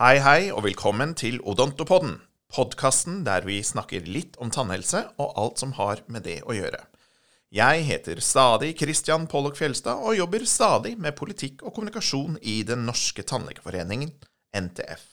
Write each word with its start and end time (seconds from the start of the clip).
Hei, 0.00 0.16
hei, 0.24 0.46
og 0.48 0.62
velkommen 0.64 1.10
til 1.12 1.34
Odontopodden. 1.44 2.14
Podkasten 2.48 3.18
der 3.26 3.44
vi 3.44 3.58
snakker 3.60 4.06
litt 4.08 4.38
om 4.40 4.48
tannhelse 4.48 5.02
og 5.20 5.34
alt 5.42 5.60
som 5.60 5.74
har 5.76 6.00
med 6.08 6.24
det 6.24 6.38
å 6.48 6.56
gjøre. 6.56 6.80
Jeg 7.52 7.82
heter 7.84 8.22
stadig 8.24 8.70
Christian 8.80 9.28
Pollock 9.28 9.60
Fjelstad 9.60 10.00
og 10.00 10.16
jobber 10.16 10.48
stadig 10.48 10.94
med 10.96 11.18
politikk 11.20 11.60
og 11.60 11.76
kommunikasjon 11.76 12.40
i 12.40 12.62
Den 12.64 12.88
norske 12.88 13.28
tannlegeforeningen, 13.28 14.16
NTF. 14.56 15.04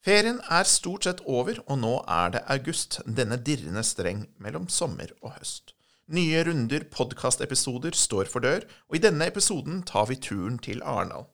Ferien 0.00 0.40
er 0.48 0.64
stort 0.64 1.04
sett 1.04 1.20
over, 1.28 1.60
og 1.68 1.82
nå 1.84 1.98
er 2.08 2.32
det 2.32 2.46
august, 2.48 3.02
denne 3.04 3.36
dirrende 3.36 3.84
streng 3.84 4.24
mellom 4.40 4.70
sommer 4.72 5.12
og 5.20 5.34
høst. 5.36 5.74
Nye 6.08 6.46
runder 6.48 6.88
podkastepisoder 6.96 7.92
står 7.92 8.32
for 8.32 8.40
dør, 8.40 8.64
og 8.88 8.96
i 8.96 9.04
denne 9.04 9.28
episoden 9.28 9.84
tar 9.84 10.08
vi 10.08 10.16
turen 10.16 10.56
til 10.64 10.80
Arendal. 10.80 11.28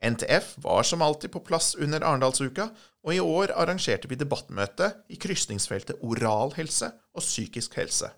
NTF 0.00 0.54
var 0.64 0.82
som 0.82 1.02
alltid 1.02 1.32
på 1.32 1.42
plass 1.44 1.74
under 1.74 2.00
Arendalsuka, 2.00 2.70
og 3.04 3.12
i 3.14 3.20
år 3.20 3.52
arrangerte 3.52 4.08
vi 4.08 4.16
debattmøte 4.16 4.88
i 5.12 5.18
krysningsfeltet 5.20 6.00
oral 6.00 6.54
helse 6.56 6.88
og 7.12 7.24
psykisk 7.24 7.76
helse. 7.76 8.08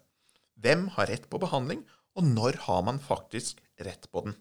Hvem 0.62 0.86
har 0.94 1.10
rett 1.10 1.26
på 1.30 1.40
behandling, 1.42 1.82
og 2.14 2.28
når 2.28 2.60
har 2.68 2.82
man 2.86 3.02
faktisk 3.02 3.58
rett 3.82 4.06
på 4.12 4.22
den? 4.28 4.36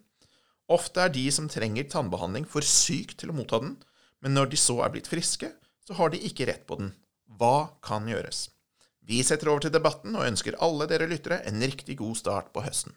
Ofte 0.70 1.02
er 1.02 1.10
de 1.12 1.24
som 1.34 1.50
trenger 1.50 1.88
tannbehandling 1.90 2.46
for 2.48 2.62
syke 2.62 3.18
til 3.18 3.32
å 3.32 3.36
motta 3.36 3.58
den, 3.64 3.74
men 4.22 4.36
når 4.38 4.52
de 4.52 4.60
så 4.60 4.78
er 4.84 4.94
blitt 4.94 5.10
friske, 5.10 5.50
så 5.82 5.98
har 5.98 6.12
de 6.12 6.22
ikke 6.22 6.46
rett 6.46 6.62
på 6.68 6.78
den. 6.78 6.92
Hva 7.26 7.74
kan 7.82 8.06
gjøres? 8.06 8.52
Vi 9.02 9.18
setter 9.26 9.50
over 9.50 9.64
til 9.64 9.74
debatten 9.74 10.14
og 10.14 10.28
ønsker 10.28 10.60
alle 10.62 10.86
dere 10.86 11.10
lyttere 11.10 11.40
en 11.50 11.58
riktig 11.58 11.98
god 11.98 12.14
start 12.20 12.52
på 12.54 12.62
høsten. 12.62 12.94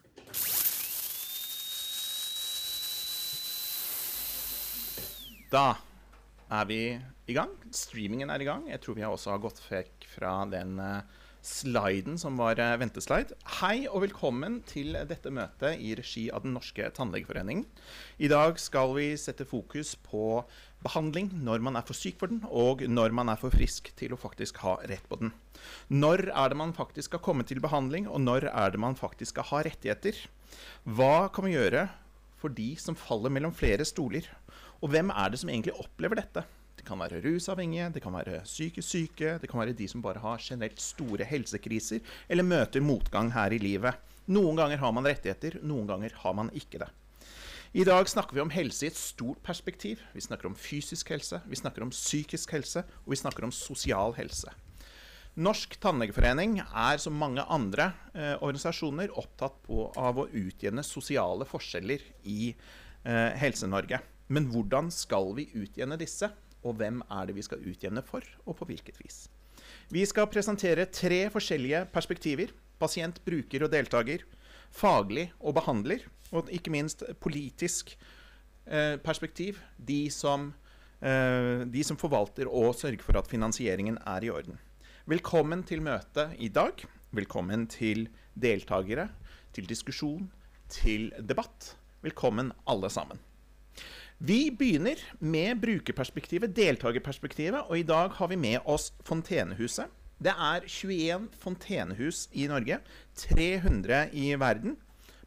Da 5.56 5.78
er 6.52 6.66
vi 6.68 6.80
i 7.32 7.36
gang. 7.36 7.54
Streamingen 7.72 8.32
er 8.34 8.42
i 8.44 8.48
gang. 8.48 8.66
Jeg 8.68 8.82
tror 8.84 8.98
vi 8.98 9.06
også 9.08 9.32
har 9.32 9.44
gått 9.46 9.62
vekk 9.70 10.04
fra 10.12 10.34
den 10.52 10.74
uh, 10.84 11.06
sliden 11.46 12.18
som 12.20 12.36
var 12.42 12.60
uh, 12.60 12.74
venteslide. 12.82 13.38
Hei 13.62 13.86
og 13.88 14.04
velkommen 14.04 14.58
til 14.68 14.98
dette 15.08 15.32
møtet 15.32 15.80
i 15.80 15.94
regi 15.96 16.26
av 16.28 16.44
Den 16.44 16.58
norske 16.58 16.90
tannlegeforening. 16.98 17.64
I 18.20 18.28
dag 18.34 18.60
skal 18.60 18.98
vi 18.98 19.08
sette 19.22 19.48
fokus 19.48 19.94
på 20.10 20.44
behandling 20.84 21.32
når 21.48 21.64
man 21.64 21.80
er 21.80 21.88
for 21.88 21.96
syk 21.96 22.20
for 22.20 22.34
den, 22.34 22.44
og 22.52 22.84
når 22.92 23.16
man 23.16 23.32
er 23.32 23.40
for 23.40 23.54
frisk 23.56 23.94
til 23.96 24.12
å 24.12 24.20
faktisk 24.20 24.60
ha 24.66 24.76
rett 24.92 25.08
på 25.08 25.22
den. 25.24 25.32
Når 25.88 26.34
er 26.34 26.52
det 26.52 26.64
man 26.66 26.76
faktisk 26.76 27.14
skal 27.14 27.24
komme 27.24 27.48
til 27.48 27.64
behandling, 27.64 28.10
og 28.12 28.20
når 28.28 28.52
er 28.52 28.76
det 28.76 28.84
man 28.90 29.00
faktisk 29.00 29.38
skal 29.38 29.54
ha 29.54 29.64
rettigheter? 29.70 30.20
Hva 30.84 31.30
kan 31.32 31.48
vi 31.48 31.56
gjøre 31.56 31.88
for 32.44 32.52
de 32.52 32.74
som 32.76 33.00
faller 33.00 33.32
mellom 33.32 33.56
flere 33.56 33.88
stoler? 33.88 34.28
Og 34.82 34.92
hvem 34.92 35.12
er 35.14 35.32
det 35.32 35.40
som 35.42 35.52
egentlig 35.52 35.76
opplever 35.80 36.20
dette? 36.20 36.44
Det 36.76 36.84
kan 36.88 37.00
være 37.00 37.22
rusavhengige, 37.24 37.92
det 37.96 38.02
kan 38.04 38.14
være 38.14 38.42
psykisk 38.44 38.88
syke, 38.88 39.38
det 39.42 39.50
kan 39.50 39.62
være 39.62 39.78
de 39.78 39.88
som 39.88 40.04
bare 40.04 40.22
har 40.22 40.42
generelt 40.44 40.82
store 40.82 41.26
helsekriser, 41.26 42.04
eller 42.30 42.44
møter 42.44 42.84
motgang 42.84 43.32
her 43.34 43.56
i 43.56 43.62
livet. 43.62 43.96
Noen 44.28 44.58
ganger 44.60 44.82
har 44.82 44.94
man 44.94 45.08
rettigheter, 45.08 45.60
noen 45.64 45.88
ganger 45.88 46.14
har 46.22 46.36
man 46.38 46.52
ikke 46.54 46.82
det. 46.84 46.92
I 47.76 47.84
dag 47.84 48.08
snakker 48.08 48.38
vi 48.38 48.40
om 48.40 48.52
helse 48.54 48.86
i 48.86 48.88
et 48.88 48.96
stort 48.96 49.42
perspektiv. 49.44 50.00
Vi 50.16 50.22
snakker 50.24 50.48
om 50.48 50.56
fysisk 50.56 51.10
helse, 51.12 51.42
vi 51.44 51.58
snakker 51.60 51.84
om 51.84 51.92
psykisk 51.92 52.54
helse, 52.56 52.86
og 53.04 53.12
vi 53.12 53.20
snakker 53.20 53.44
om 53.44 53.52
sosial 53.52 54.16
helse. 54.16 54.54
Norsk 55.36 55.76
tannlegeforening 55.84 56.62
er 56.64 57.02
som 57.04 57.18
mange 57.20 57.44
andre 57.52 57.90
eh, 58.14 58.38
organisasjoner 58.40 59.12
opptatt 59.20 59.58
på, 59.66 59.90
av 60.00 60.22
å 60.22 60.30
utjevne 60.32 60.86
sosiale 60.88 61.44
forskjeller 61.50 62.06
i 62.32 62.54
eh, 62.54 63.36
Helse-Norge. 63.42 64.00
Men 64.28 64.50
hvordan 64.50 64.90
skal 64.94 65.34
vi 65.38 65.50
utjevne 65.54 65.98
disse, 66.02 66.32
og 66.66 66.80
hvem 66.80 67.02
er 67.14 67.28
det 67.30 67.36
vi 67.38 67.46
skal 67.46 67.62
utjevne 67.62 68.02
for, 68.06 68.26
og 68.46 68.58
på 68.58 68.68
hvilket 68.70 68.98
vis? 69.04 69.26
Vi 69.94 70.02
skal 70.10 70.30
presentere 70.32 70.88
tre 70.90 71.28
forskjellige 71.34 71.86
perspektiver. 71.94 72.54
Pasient, 72.82 73.22
bruker 73.26 73.66
og 73.66 73.72
deltaker. 73.74 74.26
Faglig 74.74 75.30
og 75.40 75.56
behandler. 75.60 76.06
Og 76.34 76.50
ikke 76.54 76.74
minst 76.74 77.06
politisk 77.22 77.94
eh, 78.66 78.98
perspektiv. 79.02 79.62
De 79.78 80.10
som, 80.12 80.50
eh, 81.00 81.62
de 81.70 81.86
som 81.86 82.00
forvalter 82.02 82.50
og 82.50 82.74
sørger 82.76 83.06
for 83.06 83.22
at 83.22 83.30
finansieringen 83.30 84.02
er 84.02 84.26
i 84.26 84.34
orden. 84.34 84.58
Velkommen 85.06 85.62
til 85.64 85.86
møtet 85.86 86.34
i 86.42 86.50
dag. 86.50 86.82
Velkommen 87.14 87.68
til 87.70 88.08
deltakere, 88.34 89.08
til 89.54 89.70
diskusjon, 89.70 90.26
til 90.68 91.12
debatt. 91.22 91.76
Velkommen 92.02 92.52
alle 92.68 92.90
sammen. 92.90 93.22
Vi 94.18 94.52
begynner 94.52 94.96
med 95.20 95.60
brukerperspektivet, 95.60 96.54
deltakerperspektivet, 96.56 97.66
og 97.68 97.78
i 97.80 97.84
dag 97.84 98.14
har 98.16 98.28
vi 98.32 98.38
med 98.40 98.60
oss 98.66 98.94
Fontenehuset. 99.04 99.92
Det 100.24 100.32
er 100.32 100.64
21 100.64 101.26
fontenehus 101.42 102.30
i 102.32 102.46
Norge, 102.48 102.78
300 103.20 104.06
i 104.16 104.30
verden. 104.40 104.78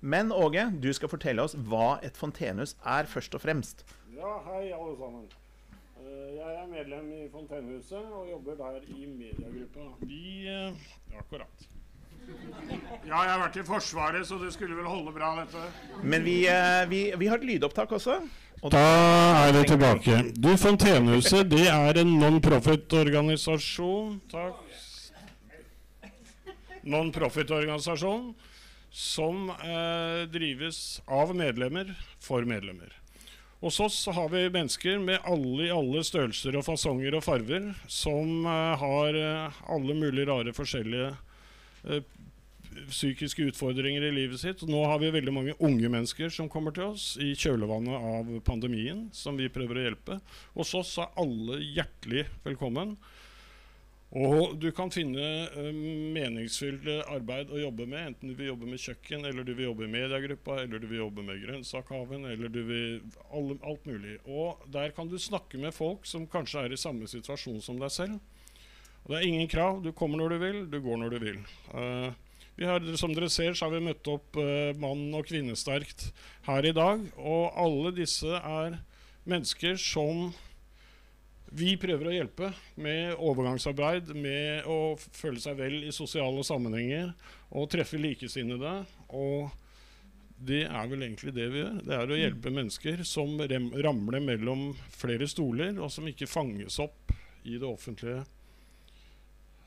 Men 0.01 0.33
Åge, 0.33 0.65
du 0.81 0.89
skal 0.97 1.11
fortelle 1.13 1.45
oss 1.45 1.53
hva 1.69 1.99
et 2.07 2.17
fontenehus 2.17 2.73
er, 2.87 3.05
først 3.11 3.37
og 3.37 3.43
fremst. 3.45 3.85
Ja, 4.17 4.39
hei 4.47 4.71
alle 4.73 4.95
sammen. 4.97 5.29
Eh, 6.01 6.33
Jeg 6.39 6.55
er 6.63 6.67
medlem 6.73 7.13
i 7.13 7.29
Fontenehuset 7.33 8.09
og 8.15 8.31
jobber 8.31 8.57
der 8.57 8.81
i 8.89 9.05
mediegruppa. 9.13 9.91
Vi 10.09 10.49
eh, 10.49 11.19
Akkurat. 11.19 11.69
Ja, 13.09 13.21
jeg 13.25 13.31
har 13.35 13.41
vært 13.45 13.57
i 13.61 13.69
Forsvaret, 13.69 14.27
så 14.29 14.39
det 14.41 14.53
skulle 14.57 14.77
vel 14.77 14.89
holde 14.89 15.13
bra, 15.17 15.35
dette. 15.43 15.69
Men 16.03 16.25
vi, 16.25 16.41
eh, 16.49 16.85
vi, 16.89 17.11
vi 17.19 17.29
har 17.29 17.41
et 17.43 17.49
lydopptak 17.53 17.93
også. 17.93 18.23
Da 18.63 19.47
er 19.47 19.53
det 19.55 19.69
tilbake. 19.71 20.19
Du, 20.35 20.51
Fontenehuset 20.59 21.47
det 21.51 21.69
er 21.71 22.01
en 22.01 22.11
non-profit-organisasjon 22.19 24.19
Takk. 24.33 24.65
Non-profit-organisasjon 26.89 28.33
som 28.91 29.51
eh, 29.53 30.25
drives 30.33 31.01
av 31.07 31.35
medlemmer 31.37 31.93
for 32.25 32.47
medlemmer. 32.49 32.91
Hos 33.61 33.79
oss 33.85 33.99
har 34.15 34.31
vi 34.33 34.47
mennesker 34.51 34.99
med 35.03 35.23
alle 35.27 35.69
i 35.69 35.75
alle 35.75 36.03
størrelser 36.07 36.57
og 36.59 36.67
fasonger 36.67 37.19
og 37.19 37.27
farver 37.27 37.73
som 37.91 38.47
eh, 38.47 38.75
har 38.83 39.23
eh, 39.23 39.63
alle 39.71 39.99
mulige 39.99 40.27
rare 40.31 40.55
forskjellige 40.57 41.13
eh, 41.87 42.03
psykiske 42.89 43.49
utfordringer 43.51 44.05
i 44.09 44.15
livet 44.15 44.41
sitt. 44.41 44.65
Nå 44.69 44.83
har 44.87 45.01
vi 45.03 45.13
veldig 45.15 45.35
mange 45.35 45.55
unge 45.59 45.91
mennesker 45.93 46.33
som 46.33 46.51
kommer 46.53 46.75
til 46.77 46.91
oss 46.93 47.13
i 47.23 47.35
kjølvannet 47.39 48.09
av 48.11 48.35
pandemien, 48.47 49.07
som 49.13 49.39
vi 49.41 49.51
prøver 49.53 49.79
å 49.79 49.87
hjelpe. 49.89 50.19
Hos 50.57 50.75
oss 50.79 50.97
er 51.03 51.15
alle 51.21 51.63
hjertelig 51.63 52.27
velkommen. 52.45 52.97
Og 54.17 54.55
du 54.57 54.71
kan 54.73 54.89
finne 54.89 55.25
uh, 55.53 55.67
meningsfylt 56.15 56.87
arbeid 57.13 57.51
å 57.53 57.61
jobbe 57.61 57.85
med, 57.85 58.07
enten 58.15 58.31
du 58.31 58.39
vil 58.39 58.55
jobbe 58.55 58.71
med 58.71 58.81
kjøkken, 58.81 59.27
eller 59.29 59.45
du 59.45 59.53
vil 59.53 59.67
jobbe 59.67 59.85
i 59.85 59.91
mediegruppa, 59.93 60.63
eller 60.63 60.81
du 60.81 60.87
vil 60.89 61.03
jobbe 61.03 61.25
med 61.27 61.43
grønnsakhaven, 61.43 62.25
eller 62.33 62.53
du 62.53 62.63
vil 62.71 63.03
all, 63.29 63.53
alt 63.61 63.85
mulig. 63.85 64.17
Og 64.25 64.65
der 64.73 64.95
kan 64.97 65.13
du 65.13 65.19
snakke 65.21 65.61
med 65.61 65.77
folk 65.77 66.09
som 66.09 66.25
kanskje 66.31 66.65
er 66.65 66.73
i 66.73 66.81
samme 66.81 67.11
situasjon 67.11 67.61
som 67.65 67.81
deg 67.83 67.93
selv. 67.93 68.17
Og 69.05 69.13
det 69.13 69.21
er 69.21 69.29
ingen 69.29 69.53
krav. 69.53 69.83
Du 69.85 69.93
kommer 69.93 70.23
når 70.23 70.35
du 70.35 70.41
vil, 70.41 70.59
du 70.73 70.81
går 70.85 70.99
når 71.03 71.13
du 71.13 71.19
vil. 71.27 71.45
Uh, 71.75 72.09
vi 72.59 72.67
har, 72.67 72.83
som 72.99 73.13
dere 73.15 73.31
ser, 73.31 73.55
så 73.55 73.69
har 73.69 73.77
vi 73.77 73.85
møtt 73.87 74.09
opp 74.11 74.35
uh, 74.41 74.75
mann- 74.83 75.15
og 75.15 75.29
kvinnesterkt 75.29 76.09
her 76.49 76.67
i 76.67 76.75
dag. 76.75 77.05
Og 77.17 77.53
alle 77.55 77.95
disse 77.95 78.41
er 78.43 78.81
mennesker 79.29 79.79
som 79.79 80.33
vi 81.55 81.77
prøver 81.81 82.11
å 82.11 82.17
hjelpe 82.17 82.51
med 82.77 83.15
overgangsarbeid, 83.25 84.11
med 84.19 84.67
å 84.69 84.97
føle 84.99 85.41
seg 85.41 85.57
vel 85.61 85.79
i 85.87 85.95
sosiale 85.95 86.43
sammenhenger 86.45 87.15
og 87.57 87.71
treffe 87.73 88.01
likesinnede. 88.01 88.75
Og 89.17 89.55
det 90.39 90.65
er 90.67 90.91
vel 90.91 91.07
egentlig 91.07 91.33
det 91.39 91.47
vi 91.55 91.63
gjør. 91.63 91.79
Det 91.87 91.95
er 91.97 92.13
å 92.13 92.19
hjelpe 92.19 92.53
mennesker 92.55 93.01
som 93.09 93.39
ramler 93.41 94.21
mellom 94.23 94.69
flere 94.93 95.31
stoler, 95.31 95.79
og 95.79 95.95
som 95.95 96.11
ikke 96.11 96.29
fanges 96.31 96.77
opp 96.83 97.15
i 97.47 97.55
det 97.57 97.71
offentlige. 97.71 98.27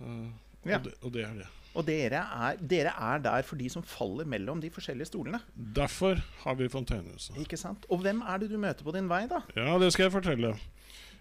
Uh, 0.04 0.30
Ja. 0.68 0.78
og, 0.78 0.84
det, 0.86 0.94
og 1.02 1.16
det 1.16 1.26
er 1.26 1.40
det. 1.40 1.50
Og 1.72 1.86
dere 1.88 2.20
er, 2.20 2.58
dere 2.60 2.92
er 3.00 3.22
der 3.24 3.46
for 3.48 3.60
de 3.60 3.70
som 3.72 3.84
faller 3.88 4.28
mellom 4.28 4.60
de 4.60 4.72
forskjellige 4.74 5.08
stolene. 5.08 5.40
Derfor 5.56 6.20
har 6.44 6.58
vi 6.60 6.68
Fontenehuset. 6.72 7.38
Ikke 7.40 7.60
sant? 7.60 7.88
Og 7.90 8.02
hvem 8.04 8.20
er 8.28 8.42
det 8.42 8.50
du 8.52 8.58
møter 8.60 8.84
på 8.84 8.94
din 8.96 9.08
vei, 9.12 9.24
da? 9.32 9.40
Ja, 9.56 9.78
det 9.80 9.94
skal 9.96 10.10
jeg 10.10 10.16
fortelle. 10.18 10.52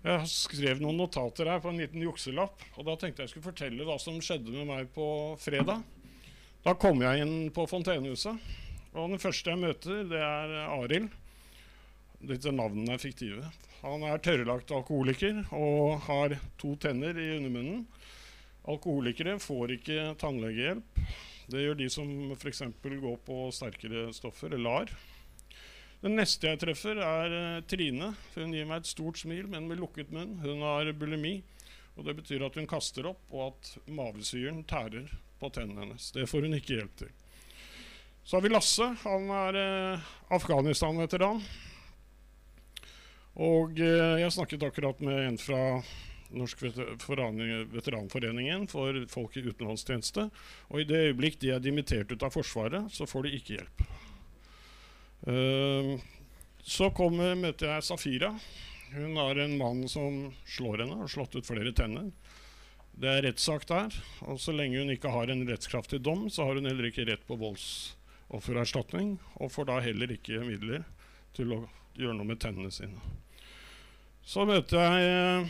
Jeg 0.01 0.17
har 0.17 0.27
skrevet 0.33 0.83
noen 0.83 0.99
notater 0.99 1.53
her 1.53 1.63
på 1.63 1.71
en 1.71 1.79
liten 1.79 2.03
jukselapp. 2.03 2.67
Og 2.81 2.89
da 2.89 2.97
tenkte 2.99 3.23
jeg 3.23 3.35
skulle 3.35 3.47
fortelle 3.47 3.87
hva 3.87 3.99
som 4.03 4.19
skjedde 4.25 4.51
med 4.55 4.67
meg 4.73 4.91
på 4.97 5.07
fredag. 5.39 5.85
Da 6.65 6.75
kom 6.77 7.05
jeg 7.05 7.23
inn 7.23 7.37
på 7.55 7.69
Fontenehuset. 7.71 8.51
Og 8.91 9.13
den 9.13 9.23
første 9.23 9.53
jeg 9.53 9.61
møter, 9.61 10.03
det 10.11 10.19
er 10.19 10.55
Arild. 10.67 11.13
Disse 12.27 12.51
navnene 12.53 12.97
er 12.97 13.01
fiktive. 13.01 13.47
Han 13.85 14.03
er 14.05 14.21
tørrlagt 14.21 14.73
alkoholiker 14.77 15.45
og 15.57 16.03
har 16.09 16.35
to 16.61 16.75
tenner 16.83 17.17
i 17.17 17.31
undermunnen. 17.39 17.87
Alkoholikere 18.69 19.39
får 19.41 19.77
ikke 19.79 20.11
tannlegehjelp. 20.21 21.01
Det 21.51 21.63
gjør 21.65 21.79
de 21.79 21.89
som 21.91 22.11
f.eks. 22.37 22.63
går 22.83 23.17
på 23.27 23.39
sterkere 23.55 24.11
stoffer, 24.15 24.53
eller 24.53 24.67
LAR. 24.67 24.93
Den 26.01 26.15
neste 26.17 26.49
jeg 26.49 26.61
treffer, 26.63 27.01
er 27.05 27.35
eh, 27.37 27.63
Trine. 27.69 28.13
Hun 28.37 28.55
gir 28.57 28.69
meg 28.69 28.83
et 28.83 28.91
stort 28.91 29.21
smil, 29.21 29.49
men 29.53 29.67
med 29.69 29.81
lukket 29.81 30.13
munn. 30.15 30.39
Hun 30.45 30.63
har 30.65 30.93
bulimi. 30.97 31.41
Og 31.99 32.07
Det 32.07 32.15
betyr 32.21 32.47
at 32.47 32.57
hun 32.57 32.69
kaster 32.71 33.11
opp, 33.11 33.25
og 33.33 33.51
at 33.51 33.91
mavesyren 33.93 34.63
tærer 34.69 35.11
på 35.41 35.51
tennene 35.53 35.85
hennes. 35.85 36.13
Det 36.15 36.29
får 36.31 36.47
hun 36.47 36.57
ikke 36.57 36.79
hjelp 36.79 36.95
til. 37.03 37.11
Så 38.25 38.37
har 38.37 38.45
vi 38.45 38.53
Lasse. 38.53 38.87
Han 39.03 39.29
er 39.35 39.59
eh, 39.61 40.09
Afghanistan-veteran. 40.37 41.43
Og 43.41 43.81
eh, 43.81 44.21
jeg 44.23 44.37
snakket 44.37 44.65
akkurat 44.69 45.01
med 45.05 45.21
en 45.27 45.39
fra 45.41 45.63
Norsk 46.37 46.63
veteranforeningen 46.63 48.67
for 48.71 49.07
folk 49.11 49.37
i 49.37 49.45
utenlandstjeneste. 49.49 50.29
Og 50.71 50.83
i 50.83 50.89
det 50.89 51.05
øyeblikk 51.09 51.41
de 51.43 51.53
er 51.55 51.63
dimittert 51.63 52.13
ut 52.13 52.27
av 52.27 52.35
Forsvaret, 52.35 52.91
så 52.95 53.09
får 53.09 53.27
de 53.27 53.37
ikke 53.39 53.57
hjelp. 53.59 53.85
Uh, 55.27 55.95
så 56.63 56.91
kommer, 56.95 57.35
møter 57.39 57.75
jeg 57.75 57.89
Safira. 57.89 58.35
Hun 58.95 59.17
har 59.19 59.39
en 59.39 59.59
mann 59.59 59.89
som 59.89 60.35
slår 60.49 60.85
henne, 60.85 61.01
har 61.03 61.11
slått 61.11 61.37
ut 61.37 61.47
flere 61.47 61.73
tenner. 61.77 62.11
Det 63.01 63.09
er 63.09 63.23
rettssak 63.25 63.67
der. 63.71 63.95
Og 64.29 64.41
så 64.43 64.55
lenge 64.55 64.83
hun 64.83 64.93
ikke 64.93 65.13
har 65.15 65.31
en 65.31 65.47
rettskraftig 65.49 66.03
dom, 66.05 66.29
så 66.31 66.47
har 66.47 66.59
hun 66.59 66.69
heller 66.69 66.91
ikke 66.91 67.07
rett 67.09 67.25
på 67.29 67.39
voldsoffererstatning, 67.41 69.17
og 69.41 69.53
får 69.55 69.71
da 69.71 69.79
heller 69.85 70.09
ikke 70.15 70.43
midler 70.47 70.83
til 71.37 71.55
å 71.55 71.63
gjøre 71.99 72.19
noe 72.19 72.33
med 72.33 72.43
tennene 72.43 72.73
sine. 72.75 72.99
Så 74.27 74.45
møter 74.47 74.85
jeg 74.85 75.47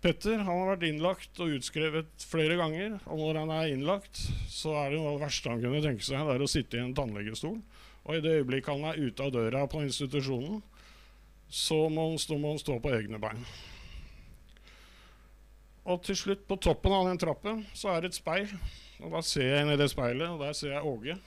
Petter 0.00 0.38
han 0.40 0.48
har 0.48 0.68
vært 0.70 0.86
innlagt 0.88 1.40
og 1.44 1.58
utskrevet 1.58 2.24
flere 2.24 2.56
ganger. 2.56 2.96
Og 3.04 3.20
når 3.20 3.38
han 3.42 3.50
er 3.52 3.72
innlagt, 3.74 4.22
så 4.48 4.72
er 4.80 4.92
det 4.92 5.00
noe 5.00 5.12
av 5.12 5.18
det 5.18 5.26
verste 5.26 5.52
han 5.52 5.60
kunne 5.60 5.82
tenke 5.84 6.06
seg, 6.06 6.24
det 6.24 6.36
er 6.38 6.44
å 6.44 6.48
sitte 6.48 6.78
i 6.78 6.84
en 6.84 6.94
tannlegestol. 6.96 7.58
Og 8.06 8.16
i 8.16 8.22
det 8.24 8.38
øyeblikket 8.38 8.72
han 8.72 8.86
er 8.88 9.00
ute 9.00 9.26
av 9.26 9.34
døra 9.34 9.66
på 9.68 9.82
institusjonen, 9.84 10.62
så 11.52 11.82
må 11.92 12.06
han 12.08 12.22
stå, 12.22 12.38
må 12.40 12.54
han 12.54 12.62
stå 12.62 12.78
på 12.80 12.94
egne 12.96 13.20
bein. 13.20 13.44
Og 15.90 16.00
til 16.06 16.16
slutt, 16.16 16.46
på 16.48 16.56
toppen 16.62 16.94
av 16.96 17.08
den 17.10 17.20
trappen, 17.20 17.64
så 17.76 17.92
er 17.92 18.00
det 18.00 18.12
et 18.12 18.20
speil. 18.20 18.48
Og 19.02 19.12
da 19.12 19.20
ser 19.24 19.48
jeg 19.48 19.66
inn 19.66 19.74
i 19.74 19.78
det 19.80 19.90
speilet, 19.92 20.28
og 20.30 20.40
der 20.40 20.56
ser 20.56 20.76
jeg 20.76 20.86
Åge. 20.86 21.18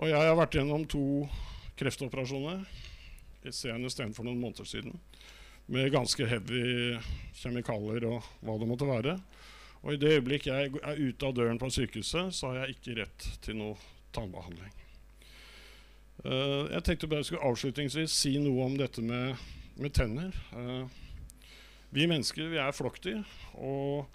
Og 0.00 0.10
jeg 0.10 0.26
har 0.26 0.38
vært 0.38 0.58
gjennom 0.58 0.88
to 0.90 1.04
kreftoperasjoner 1.78 2.64
senest 3.52 4.00
en 4.00 4.14
for 4.16 4.24
noen 4.24 4.40
måneder 4.40 4.64
siden 4.64 4.94
med 5.66 5.92
ganske 5.94 6.26
heavy 6.28 6.98
kjemikalier 7.38 8.06
og 8.10 8.26
hva 8.44 8.56
det 8.60 8.68
måtte 8.68 8.88
være. 8.88 9.18
Og 9.84 9.94
i 9.94 10.00
det 10.00 10.14
øyeblikk 10.16 10.48
jeg 10.48 10.72
er 10.80 11.00
ute 11.00 11.28
av 11.28 11.36
døren 11.36 11.60
på 11.60 11.68
sykehuset, 11.72 12.32
så 12.32 12.50
har 12.50 12.62
jeg 12.62 12.76
ikke 12.76 12.98
rett 13.02 13.28
til 13.44 13.58
noe 13.60 13.76
tannbehandling. 14.16 14.72
Uh, 16.24 16.70
jeg 16.72 16.84
tenkte 16.86 17.08
bare 17.10 17.20
jeg 17.20 17.32
skulle 17.32 17.48
avslutningsvis 17.50 18.14
si 18.16 18.36
noe 18.40 18.64
om 18.64 18.78
dette 18.80 19.02
med, 19.04 19.34
med 19.76 19.92
tenner. 19.96 20.36
Uh, 20.54 20.86
vi 21.94 22.08
mennesker 22.10 22.48
vi 22.50 22.60
er 22.62 22.74
flokkdyr, 22.74 23.20
og 23.60 24.08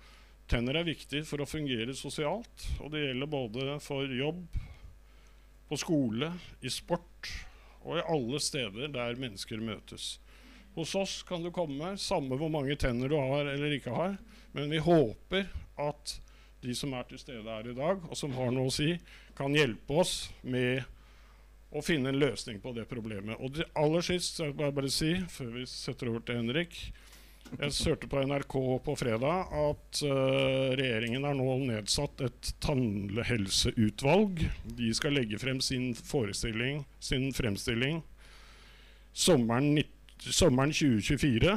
tenner 0.49 0.79
er 0.79 0.87
viktig 0.87 1.21
for 1.29 1.43
å 1.43 1.49
fungere 1.49 1.93
sosialt. 1.97 2.65
Og 2.81 2.89
det 2.95 3.05
gjelder 3.05 3.29
både 3.29 3.77
for 3.83 4.09
jobb, 4.09 4.41
på 5.69 5.77
skole, 5.77 6.31
i 6.65 6.71
sport 6.73 7.29
og 7.85 7.99
i 7.99 8.07
alle 8.09 8.39
steder 8.41 8.89
der 8.91 9.21
mennesker 9.21 9.61
møtes. 9.61 10.15
Hos 10.75 10.95
oss 10.95 11.23
kan 11.23 11.43
du 11.43 11.51
komme, 11.51 11.95
samme 11.97 12.37
hvor 12.39 12.51
mange 12.53 12.77
tenner 12.79 13.09
du 13.09 13.17
har 13.17 13.49
eller 13.49 13.75
ikke 13.75 13.93
har. 13.95 14.17
Men 14.55 14.69
vi 14.71 14.81
håper 14.83 15.49
at 15.79 16.15
de 16.61 16.75
som 16.75 16.93
er 16.93 17.07
til 17.07 17.21
stede 17.21 17.47
her 17.47 17.67
i 17.71 17.75
dag, 17.75 18.01
og 18.03 18.17
som 18.19 18.33
har 18.35 18.51
noe 18.51 18.69
å 18.69 18.73
si, 18.73 18.93
kan 19.37 19.55
hjelpe 19.55 19.99
oss 20.01 20.15
med 20.41 20.83
å 21.69 21.83
finne 21.85 22.11
en 22.11 22.19
løsning 22.19 22.59
på 22.61 22.73
det 22.75 22.87
problemet. 22.89 23.37
Og 23.39 23.53
det 23.55 23.69
aller 23.79 24.03
sist, 24.05 24.41
jeg 24.41 24.57
bare, 24.57 24.75
bare 24.75 24.91
si, 24.91 25.13
før 25.31 25.53
vi 25.59 25.65
setter 25.69 26.11
over 26.11 26.25
til 26.25 26.41
Henrik 26.41 26.81
Jeg 27.49 27.73
hørte 27.87 28.09
på 28.09 28.21
NRK 28.29 28.55
på 28.85 28.93
fredag 28.99 29.53
at 29.57 30.01
uh, 30.05 30.75
regjeringen 30.77 31.23
har 31.25 31.37
nå 31.37 31.55
nedsatt 31.63 32.21
et 32.21 32.51
tannhelseutvalg. 32.61 34.43
De 34.77 34.91
skal 34.93 35.15
legge 35.17 35.39
frem 35.41 35.61
sin 35.65 35.95
forestilling, 35.97 36.83
sin 37.01 37.31
fremstilling 37.33 38.03
sommeren 39.13 39.73
19 39.75 39.98
sommeren 40.19 40.73
2024. 40.73 41.55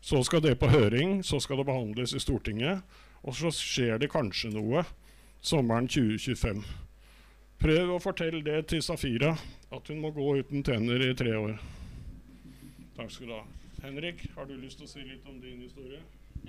Så 0.00 0.22
skal 0.22 0.42
det 0.42 0.58
på 0.58 0.70
høring, 0.70 1.22
så 1.24 1.40
skal 1.40 1.60
det 1.60 1.66
behandles 1.66 2.14
i 2.14 2.22
Stortinget. 2.22 2.82
Og 3.26 3.34
så 3.34 3.50
skjer 3.50 3.98
det 3.98 4.12
kanskje 4.12 4.52
noe 4.54 4.84
sommeren 5.42 5.88
2025. 5.90 6.62
Prøv 7.56 7.94
å 7.94 8.02
fortelle 8.02 8.42
det 8.44 8.66
til 8.70 8.82
Safira, 8.84 9.32
at 9.72 9.88
hun 9.88 10.02
må 10.02 10.12
gå 10.14 10.36
uten 10.42 10.62
tenner 10.66 11.02
i 11.02 11.14
tre 11.16 11.32
år. 11.38 11.56
Takk 12.96 13.10
skal 13.12 13.32
du 13.32 13.34
ha. 13.34 13.42
Henrik, 13.82 14.22
har 14.36 14.46
du 14.48 14.54
lyst 14.60 14.80
til 14.80 14.86
å 14.86 14.90
si 14.90 15.02
litt 15.04 15.26
om 15.28 15.40
din 15.40 15.60
historie? 15.64 16.00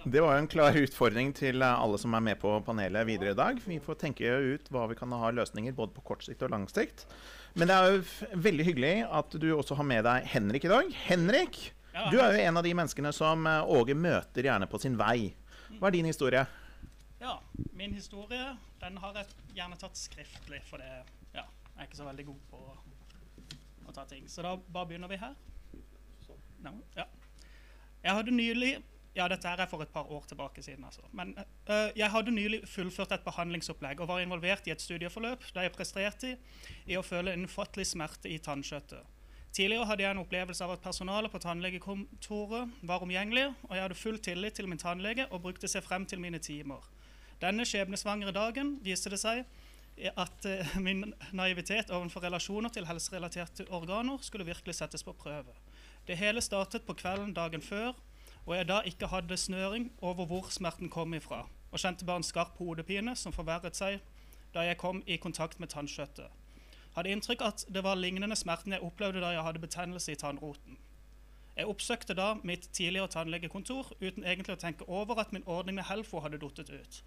Det 0.05 0.21
var 0.21 0.37
en 0.37 0.47
klar 0.47 0.75
utfordring 0.77 1.31
til 1.35 1.63
alle 1.65 1.97
som 1.97 2.13
er 2.13 2.23
med 2.23 2.37
på 2.41 2.51
panelet 2.65 3.07
videre 3.07 3.33
i 3.33 3.37
dag. 3.37 3.59
Vi 3.65 3.79
får 3.83 3.97
tenke 4.03 4.29
ut 4.29 4.69
hva 4.71 4.85
vi 4.91 4.97
kan 4.99 5.15
ha 5.15 5.31
løsninger 5.33 5.73
både 5.75 5.95
på 5.95 6.03
kort 6.11 6.25
sikt 6.27 6.43
og 6.45 6.53
lang 6.53 6.67
sikt. 6.69 7.07
Men 7.57 7.71
det 7.71 7.73
er 7.73 7.87
jo 7.89 8.41
veldig 8.45 8.65
hyggelig 8.67 8.93
at 9.17 9.35
du 9.41 9.47
også 9.55 9.75
har 9.79 9.85
med 9.89 10.03
deg 10.05 10.25
Henrik 10.29 10.67
i 10.67 10.69
dag. 10.69 10.91
Henrik, 11.07 11.55
ja. 11.89 12.03
du 12.13 12.19
er 12.21 12.35
jo 12.35 12.43
en 12.45 12.59
av 12.59 12.65
de 12.67 12.73
menneskene 12.77 13.09
som 13.15 13.47
eh, 13.49 13.71
Åge 13.73 13.95
møter 13.97 14.45
gjerne 14.45 14.67
på 14.69 14.77
sin 14.83 14.97
vei. 14.99 15.31
Hva 15.79 15.89
er 15.89 15.95
din 15.95 16.05
historie? 16.05 16.43
Ja, 17.17 17.39
min 17.73 17.95
historie 17.97 18.51
den 18.83 18.99
har 19.01 19.17
jeg 19.17 19.57
gjerne 19.57 19.79
tatt 19.81 19.97
skriftlig, 19.97 20.61
for 20.69 20.77
det, 20.83 21.01
ja, 21.33 21.47
jeg 21.47 21.81
er 21.81 21.89
ikke 21.89 21.97
så 21.97 22.05
veldig 22.05 22.27
god 22.27 22.43
på 22.51 22.61
å 23.89 23.95
ta 23.95 24.05
ting. 24.05 24.29
Så 24.29 24.45
da 24.45 24.53
bare 24.61 24.91
begynner 24.91 25.09
vi 25.09 25.17
her. 25.17 25.33
No, 26.61 26.75
ja. 26.93 27.07
Jeg 28.03 28.19
hadde 28.19 28.37
nylig 28.37 28.75
ja, 29.17 29.25
dette 29.31 29.49
her 29.49 29.63
er 29.63 29.69
for 29.69 29.81
et 29.81 29.91
par 29.93 30.09
år 30.13 30.25
tilbake 30.29 30.61
siden. 30.63 30.85
altså. 30.85 31.01
Men 31.11 31.33
uh, 31.37 31.89
Jeg 31.97 32.11
hadde 32.11 32.31
nylig 32.31 32.61
fullført 32.69 33.11
et 33.11 33.25
behandlingsopplegg 33.25 34.01
og 34.01 34.07
var 34.07 34.21
involvert 34.21 34.67
i 34.67 34.73
et 34.75 34.81
studieforløp 34.81 35.45
der 35.55 35.67
jeg 35.67 35.75
presterte 35.75 36.33
i 36.85 36.97
å 36.97 37.05
føle 37.05 37.33
en 37.33 37.47
ufattelig 37.49 37.87
smerte 37.93 38.29
i 38.29 38.37
tannkjøttet. 38.37 39.13
Tidligere 39.57 39.87
hadde 39.89 40.03
jeg 40.03 40.13
en 40.13 40.21
opplevelse 40.21 40.63
av 40.63 40.75
at 40.75 40.83
personalet 40.83 41.33
på 41.33 41.39
tannlegekontoret 41.41 42.75
var 42.85 43.01
omgjengelig, 43.01 43.47
og 43.65 43.71
jeg 43.73 43.85
hadde 43.87 43.97
full 43.97 44.19
tillit 44.21 44.53
til 44.59 44.67
min 44.69 44.77
tannlege 44.77 45.25
og 45.31 45.41
brukte 45.41 45.69
seg 45.71 45.85
frem 45.85 46.05
til 46.05 46.21
mine 46.21 46.37
timer. 46.37 46.83
Denne 47.41 47.65
skjebnesvangre 47.65 48.33
dagen 48.35 48.75
viste 48.85 49.09
det 49.09 49.21
seg 49.21 49.47
at 49.97 50.45
uh, 50.45 50.75
min 50.77 51.07
naivitet 51.33 51.89
overfor 51.89 52.27
relasjoner 52.27 52.69
til 52.69 52.85
helserelaterte 52.85 53.65
organer 53.73 54.21
skulle 54.21 54.45
virkelig 54.45 54.77
settes 54.77 55.03
på 55.03 55.15
prøve. 55.17 55.55
Det 56.05 56.19
hele 56.19 56.41
startet 56.41 56.85
på 56.85 56.93
kvelden 56.93 57.33
dagen 57.33 57.61
før 57.65 57.95
og 58.47 58.55
jeg 58.55 58.67
da 58.67 58.79
ikke 58.87 59.11
hadde 59.11 59.37
snøring 59.37 59.91
over 60.01 60.25
hvor 60.25 60.47
smerten 60.49 60.89
kom 60.89 61.13
ifra, 61.13 61.43
og 61.71 61.79
kjente 61.79 62.05
bare 62.07 62.23
en 62.23 62.23
skarp 62.23 62.57
hodepine 62.57 63.15
som 63.15 63.35
forverret 63.35 63.75
seg 63.75 63.99
da 64.53 64.63
jeg 64.63 64.79
kom 64.79 65.03
i 65.05 65.19
kontakt 65.19 65.59
med 65.59 65.67
tannkjøttet. 65.73 66.31
Hadde 66.95 67.11
inntrykk 67.11 67.43
at 67.43 67.65
det 67.69 67.83
var 67.83 67.99
lignende 67.99 68.35
smerten 68.39 68.73
jeg 68.73 68.81
opplevde 68.81 69.21
da 69.21 69.33
jeg 69.35 69.43
hadde 69.43 69.61
betennelse 69.61 70.15
i 70.15 70.19
tannroten. 70.19 70.79
Jeg 71.57 71.67
oppsøkte 71.67 72.15
da 72.17 72.35
mitt 72.47 72.69
tidligere 72.71 73.11
tannlegekontor 73.11 73.91
uten 73.99 74.23
egentlig 74.23 74.55
å 74.55 74.61
tenke 74.61 74.87
over 74.87 75.19
at 75.19 75.33
min 75.33 75.45
ordning 75.45 75.77
med 75.77 75.89
Helfo 75.89 76.21
hadde 76.23 76.39
duttet 76.41 76.69
ut. 76.69 77.01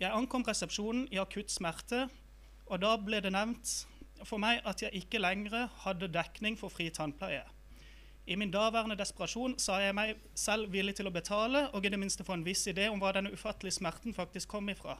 Jeg 0.00 0.12
ankom 0.12 0.44
resepsjonen 0.46 1.06
i 1.12 1.20
akutt 1.20 1.52
smerte, 1.52 2.06
og 2.66 2.80
da 2.82 2.96
ble 2.96 3.20
det 3.20 3.34
nevnt 3.34 3.74
for 4.24 4.40
meg 4.40 4.62
at 4.64 4.82
jeg 4.82 4.94
ikke 5.04 5.20
lenger 5.20 5.68
hadde 5.84 6.08
dekning 6.14 6.56
for 6.58 6.72
fri 6.72 6.88
tannpleie. 6.90 7.44
I 8.26 8.36
min 8.36 8.50
daværende 8.50 8.96
desperasjon 8.98 9.54
sa 9.62 9.76
jeg 9.78 9.94
meg 9.94 10.16
selv 10.34 10.72
villig 10.74 10.96
til 10.98 11.06
å 11.06 11.14
betale 11.14 11.68
og 11.70 11.84
i 11.86 11.92
det 11.92 12.00
minste 12.00 12.24
få 12.26 12.34
en 12.34 12.46
viss 12.46 12.64
idé 12.66 12.88
om 12.90 12.98
hva 12.98 13.12
denne 13.14 13.30
ufattelige 13.30 13.78
smerten 13.78 14.16
faktisk 14.16 14.50
kom 14.50 14.66
ifra. 14.72 14.96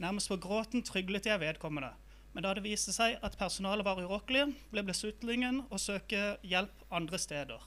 Nærmest 0.00 0.32
på 0.32 0.38
gråten 0.40 0.80
tryglet 0.82 1.28
jeg 1.28 1.42
vedkommende. 1.42 1.92
Men 2.32 2.46
da 2.46 2.54
det 2.56 2.64
viste 2.64 2.94
seg 2.96 3.18
at 3.20 3.36
personalet 3.36 3.84
var 3.84 4.00
urokkelige, 4.00 4.48
ble 4.72 4.84
beslutningen 4.88 5.60
å 5.68 5.80
søke 5.80 6.38
hjelp 6.48 6.86
andre 6.88 7.20
steder. 7.20 7.60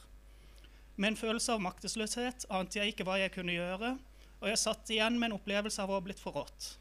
Med 0.96 1.12
en 1.12 1.20
følelse 1.20 1.54
av 1.54 1.62
maktesløshet 1.62 2.48
ante 2.50 2.80
jeg 2.80 2.96
ikke 2.96 3.06
hva 3.06 3.20
jeg 3.22 3.36
kunne 3.36 3.54
gjøre, 3.54 3.92
og 4.42 4.50
jeg 4.50 4.62
satt 4.62 4.90
igjen 4.90 5.20
med 5.20 5.30
en 5.30 5.38
opplevelse 5.38 5.84
av 5.84 5.94
å 5.94 6.00
ha 6.00 6.06
blitt 6.08 6.24
forrådt. 6.24 6.72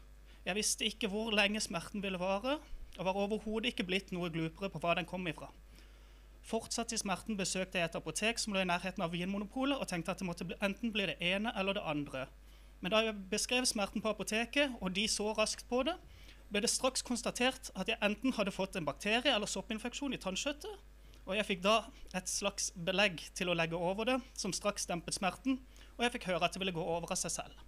Jeg 0.47 0.57
visste 0.57 0.89
ikke 0.89 1.11
hvor 1.13 1.29
lenge 1.37 1.61
smerten 1.61 2.01
ville 2.01 2.17
vare, 2.21 2.57
og 2.97 3.05
var 3.05 3.21
overhodet 3.27 3.73
ikke 3.73 3.85
blitt 3.85 4.11
noe 4.15 4.31
glupere 4.33 4.71
på 4.73 4.81
hva 4.81 4.95
den 4.97 5.05
kom 5.09 5.27
ifra. 5.29 5.51
Fortsatt 6.45 6.93
i 6.93 6.99
smerten 7.01 7.37
besøkte 7.39 7.79
jeg 7.79 7.89
et 7.89 7.95
apotek 7.97 8.37
som 8.37 8.53
lå 8.53 8.61
i 8.61 8.69
nærheten 8.69 9.01
av 9.01 9.13
Vinmonopolet, 9.15 9.79
og 9.81 9.87
tenkte 9.89 10.13
at 10.13 10.21
det 10.21 10.27
måtte 10.27 10.45
bli, 10.45 10.57
enten 10.61 10.91
bli 10.93 11.07
det 11.09 11.15
ene 11.23 11.53
eller 11.57 11.77
det 11.77 11.85
andre. 11.89 12.27
Men 12.85 12.93
da 12.93 13.01
jeg 13.01 13.17
beskrev 13.31 13.65
smerten 13.65 14.03
på 14.03 14.11
apoteket, 14.13 14.75
og 14.77 14.93
de 14.93 15.07
så 15.09 15.31
raskt 15.33 15.65
på 15.69 15.81
det, 15.87 15.95
ble 16.53 16.61
det 16.61 16.69
straks 16.69 17.01
konstatert 17.01 17.71
at 17.73 17.89
jeg 17.89 17.97
enten 18.05 18.35
hadde 18.37 18.53
fått 18.53 18.77
en 18.77 18.85
bakterie 18.85 19.33
eller 19.33 19.49
soppinfeksjon 19.49 20.13
i 20.13 20.21
tannkjøttet. 20.21 20.83
Og 21.25 21.33
jeg 21.33 21.47
fikk 21.47 21.63
da 21.65 21.79
et 22.13 22.29
slags 22.29 22.69
belegg 22.77 23.23
til 23.33 23.49
å 23.49 23.57
legge 23.57 23.79
over 23.79 24.05
det, 24.05 24.19
som 24.37 24.53
straks 24.53 24.85
dempet 24.85 25.17
smerten, 25.17 25.57
og 25.97 26.05
jeg 26.05 26.13
fikk 26.13 26.29
høre 26.29 26.45
at 26.45 26.53
det 26.53 26.61
ville 26.61 26.75
gå 26.75 26.83
over 26.83 27.09
av 27.09 27.17
seg 27.17 27.33
selv. 27.39 27.65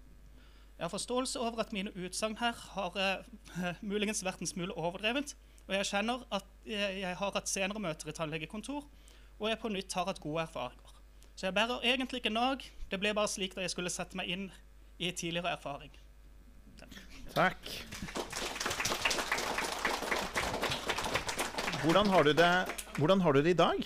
Jeg 0.78 0.86
har 0.86 0.94
forståelse 0.94 1.42
over 1.42 1.64
at 1.64 1.74
mine 1.74 1.90
utsagn 1.98 2.38
her 2.38 2.54
har 2.76 2.98
eh, 3.02 3.80
muligens 3.82 4.22
vært 4.22 4.44
en 4.46 4.50
smule 4.50 4.76
overdrevent. 4.78 5.34
Og 5.68 5.76
jeg 5.76 5.88
kjenner 5.90 6.22
at 6.32 6.46
jeg, 6.68 7.16
har 7.20 7.34
hatt 7.36 7.50
senere 7.52 7.82
møter 7.84 8.08
i 8.08 8.16
tannlegekontor, 8.16 8.86
og 9.38 9.50
jeg 9.52 9.60
på 9.60 9.72
nytt 9.72 9.94
har 10.00 10.08
hatt 10.08 10.22
gode 10.24 10.46
erfaringer. 10.48 10.94
Så 11.36 11.48
jeg 11.50 11.54
bærer 11.54 11.84
egentlig 11.86 12.22
ikke 12.24 12.34
nag. 12.34 12.64
Det 12.90 13.00
ble 13.00 13.12
bare 13.14 13.30
slik 13.30 13.54
da 13.56 13.62
jeg 13.66 13.74
skulle 13.76 13.92
sette 13.94 14.18
meg 14.18 14.32
inn 14.32 14.48
i 14.98 15.12
tidligere 15.12 15.52
erfaring. 15.54 15.92
Takk. 17.36 17.68
Hvordan 21.84 22.10
har 22.10 22.24
du 22.26 22.32
det, 22.34 22.52
hvordan 22.98 23.22
har 23.22 23.36
du 23.38 23.42
det 23.46 23.54
i 23.54 23.60
dag? 23.60 23.84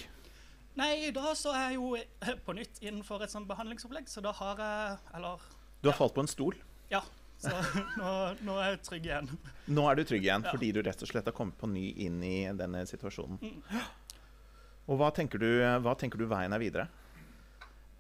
Nei, 0.80 0.94
da 1.12 1.34
så 1.36 1.52
er 1.52 1.74
jeg 1.74 1.82
jo 1.82 1.98
på 2.46 2.56
nytt 2.56 2.80
innenfor 2.80 3.26
et 3.26 3.34
sånt 3.34 3.50
behandlingsopplegg, 3.50 4.08
så 4.08 4.24
da 4.24 4.32
har 4.38 4.62
jeg 4.62 5.18
Eller 5.18 5.42
Du 5.84 5.90
har 5.90 5.98
falt 5.98 6.14
på 6.16 6.24
en 6.24 6.30
stol. 6.32 6.56
ja. 6.94 7.02
Så 7.42 7.50
nå, 8.00 8.10
nå 8.46 8.56
er 8.62 8.76
jeg 8.76 8.82
trygg 8.86 9.06
igjen. 9.10 9.30
Nå 9.74 9.86
er 9.90 9.98
du 9.98 10.04
trygg 10.06 10.26
igjen 10.28 10.44
Ja. 10.46 10.52
fordi 10.54 10.72
du 10.76 10.82
rett 10.86 11.02
og 11.02 11.10
slett 11.10 11.26
har 11.26 11.34
kommet 11.38 11.58
på 11.58 11.70
ny 11.72 11.88
inn 12.06 12.20
i 12.24 12.36
denne 12.58 12.84
situasjonen. 12.90 13.40
Og 14.90 14.98
hva 15.00 15.10
tenker, 15.16 15.42
du, 15.42 15.48
hva 15.82 15.96
tenker 15.98 16.22
du 16.22 16.28
veien 16.30 16.54
er 16.54 16.62
videre? 16.62 16.88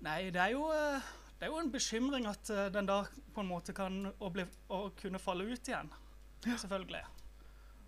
Nei, 0.01 0.29
det 0.33 0.41
er 0.41 0.53
jo, 0.55 0.67
eh, 0.73 1.09
det 1.39 1.47
er 1.47 1.51
jo 1.53 1.59
en 1.61 1.71
bekymring 1.73 2.25
at 2.29 2.49
eh, 2.53 2.67
den 2.73 2.87
da 2.89 3.03
på 3.35 3.41
en 3.43 3.49
måte 3.49 3.73
kan 3.77 3.99
å 4.19 4.29
bli, 4.33 4.45
å 4.73 4.87
kunne 4.97 5.21
falle 5.21 5.45
ut 5.49 5.69
igjen. 5.69 5.89
Selvfølgelig. 6.45 7.03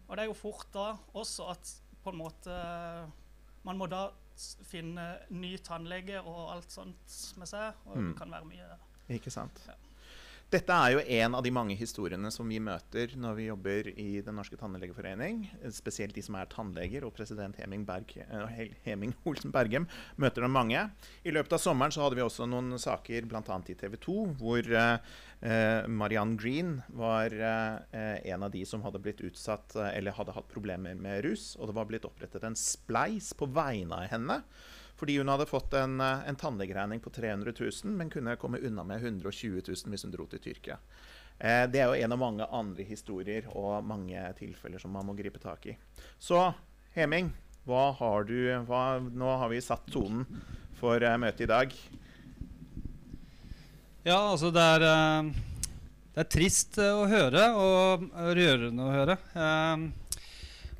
Og 0.08 0.16
det 0.18 0.24
er 0.26 0.30
jo 0.30 0.36
fort 0.38 0.68
da 0.76 0.92
også 1.18 1.48
at 1.56 1.72
på 2.04 2.12
en 2.14 2.20
måte 2.20 2.54
Man 3.64 3.78
må 3.80 3.86
da 3.90 4.10
finne 4.68 5.04
ny 5.32 5.54
tannlege 5.64 6.20
og 6.22 6.50
alt 6.52 6.74
sånt 6.74 7.14
med 7.40 7.48
seg, 7.48 7.78
og 7.88 7.96
Mm. 7.98 8.08
det 8.12 8.18
kan 8.20 8.32
være 8.34 8.46
mye 8.50 8.78
Ikke 9.16 9.32
sant? 9.32 9.62
Ja. 9.68 9.74
Dette 10.54 10.70
er 10.70 10.92
jo 10.94 11.00
en 11.18 11.34
av 11.34 11.42
de 11.42 11.50
mange 11.50 11.74
historiene 11.74 12.30
som 12.30 12.46
vi 12.46 12.60
møter 12.62 13.16
når 13.18 13.38
vi 13.40 13.46
jobber 13.48 13.88
i 13.90 14.20
Den 14.22 14.36
norske 14.38 14.58
tannlegeforening. 14.60 15.48
Spesielt 15.74 16.14
de 16.14 16.22
som 16.22 16.36
er 16.38 16.52
tannleger, 16.52 17.08
og 17.08 17.16
president 17.16 17.58
Heming, 17.58 17.88
Berg, 17.88 18.14
eh, 18.22 18.76
Heming 18.86 19.16
Olsen 19.30 19.50
Bergem 19.56 19.88
møter 20.22 20.46
dem 20.46 20.54
mange. 20.54 20.84
I 21.26 21.34
løpet 21.34 21.56
av 21.58 21.64
sommeren 21.64 21.96
så 21.96 22.04
hadde 22.04 22.20
vi 22.20 22.26
også 22.26 22.46
noen 22.46 22.78
saker 22.78 23.26
bl.a. 23.32 23.58
i 23.66 23.78
TV 23.80 23.98
2, 24.06 24.18
hvor 24.44 24.70
eh, 24.78 25.18
eh, 25.42 25.90
Marianne 25.90 26.38
Green 26.38 26.76
var 27.02 27.34
en 27.34 28.46
av 28.46 28.54
de 28.54 28.62
som 28.70 28.86
hadde 28.86 29.02
blitt 29.02 29.26
utsatt 29.26 29.74
eller 29.88 30.14
hadde 30.14 30.38
hatt 30.38 30.54
problemer 30.54 30.94
med 30.94 31.26
rus. 31.26 31.56
Og 31.58 31.72
det 31.72 31.78
var 31.80 31.90
blitt 31.90 32.06
opprettet 32.06 32.46
en 32.46 32.60
spleis 32.60 33.34
på 33.34 33.50
vegne 33.58 34.06
av 34.06 34.14
henne. 34.14 34.44
Fordi 35.00 35.18
hun 35.18 35.32
hadde 35.32 35.50
fått 35.50 35.74
en, 35.80 36.00
eh, 36.02 36.28
en 36.30 36.40
tannlegeregning 36.40 37.02
på 37.04 37.10
300 37.14 37.54
000, 37.60 37.94
men 37.98 38.10
kunne 38.14 38.36
komme 38.36 38.62
unna 38.62 38.84
med 38.84 39.04
120 39.04 39.62
000 39.68 39.94
hvis 39.94 40.06
hun 40.06 40.14
dro 40.14 40.28
til 40.30 40.40
Tyrkia. 40.40 40.78
Eh, 41.40 41.66
det 41.68 41.82
er 41.82 41.90
jo 41.90 42.04
en 42.04 42.16
av 42.16 42.22
mange 42.22 42.48
andre 42.52 42.86
historier 42.88 43.48
og 43.52 43.84
mange 43.86 44.22
tilfeller 44.38 44.80
som 44.80 44.94
man 44.94 45.08
må 45.08 45.18
gripe 45.18 45.42
tak 45.42 45.66
i. 45.72 45.78
Så 46.20 46.54
Heming, 46.94 47.32
hva 47.66 47.88
har 47.98 48.28
du 48.30 48.38
hva, 48.68 49.00
Nå 49.02 49.38
har 49.42 49.50
vi 49.50 49.62
satt 49.64 49.88
tonen 49.92 50.28
for 50.78 51.02
eh, 51.02 51.18
møtet 51.18 51.48
i 51.48 51.50
dag. 51.50 51.74
Ja, 54.04 54.20
altså 54.20 54.52
det 54.52 54.62
er, 54.62 54.84
eh, 54.84 55.28
det 56.14 56.26
er 56.26 56.32
trist 56.32 56.78
eh, 56.78 56.92
å 56.92 57.08
høre 57.08 57.46
og 57.56 58.10
rørende 58.36 58.84
å 58.84 58.94
høre. 58.94 59.18
Eh, 59.32 59.86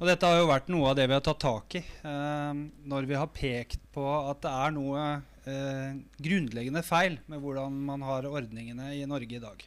og 0.04 0.10
dette 0.10 0.28
har 0.28 0.42
jo 0.42 0.50
vært 0.50 0.66
noe 0.68 0.90
av 0.90 0.98
det 1.00 1.06
vi 1.08 1.16
har 1.16 1.22
tatt 1.24 1.40
tak 1.40 1.76
i 1.80 1.80
eh, 1.80 2.58
når 2.92 3.06
vi 3.08 3.16
har 3.16 3.30
pekt 3.32 3.86
på 3.96 4.04
at 4.04 4.42
det 4.44 4.52
er 4.52 4.74
noe 4.76 5.04
eh, 5.48 5.94
grunnleggende 6.20 6.82
feil 6.84 7.16
med 7.32 7.40
hvordan 7.40 7.78
man 7.88 8.04
har 8.04 8.28
ordningene 8.28 8.90
i 8.98 9.06
Norge 9.08 9.38
i 9.38 9.40
dag. 9.40 9.64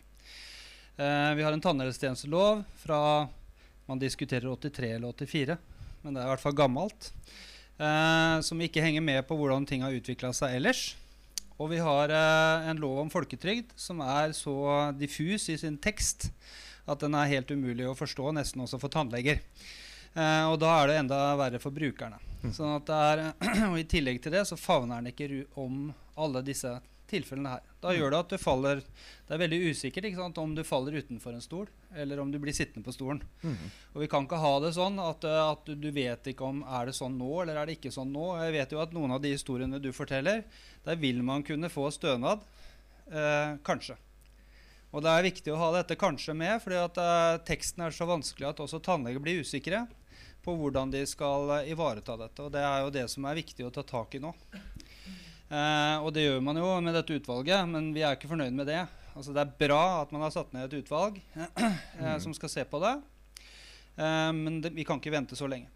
Eh, 1.00 1.30
vi 1.38 1.46
har 1.46 1.56
en 1.56 1.64
tannhelsetjenestelov 1.64 2.60
fra 2.82 2.98
man 3.88 4.02
diskuterer 4.02 4.44
83 4.52 4.90
eller 4.98 5.16
84, 5.16 5.56
men 6.04 6.12
det 6.12 6.20
er 6.20 6.28
i 6.28 6.32
hvert 6.34 6.44
fall 6.44 6.58
gammelt. 6.60 7.08
Eh, 7.80 8.36
som 8.44 8.60
ikke 8.60 8.84
henger 8.84 9.08
med 9.08 9.24
på 9.24 9.40
hvordan 9.40 9.64
ting 9.64 9.86
har 9.86 9.96
utvikla 9.96 10.34
seg 10.36 10.58
ellers. 10.58 10.84
Og 11.56 11.72
vi 11.72 11.80
har 11.80 12.12
eh, 12.12 12.68
en 12.74 12.84
lov 12.84 13.00
om 13.06 13.12
folketrygd 13.12 13.72
som 13.80 14.04
er 14.04 14.36
så 14.36 14.92
diffus 15.00 15.48
i 15.48 15.56
sin 15.64 15.80
tekst 15.80 16.28
at 16.84 17.00
den 17.00 17.16
er 17.16 17.32
helt 17.32 17.48
umulig 17.56 17.88
å 17.88 17.96
forstå, 17.96 18.36
nesten 18.36 18.68
også 18.68 18.84
for 18.84 18.92
tannleger. 18.92 19.40
Eh, 20.16 20.44
og 20.48 20.58
da 20.62 20.72
er 20.80 20.90
det 20.90 20.98
enda 21.02 21.20
verre 21.36 21.60
for 21.60 21.76
brukerne. 21.76 22.18
Sånn 22.54 22.76
at 22.78 22.88
det 22.88 22.98
er, 23.12 23.24
og 23.70 23.78
I 23.80 23.86
tillegg 23.88 24.20
til 24.24 24.32
det 24.32 24.46
så 24.48 24.58
favner 24.58 25.02
den 25.02 25.12
ikke 25.12 25.44
om 25.60 25.90
alle 26.16 26.44
disse 26.46 26.78
tilfellene 27.10 27.56
her. 27.56 27.66
Da 27.82 27.92
gjør 27.94 28.12
det 28.12 28.18
at 28.18 28.32
du 28.32 28.38
faller 28.40 28.80
Det 28.82 29.34
er 29.34 29.38
veldig 29.38 29.58
usikkert 29.70 30.08
ikke 30.08 30.18
sant, 30.18 30.38
om 30.42 30.54
du 30.56 30.62
faller 30.66 30.96
utenfor 30.98 31.36
en 31.36 31.44
stol, 31.44 31.68
eller 31.94 32.20
om 32.22 32.30
du 32.32 32.38
blir 32.42 32.54
sittende 32.54 32.86
på 32.86 32.94
stolen. 32.94 33.20
Og 33.94 34.02
vi 34.02 34.08
kan 34.10 34.26
ikke 34.26 34.40
ha 34.42 34.52
det 34.62 34.72
sånn 34.76 34.98
at, 35.02 35.26
eh, 35.26 35.42
at 35.42 35.68
du, 35.68 35.74
du 35.78 35.90
vet 35.94 36.32
ikke 36.32 36.48
om 36.48 36.62
er 36.64 36.88
det 36.88 36.96
sånn 36.98 37.18
nå 37.18 37.30
eller 37.42 37.60
er 37.60 37.68
det 37.68 37.78
ikke 37.78 37.94
sånn 37.94 38.14
nå. 38.14 38.32
Jeg 38.44 38.56
vet 38.56 38.74
jo 38.74 38.82
at 38.82 38.96
noen 38.96 39.16
av 39.16 39.22
de 39.22 39.34
historiene 39.34 39.82
du 39.82 39.92
forteller, 39.94 40.44
der 40.86 40.98
vil 41.02 41.22
man 41.26 41.44
kunne 41.46 41.70
få 41.72 41.90
stønad. 41.94 42.42
Eh, 43.06 43.56
kanskje. 43.66 43.98
Og 44.94 45.02
det 45.04 45.12
er 45.12 45.26
viktig 45.26 45.52
å 45.52 45.60
ha 45.60 45.72
dette 45.74 45.98
kanskje 45.98 46.34
med, 46.38 46.56
fordi 46.62 46.78
at 46.80 46.98
eh, 47.02 47.38
teksten 47.46 47.84
er 47.84 47.94
så 47.94 48.06
vanskelig 48.08 48.48
at 48.48 48.62
også 48.64 48.80
tannleger 48.82 49.22
blir 49.22 49.42
usikre 49.44 49.84
på 50.46 50.54
hvordan 50.56 50.92
de 50.94 51.02
skal 51.10 51.50
eh, 51.58 51.72
ivareta 51.74 52.16
dette. 52.20 52.46
Og 52.46 52.54
det 52.54 52.62
er 52.64 52.84
jo 52.86 52.92
det 52.94 53.06
som 53.12 53.26
er 53.28 53.40
viktig 53.42 53.66
å 53.66 53.72
ta 53.74 53.82
tak 53.86 54.14
i 54.16 54.22
nå. 54.22 54.32
Eh, 55.46 55.96
og 56.02 56.10
det 56.14 56.24
gjør 56.26 56.40
man 56.42 56.58
jo 56.58 56.70
med 56.82 56.96
dette 56.96 57.18
utvalget, 57.20 57.66
men 57.70 57.92
vi 57.94 58.02
er 58.06 58.16
ikke 58.16 58.30
fornøyd 58.32 58.54
med 58.56 58.66
det. 58.70 58.80
Altså 59.16 59.32
Det 59.32 59.44
er 59.44 59.52
bra 59.66 59.82
at 60.02 60.10
man 60.12 60.24
har 60.26 60.32
satt 60.34 60.50
ned 60.52 60.66
et 60.68 60.82
utvalg 60.82 61.20
eh, 61.38 62.16
som 62.22 62.34
skal 62.36 62.50
se 62.52 62.64
på 62.68 62.80
det, 62.82 62.96
eh, 63.96 64.32
men 64.36 64.58
det, 64.64 64.74
vi 64.76 64.84
kan 64.84 65.00
ikke 65.00 65.14
vente 65.14 65.38
så 65.38 65.48
lenge. 65.48 65.70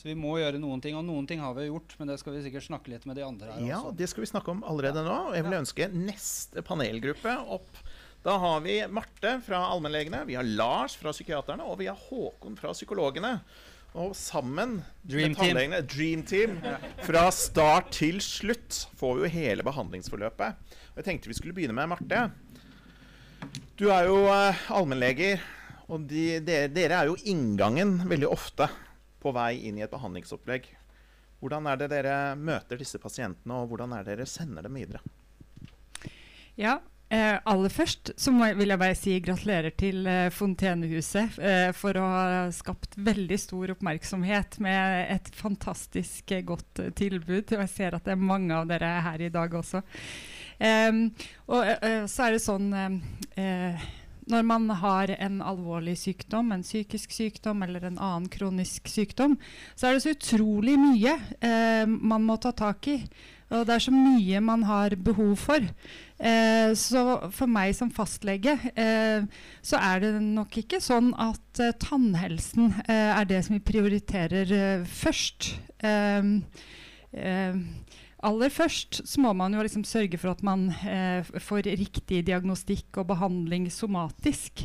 Så 0.00 0.08
vi 0.08 0.16
må 0.18 0.32
gjøre 0.40 0.58
noen 0.58 0.80
ting, 0.82 0.96
og 0.98 1.04
noen 1.06 1.28
ting 1.28 1.38
har 1.44 1.52
vi 1.54 1.68
gjort, 1.68 1.92
men 2.00 2.08
det 2.10 2.16
skal 2.18 2.34
vi 2.34 2.40
sikkert 2.46 2.64
snakke 2.64 2.90
litt 2.90 3.04
med 3.06 3.18
de 3.20 3.22
andre 3.26 3.52
her 3.52 3.66
Ja, 3.68 3.78
også. 3.84 3.92
det 4.00 4.08
skal 4.10 4.24
vi 4.24 4.30
snakke 4.32 4.50
om 4.54 4.64
allerede 4.66 5.04
nå. 5.04 5.18
og 5.28 5.36
Jeg 5.36 5.44
vil 5.46 5.58
ønske 5.60 5.88
neste 5.92 6.64
panelgruppe 6.66 7.34
opp. 7.58 7.82
Da 8.22 8.36
har 8.38 8.60
vi 8.62 8.76
Marte 8.86 9.40
fra 9.42 9.64
allmennlegene, 9.66 10.20
vi 10.24 10.36
har 10.38 10.46
Lars 10.46 10.94
fra 10.94 11.10
psykiaterne, 11.10 11.64
og 11.66 11.80
vi 11.80 11.88
har 11.90 11.98
Håkon 11.98 12.54
fra 12.54 12.70
psykologene. 12.70 13.32
Og 13.98 14.14
sammen 14.16 14.76
Dream 15.02 15.34
med 15.34 15.40
team. 15.40 15.72
Dream 15.90 16.22
Team, 16.22 16.54
fra 17.02 17.24
start 17.34 17.90
til 17.98 18.22
slutt 18.22 18.84
får 18.96 19.18
vi 19.18 19.24
jo 19.24 19.30
hele 19.34 19.66
behandlingsforløpet. 19.66 20.70
Og 20.92 21.00
jeg 21.02 21.08
tenkte 21.08 21.32
vi 21.32 21.36
skulle 21.36 21.56
begynne 21.56 21.74
med 21.74 21.90
Marte. 21.90 22.22
Du 23.74 23.88
er 23.90 24.06
jo 24.06 24.22
eh, 24.30 24.62
allmennleger, 24.70 25.42
og 25.90 26.06
de, 26.06 26.38
dere, 26.46 26.70
dere 26.70 27.02
er 27.02 27.10
jo 27.10 27.18
inngangen 27.26 27.98
veldig 28.06 28.30
ofte 28.30 28.70
på 29.18 29.34
vei 29.34 29.64
inn 29.66 29.82
i 29.82 29.84
et 29.84 29.90
behandlingsopplegg. 29.90 30.70
Hvordan 31.42 31.66
er 31.66 31.82
det 31.82 31.90
dere 31.90 32.16
møter 32.38 32.78
disse 32.78 33.02
pasientene, 33.02 33.58
og 33.58 33.74
hvordan 33.74 33.98
er 33.98 34.06
det 34.06 34.14
dere 34.14 34.30
sender 34.30 34.70
dem 34.70 34.78
videre? 34.78 35.02
Ja, 36.54 36.78
eh, 37.12 37.36
aller 37.44 37.72
først 37.72 38.12
så 38.16 38.32
må, 38.34 38.48
vil 38.56 38.72
jeg 38.72 38.80
bare 38.80 38.96
si 38.98 39.14
gratulerer 39.24 39.74
til 39.78 40.06
eh, 40.08 40.32
Fontenehuset 40.32 41.38
eh, 41.38 41.70
for 41.76 41.98
å 41.98 42.04
ha 42.08 42.26
skapt 42.54 42.96
veldig 42.96 43.38
stor 43.40 43.74
oppmerksomhet 43.76 44.58
med 44.64 45.12
et 45.12 45.32
fantastisk 45.36 46.32
eh, 46.32 46.44
godt 46.48 46.82
eh, 46.82 46.92
tilbud. 46.96 47.52
Og 47.52 47.64
jeg 47.64 47.72
ser 47.74 47.96
at 47.98 48.06
det 48.08 48.16
er 48.16 48.28
mange 48.32 48.56
av 48.56 48.68
dere 48.70 48.94
her 49.08 49.26
i 49.26 49.32
dag 49.32 49.58
også. 49.60 49.82
Og 50.62 51.66
eh, 51.66 52.04
så 52.06 52.28
er 52.28 52.36
det 52.36 52.44
sånn 52.44 52.70
når 54.32 54.44
man 54.46 54.68
har 54.78 55.10
en 55.16 55.40
alvorlig 55.42 55.96
sykdom, 55.98 56.52
en 56.54 56.62
psykisk 56.62 57.10
sykdom 57.10 57.64
eller 57.66 57.88
en 57.88 57.98
annen 57.98 58.28
kronisk 58.30 58.86
sykdom, 58.88 59.34
så 59.74 59.88
er 59.88 59.96
det 59.96 60.04
så 60.04 60.12
utrolig 60.14 60.76
mye 60.78 61.16
man 61.90 62.22
må 62.22 62.36
ta 62.38 62.52
tak 62.54 62.86
i. 62.92 63.00
Og 63.52 63.66
det 63.68 63.74
er 63.74 63.84
så 63.84 63.92
mye 63.94 64.40
man 64.44 64.64
har 64.68 64.96
behov 64.96 65.36
for. 65.40 65.66
Eh, 66.22 66.72
så 66.78 67.02
for 67.34 67.50
meg 67.50 67.74
som 67.76 67.90
fastlege 67.92 68.54
eh, 68.78 69.24
så 69.64 69.80
er 69.82 70.04
det 70.04 70.12
nok 70.22 70.58
ikke 70.62 70.78
sånn 70.82 71.10
at 71.20 71.62
eh, 71.62 71.74
tannhelsen 71.82 72.70
eh, 72.86 73.10
er 73.10 73.26
det 73.28 73.42
som 73.44 73.56
vi 73.56 73.64
prioriterer 73.72 74.54
eh, 74.56 74.84
først. 74.86 75.52
Eh, 75.82 76.22
aller 78.22 78.54
først 78.54 79.02
så 79.02 79.20
må 79.24 79.32
man 79.34 79.52
jo 79.56 79.64
liksom 79.66 79.82
sørge 79.84 80.16
for 80.16 80.30
at 80.30 80.44
man 80.46 80.68
får 81.42 81.66
riktig 81.66 82.22
diagnostikk 82.28 83.02
og 83.02 83.10
behandling 83.10 83.66
somatisk. 83.74 84.62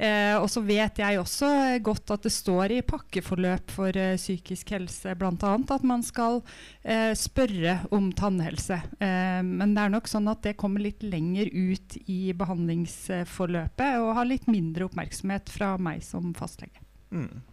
Eh, 0.00 0.32
og 0.40 0.46
så 0.48 0.62
vet 0.64 0.96
jeg 0.96 1.18
også 1.20 1.48
godt 1.84 2.14
at 2.14 2.24
det 2.24 2.32
står 2.32 2.72
i 2.72 2.84
pakkeforløp 2.88 3.72
for 3.74 3.96
eh, 4.00 4.14
psykisk 4.16 4.72
helse 4.72 5.12
bl.a. 5.18 5.50
at 5.60 5.84
man 5.84 6.00
skal 6.06 6.40
eh, 6.80 7.12
spørre 7.18 7.74
om 7.92 8.08
tannhelse. 8.16 8.78
Eh, 8.96 9.42
men 9.44 9.76
det 9.76 9.84
er 9.84 9.92
nok 9.92 10.08
sånn 10.08 10.30
at 10.32 10.40
det 10.46 10.56
kommer 10.60 10.80
litt 10.86 11.04
lenger 11.04 11.52
ut 11.52 11.98
i 12.06 12.32
behandlingsforløpet 12.32 14.00
og 14.00 14.14
har 14.16 14.30
litt 14.30 14.48
mindre 14.48 14.88
oppmerksomhet 14.88 15.52
fra 15.52 15.74
meg 15.76 16.00
som 16.06 16.32
fastlege. 16.38 16.80
Mm. 17.12 17.44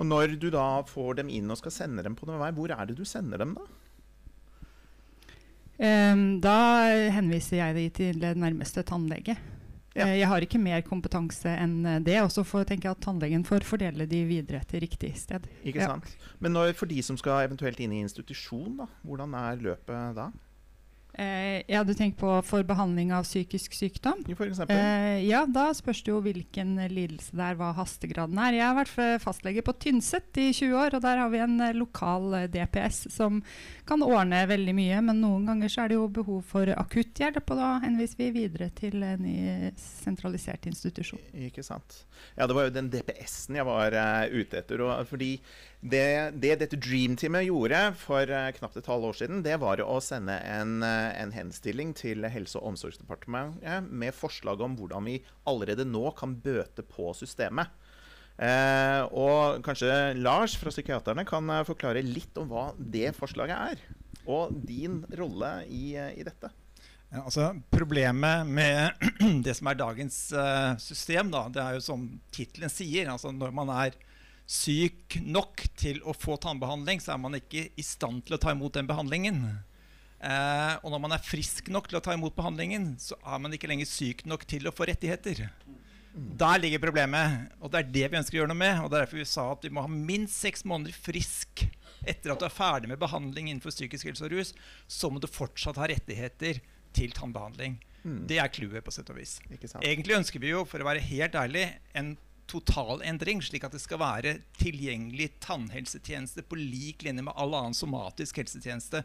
Og 0.00 0.08
når 0.08 0.38
du 0.40 0.48
da 0.54 0.80
får 0.88 1.20
dem 1.20 1.28
inn 1.36 1.52
og 1.52 1.60
skal 1.60 1.76
sende 1.82 2.06
dem 2.06 2.16
på 2.16 2.24
noen 2.30 2.40
vei, 2.46 2.52
hvor 2.56 2.72
er 2.72 2.88
det 2.88 2.96
du 2.96 3.04
sender 3.04 3.44
dem 3.44 3.58
da? 3.60 3.68
Eh, 5.84 6.28
da 6.40 6.60
henviser 7.12 7.60
jeg 7.60 7.76
dem 7.76 7.98
til 8.00 8.30
nærmeste 8.40 8.88
tannlege. 8.88 9.36
Ja. 9.94 10.06
Eh, 10.06 10.18
Jeg 10.20 10.28
har 10.28 10.40
ikke 10.40 10.60
mer 10.60 10.80
kompetanse 10.82 11.52
enn 11.58 11.84
eh, 11.86 11.98
det. 12.00 12.18
Og 12.22 12.30
så 12.32 12.44
tenker 12.64 12.88
jeg 12.90 12.96
at 12.96 13.00
tannlegen 13.04 13.44
får 13.44 13.64
fordele 13.68 14.06
de 14.08 14.22
videre 14.28 14.62
til 14.68 14.80
riktig 14.80 15.14
sted. 15.20 15.46
Ikke 15.64 15.80
Ja. 15.80 15.86
sant? 15.94 16.16
Men 16.40 16.52
når, 16.52 16.72
for 16.74 16.86
de 16.86 17.02
som 17.02 17.16
skal 17.16 17.46
eventuelt 17.48 17.78
inn 17.80 17.92
i 17.92 18.00
institusjon, 18.04 18.76
da, 18.78 18.86
hvordan 19.04 19.34
er 19.34 19.56
løpet 19.62 20.14
da? 20.16 20.30
Eh, 21.12 21.60
ja, 21.68 21.82
du 21.84 21.92
tenker 21.94 22.16
på 22.18 22.30
for 22.46 22.64
behandling 22.64 23.10
av 23.12 23.26
psykisk 23.26 23.74
sykdom. 23.76 24.22
Jo, 24.28 24.36
For 24.38 24.48
eksempel? 24.48 24.78
Eh, 24.78 25.26
ja, 25.28 25.42
da 25.44 25.66
spørs 25.76 26.00
det 26.06 26.08
jo 26.08 26.20
hvilken 26.24 26.72
lidelse 26.88 27.36
det 27.36 27.48
er, 27.50 27.58
hva 27.58 27.72
hastegraden 27.76 28.40
er. 28.40 28.56
Jeg 28.56 28.64
har 28.64 28.78
vært 28.78 29.24
fastlege 29.24 29.64
på 29.66 29.74
Tynset 29.76 30.40
i 30.40 30.48
20 30.56 30.78
år, 30.80 30.96
og 30.96 31.04
der 31.04 31.20
har 31.20 31.32
vi 31.32 31.42
en 31.44 31.58
eh, 31.60 31.74
lokal 31.76 32.38
eh, 32.38 32.48
DPS 32.52 33.04
som 33.12 33.42
kan 33.88 34.04
ordne 34.06 34.40
veldig 34.48 34.76
mye. 34.78 35.02
Men 35.04 35.20
noen 35.20 35.44
ganger 35.50 35.72
så 35.72 35.84
er 35.84 35.92
det 35.92 35.98
jo 36.00 36.08
behov 36.20 36.40
for 36.48 36.72
akutthjelp, 36.72 37.44
og 37.44 37.60
da 37.60 37.74
henviser 37.84 38.22
vi 38.22 38.30
videre 38.38 38.70
til 38.78 39.04
en 39.04 39.26
ny 39.26 39.36
sentralisert 39.76 40.64
institusjon. 40.70 41.20
Ikke 41.48 41.64
sant. 41.66 42.06
Ja, 42.38 42.46
det 42.48 42.56
var 42.56 42.70
jo 42.70 42.74
den 42.74 42.88
DPS-en 42.92 43.58
jeg 43.58 43.68
var 43.68 43.92
uh, 43.92 44.32
ute 44.32 44.62
etter. 44.62 44.80
Og, 44.80 45.04
fordi 45.10 45.34
det, 45.82 46.38
det 46.38 46.54
dette 46.60 46.78
Dreamteamet 46.78 47.48
gjorde 47.48 47.78
for 47.98 48.30
eh, 48.30 48.50
knapt 48.54 48.76
et 48.78 48.86
halvt 48.86 49.06
år 49.08 49.16
siden, 49.18 49.40
det 49.42 49.56
var 49.58 49.80
å 49.82 49.96
sende 50.04 50.36
en, 50.46 50.76
eh, 50.86 51.08
en 51.18 51.32
henstilling 51.34 51.90
til 51.98 52.22
Helse- 52.30 52.60
og 52.60 52.68
omsorgsdepartementet 52.70 53.88
med 53.90 54.14
forslag 54.14 54.62
om 54.62 54.76
hvordan 54.78 55.08
vi 55.10 55.16
allerede 55.50 55.86
nå 55.88 56.04
kan 56.14 56.36
bøte 56.38 56.86
på 56.86 57.10
systemet. 57.18 57.74
Eh, 58.38 59.02
og 59.10 59.58
kanskje 59.66 60.14
Lars 60.20 60.54
fra 60.58 60.70
Psykiaterne 60.70 61.26
kan 61.26 61.50
eh, 61.50 61.66
forklare 61.66 62.06
litt 62.06 62.38
om 62.38 62.46
hva 62.52 62.68
det 62.78 63.10
forslaget 63.18 63.74
er. 63.74 63.82
Og 64.30 64.54
din 64.54 65.00
rolle 65.18 65.50
i, 65.66 65.96
i 65.98 66.22
dette. 66.22 66.52
Altså 67.10 67.50
Problemet 67.74 68.46
med 68.46 69.02
det 69.48 69.58
som 69.58 69.66
er 69.66 69.82
dagens 69.82 70.22
system, 70.78 71.34
da, 71.34 71.48
det 71.50 71.66
er 71.66 71.76
jo 71.80 71.84
som 71.90 72.06
tittelen 72.30 72.70
sier. 72.70 73.10
altså 73.10 73.34
Når 73.34 73.50
man 73.58 73.74
er 73.82 73.98
syk 74.52 75.16
nok 75.24 75.64
til 75.80 76.02
å 76.04 76.14
få 76.16 76.36
tannbehandling, 76.40 77.00
så 77.00 77.14
er 77.14 77.20
man 77.22 77.38
ikke 77.38 77.70
i 77.78 77.84
stand 77.86 78.26
til 78.26 78.36
å 78.36 78.40
ta 78.42 78.52
imot 78.52 78.76
den 78.76 78.88
behandlingen. 78.90 79.44
Eh, 80.22 80.74
og 80.84 80.92
når 80.92 81.00
man 81.02 81.14
er 81.16 81.24
frisk 81.24 81.70
nok 81.72 81.88
til 81.90 81.98
å 81.98 82.04
ta 82.04 82.14
imot 82.14 82.36
behandlingen, 82.36 82.92
så 83.00 83.16
er 83.24 83.40
man 83.42 83.54
ikke 83.56 83.70
lenger 83.70 83.88
syk 83.88 84.26
nok 84.28 84.44
til 84.50 84.68
å 84.68 84.74
få 84.74 84.86
rettigheter. 84.90 85.46
Der 86.12 86.60
ligger 86.60 86.82
problemet, 86.82 87.54
og 87.56 87.72
det 87.72 87.80
er 87.80 87.92
det 87.94 88.10
vi 88.12 88.18
ønsker 88.18 88.36
å 88.36 88.42
gjøre 88.42 88.52
noe 88.52 88.60
med. 88.60 88.82
og 88.82 88.90
det 88.92 88.98
er 88.98 89.06
Derfor 89.06 89.22
vi 89.22 89.30
sa 89.30 89.46
at 89.54 89.64
vi 89.64 89.72
må 89.72 89.86
ha 89.86 89.90
minst 89.92 90.36
seks 90.44 90.66
måneder 90.68 90.92
frisk 90.92 91.64
etter 92.04 92.34
at 92.34 92.42
du 92.42 92.44
er 92.44 92.52
ferdig 92.52 92.90
med 92.90 93.00
behandling 93.00 93.48
innenfor 93.48 93.72
psykisk 93.72 94.10
helse 94.10 94.26
og 94.26 94.34
rus. 94.34 94.52
Så 94.84 95.08
må 95.08 95.22
du 95.22 95.30
fortsatt 95.30 95.80
ha 95.80 95.88
rettigheter 95.88 96.60
til 96.92 97.16
tannbehandling. 97.16 97.78
Mm. 98.02 98.26
Det 98.28 98.38
er 98.42 98.52
clouet, 98.52 98.84
på 98.84 98.92
sett 98.92 99.08
og 99.14 99.16
vis. 99.16 99.38
Ikke 99.48 99.70
sant? 99.70 99.86
Egentlig 99.86 100.18
ønsker 100.18 100.42
vi 100.42 100.52
jo, 100.52 100.66
for 100.68 100.82
å 100.82 100.90
være 100.90 101.02
helt 101.06 101.38
ærlig, 101.38 101.64
en 101.96 102.12
totalendring, 102.52 103.40
slik 103.44 103.64
at 103.66 103.72
det 103.74 103.80
skal 103.82 103.98
være 104.02 104.34
tilgjengelig 104.60 105.30
tannhelsetjeneste 105.42 106.44
på 106.48 106.58
lik 106.60 107.02
linje 107.06 107.24
med 107.24 107.34
all 107.36 107.54
annen 107.58 107.74
somatisk 107.76 108.36
helsetjeneste 108.42 109.02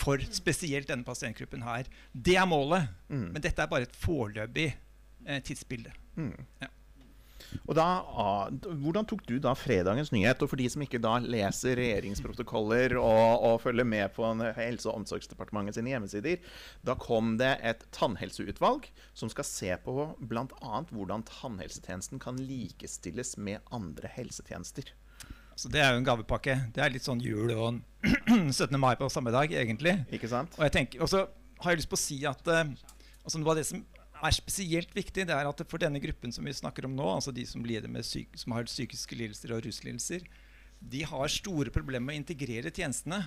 for 0.00 0.20
spesielt 0.36 0.88
denne 0.90 1.06
pasientgruppen 1.08 1.64
her. 1.66 1.88
Det 2.12 2.36
er 2.36 2.46
målet, 2.50 2.88
Mm. 3.10 3.32
men 3.34 3.42
dette 3.42 3.58
er 3.62 3.66
bare 3.70 3.88
et 3.88 3.96
foreløpig 3.96 4.68
eh, 5.26 5.40
tidsbilde. 5.42 5.90
Mm. 6.16 6.36
Ja. 6.62 6.68
Og 7.66 7.74
da, 7.78 7.86
Hvordan 8.50 9.08
tok 9.08 9.24
du 9.28 9.36
da 9.42 9.54
fredagens 9.58 10.12
nyhet? 10.14 10.42
Og 10.42 10.52
for 10.52 10.60
de 10.60 10.68
som 10.72 10.84
ikke 10.84 11.00
da 11.02 11.16
leser 11.22 11.78
regjeringsprotokoller 11.80 12.96
og, 13.00 13.46
og 13.46 13.60
følger 13.64 13.88
med 13.88 14.14
på 14.16 14.28
Helse- 14.56 14.90
og 14.90 15.02
omsorgsdepartementet 15.02 15.78
sine 15.78 15.94
hjemmesider, 15.94 16.40
da 16.86 16.96
kom 17.00 17.36
det 17.40 17.56
et 17.66 17.84
tannhelseutvalg 17.96 18.88
som 19.14 19.32
skal 19.32 19.46
se 19.46 19.74
på 19.84 20.10
bl.a. 20.20 20.82
hvordan 20.90 21.26
tannhelsetjenesten 21.28 22.22
kan 22.22 22.40
likestilles 22.40 23.36
med 23.38 23.64
andre 23.74 24.10
helsetjenester. 24.14 24.92
Så 25.60 25.68
det 25.68 25.82
er 25.84 25.92
jo 25.92 26.00
en 26.00 26.06
gavepakke. 26.06 26.54
Det 26.72 26.80
er 26.80 26.92
litt 26.94 27.04
sånn 27.04 27.20
jul 27.20 27.50
og 27.52 27.82
17. 28.06 28.78
mai 28.80 28.94
på 28.96 29.10
samme 29.12 29.32
dag, 29.34 29.52
egentlig. 29.52 29.98
Ikke 30.08 30.30
sant? 30.30 30.54
Og 30.56 30.64
jeg 30.64 30.72
tenker, 30.78 31.02
også 31.04 31.26
har 31.60 31.74
jeg 31.74 31.82
lyst 31.82 31.90
på 31.90 31.98
å 31.98 32.00
si 32.00 32.16
at 32.28 32.48
eh, 32.48 32.70
altså 33.20 33.40
noe 33.40 33.52
av 33.52 33.60
det 33.60 33.66
som 33.68 33.82
er 34.26 34.34
spesielt 34.36 34.94
viktig, 34.96 35.26
det 35.28 35.34
er 35.36 35.48
at 35.48 35.62
for 35.70 35.80
denne 35.82 36.00
gruppen 36.02 36.32
som 36.34 36.44
vi 36.44 36.52
snakker 36.56 36.86
om 36.88 36.94
nå, 36.96 37.06
altså 37.16 37.32
de 37.34 37.44
som, 37.48 37.64
lider 37.64 37.88
med 37.88 38.04
syk, 38.06 38.34
som 38.40 38.52
har 38.56 38.68
psykiske 38.68 39.16
lidelser 39.16 39.54
og 39.56 39.64
ruslidelser, 39.66 40.26
de 40.80 41.02
har 41.04 41.28
store 41.32 41.72
problemer 41.74 42.06
med 42.08 42.16
å 42.18 42.22
integrere 42.22 42.72
tjenestene. 42.72 43.20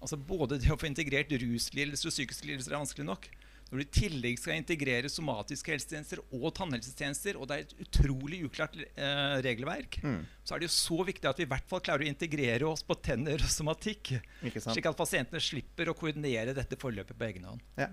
Altså 0.00 0.16
Både 0.20 0.58
det 0.60 0.70
å 0.72 0.78
få 0.80 0.88
integrert 0.88 1.32
ruslidelser 1.32 2.08
og 2.10 2.14
psykiske 2.14 2.48
lidelser 2.48 2.74
er 2.74 2.82
vanskelig 2.82 3.06
nok. 3.08 3.28
Når 3.66 3.80
du 3.80 3.82
i 3.82 3.88
tillegg 3.98 4.36
skal 4.38 4.60
integrere 4.60 5.08
somatiske 5.10 5.72
helsetjenester 5.72 6.20
og 6.36 6.44
tannhelsetjenester, 6.54 7.34
og 7.40 7.48
det 7.50 7.56
er 7.56 7.64
et 7.64 7.72
utrolig 7.82 8.44
uklart 8.46 8.76
eh, 8.78 9.36
regelverk, 9.42 9.98
Mm. 10.06 10.20
så 10.46 10.54
er 10.54 10.62
det 10.62 10.68
jo 10.68 10.74
så 10.76 11.00
viktig 11.08 11.26
at 11.26 11.40
vi 11.40 11.42
i 11.48 11.50
hvert 11.50 11.66
fall 11.66 11.82
klarer 11.82 12.06
å 12.06 12.08
integrere 12.12 12.68
oss 12.68 12.84
på 12.86 12.94
tenner 13.02 13.42
og 13.42 13.50
somatikk. 13.50 14.12
Slik 14.54 14.86
at 14.86 14.96
pasientene 15.00 15.42
slipper 15.42 15.90
å 15.90 15.96
koordinere 15.98 16.54
dette 16.54 16.78
forløpet 16.78 17.18
på 17.18 17.26
egen 17.26 17.48
hånd. 17.50 17.64
Ja. 17.76 17.88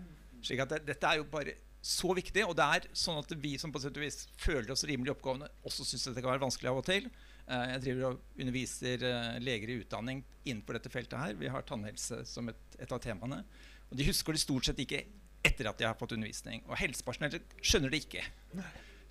Slik 0.46 0.62
at 0.62 0.76
det, 0.76 0.84
Dette 0.92 1.10
er 1.10 1.24
jo 1.24 1.26
bare 1.34 1.56
så 1.84 2.14
viktig, 2.16 2.46
og 2.48 2.56
det 2.56 2.66
er 2.78 2.86
sånn 2.96 3.20
at 3.20 3.32
vi 3.44 3.58
som 3.60 3.72
på 3.74 3.82
sett 3.84 3.98
og 4.00 4.06
vis 4.06 4.22
føler 4.40 4.72
oss 4.72 4.86
rimelig 4.88 5.18
oppgående, 5.18 5.50
også 5.68 5.84
syns 5.84 6.08
det 6.08 6.22
kan 6.22 6.32
være 6.32 6.46
vanskelig 6.46 6.72
av 6.72 6.80
og 6.80 6.86
til. 6.88 7.10
Eh, 7.44 7.66
jeg 7.74 7.82
driver 7.84 8.06
og 8.08 8.40
underviser 8.40 9.04
eh, 9.10 9.42
leger 9.44 9.74
i 9.74 9.76
utdanning 9.82 10.22
innenfor 10.46 10.80
dette 10.80 10.92
feltet 10.94 11.20
her. 11.20 11.36
Vi 11.40 11.52
har 11.52 11.68
tannhelse 11.68 12.22
som 12.30 12.48
et, 12.54 12.64
et 12.80 12.96
av 12.96 13.04
temaene. 13.04 13.42
Og 13.90 14.00
de 14.00 14.08
husker 14.08 14.36
det 14.36 14.46
stort 14.46 14.70
sett 14.70 14.80
ikke 14.80 15.04
etter 15.44 15.68
at 15.68 15.80
de 15.82 15.90
har 15.90 16.00
fått 16.00 16.16
undervisning. 16.16 16.64
Og 16.70 16.80
helsepersonell 16.80 17.42
skjønner 17.60 17.92
det 17.92 18.06
ikke. 18.06 18.24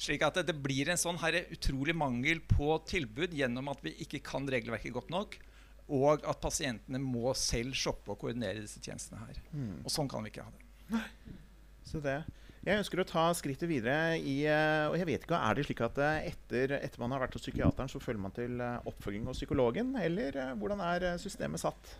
Slik 0.00 0.24
at 0.24 0.40
det, 0.40 0.48
det 0.48 0.58
blir 0.64 0.88
en 0.88 1.00
sånn 1.00 1.20
her 1.20 1.42
utrolig 1.52 1.94
mangel 1.94 2.40
på 2.48 2.74
tilbud 2.88 3.36
gjennom 3.36 3.68
at 3.70 3.84
vi 3.84 3.92
ikke 4.02 4.24
kan 4.32 4.48
regelverket 4.48 4.96
godt 4.96 5.12
nok, 5.12 5.36
og 5.92 6.24
at 6.24 6.40
pasientene 6.40 6.98
må 7.02 7.34
selv 7.36 7.76
shoppe 7.76 8.14
og 8.14 8.22
koordinere 8.22 8.64
disse 8.64 8.80
tjenestene 8.80 9.20
her. 9.26 9.42
Mm. 9.52 9.82
Og 9.84 9.92
sånn 9.92 10.08
kan 10.08 10.24
vi 10.24 10.32
ikke 10.32 10.46
ha 10.46 10.54
det. 10.56 10.70
Nei. 10.96 11.04
Så 11.84 12.00
det. 12.00 12.22
Jeg 12.62 12.78
ønsker 12.78 13.00
å 13.02 13.06
ta 13.06 13.24
skrittet 13.34 13.66
videre 13.66 14.14
i 14.18 14.44
eh, 14.46 14.84
Og 14.86 14.94
jeg 14.94 15.08
vet 15.08 15.24
ikke, 15.26 15.34
Er 15.34 15.58
det 15.58 15.64
slik 15.66 15.80
at 15.82 15.96
eh, 15.98 16.28
etter, 16.30 16.76
etter 16.78 17.02
man 17.02 17.10
har 17.10 17.24
vært 17.24 17.34
hos 17.34 17.42
psykiateren, 17.42 17.90
så 17.90 17.98
følger 18.02 18.22
man 18.22 18.34
til 18.36 18.62
eh, 18.62 18.86
oppfølging 18.86 19.26
hos 19.26 19.40
psykologen? 19.42 19.96
Eller 19.98 20.38
hvordan 20.60 20.82
er 20.86 21.08
systemet 21.22 21.62
satt? 21.62 21.94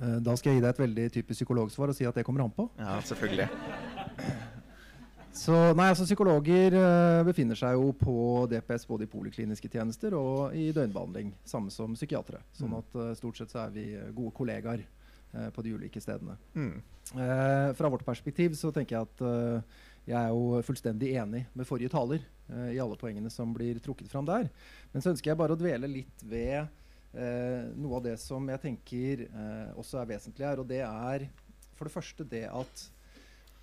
Da 0.00 0.32
skal 0.38 0.54
jeg 0.54 0.60
gi 0.60 0.62
deg 0.64 0.70
et 0.70 0.78
veldig 0.80 1.02
typisk 1.12 1.42
psykologsvar 1.42 1.90
og 1.92 1.96
si 1.98 2.06
at 2.08 2.16
det 2.16 2.22
kommer 2.24 2.46
an 2.46 2.52
på. 2.56 2.64
Ja, 2.78 2.94
selvfølgelig. 3.04 3.50
Så 5.36 5.58
nei, 5.76 5.90
altså 5.90 6.06
Psykologer 6.06 6.74
befinner 7.26 7.58
seg 7.58 7.76
jo 7.76 7.90
på 7.98 8.14
DPS 8.48 8.86
både 8.88 9.04
i 9.04 9.10
polikliniske 9.12 9.68
tjenester 9.70 10.16
og 10.16 10.56
i 10.56 10.70
døgnbehandling. 10.72 11.34
Samme 11.44 11.74
som 11.74 11.92
psykiatere. 11.98 12.40
Sånn 12.56 12.78
at 12.78 12.96
eh, 12.96 13.12
stort 13.18 13.42
sett 13.42 13.52
så 13.52 13.66
er 13.66 13.74
vi 13.74 13.84
gode 14.16 14.32
kollegaer 14.38 14.86
på 15.54 15.62
de 15.62 15.76
ulike 15.76 16.00
stedene. 16.02 16.34
Mm. 16.54 16.80
Eh, 17.14 17.74
fra 17.74 17.88
vårt 17.88 18.04
perspektiv 18.06 18.54
så 18.58 18.70
tenker 18.74 18.96
jeg 18.96 19.08
at 19.08 19.22
eh, 19.26 19.78
jeg 20.10 20.16
er 20.18 20.30
jo 20.32 20.60
fullstendig 20.66 21.12
enig 21.18 21.44
med 21.54 21.68
forrige 21.68 21.92
taler 21.92 22.22
eh, 22.22 22.76
i 22.76 22.80
alle 22.82 22.98
poengene 22.98 23.30
som 23.32 23.52
blir 23.54 23.80
trukket 23.82 24.10
fram 24.10 24.28
der. 24.28 24.48
Men 24.92 25.02
så 25.02 25.12
ønsker 25.12 25.32
jeg 25.32 25.40
bare 25.40 25.56
å 25.56 25.60
dvele 25.60 25.90
litt 25.90 26.24
ved 26.26 26.60
eh, 26.60 27.66
noe 27.74 27.98
av 27.98 28.06
det 28.06 28.16
som 28.22 28.46
jeg 28.50 28.62
tenker 28.62 29.26
eh, 29.28 29.68
også 29.78 30.00
er 30.00 30.12
vesentlig 30.14 30.48
her. 30.48 30.62
Og 30.62 30.70
det 30.70 30.82
er 30.86 31.26
for 31.78 31.88
det 31.88 31.94
første 31.94 32.26
det 32.28 32.46
at 32.48 32.86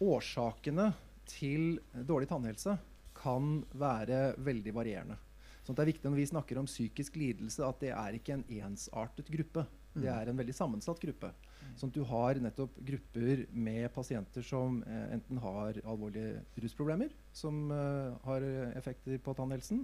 årsakene 0.04 0.92
til 1.28 1.80
dårlig 2.08 2.30
tannhelse 2.30 2.78
kan 3.18 3.58
være 3.76 4.38
veldig 4.44 4.76
varierende. 4.76 5.18
Så 5.66 5.74
det 5.76 5.84
er 5.84 5.90
viktig 5.90 6.08
når 6.08 6.22
vi 6.22 6.30
snakker 6.30 6.60
om 6.62 6.68
psykisk 6.70 7.18
lidelse, 7.20 7.66
at 7.66 7.82
det 7.82 7.90
er 7.92 8.16
ikke 8.16 8.38
en 8.38 8.46
ensartet 8.62 9.28
gruppe. 9.34 9.66
Det 9.98 10.08
er 10.08 10.30
en 10.30 10.38
veldig 10.38 10.54
sammensatt 10.56 11.02
gruppe. 11.02 11.34
Sånn 11.78 11.90
at 11.92 11.96
du 11.98 12.04
har 12.10 12.40
nettopp 12.42 12.78
grupper 12.86 13.46
med 13.54 13.92
pasienter 13.94 14.42
som 14.42 14.80
eh, 14.84 15.14
enten 15.14 15.38
har 15.44 15.78
alvorlige 15.86 16.40
rusproblemer, 16.64 17.10
som 17.32 17.72
eh, 17.72 18.14
har 18.26 18.42
effekter 18.78 19.20
på 19.22 19.36
tannhelsen, 19.38 19.84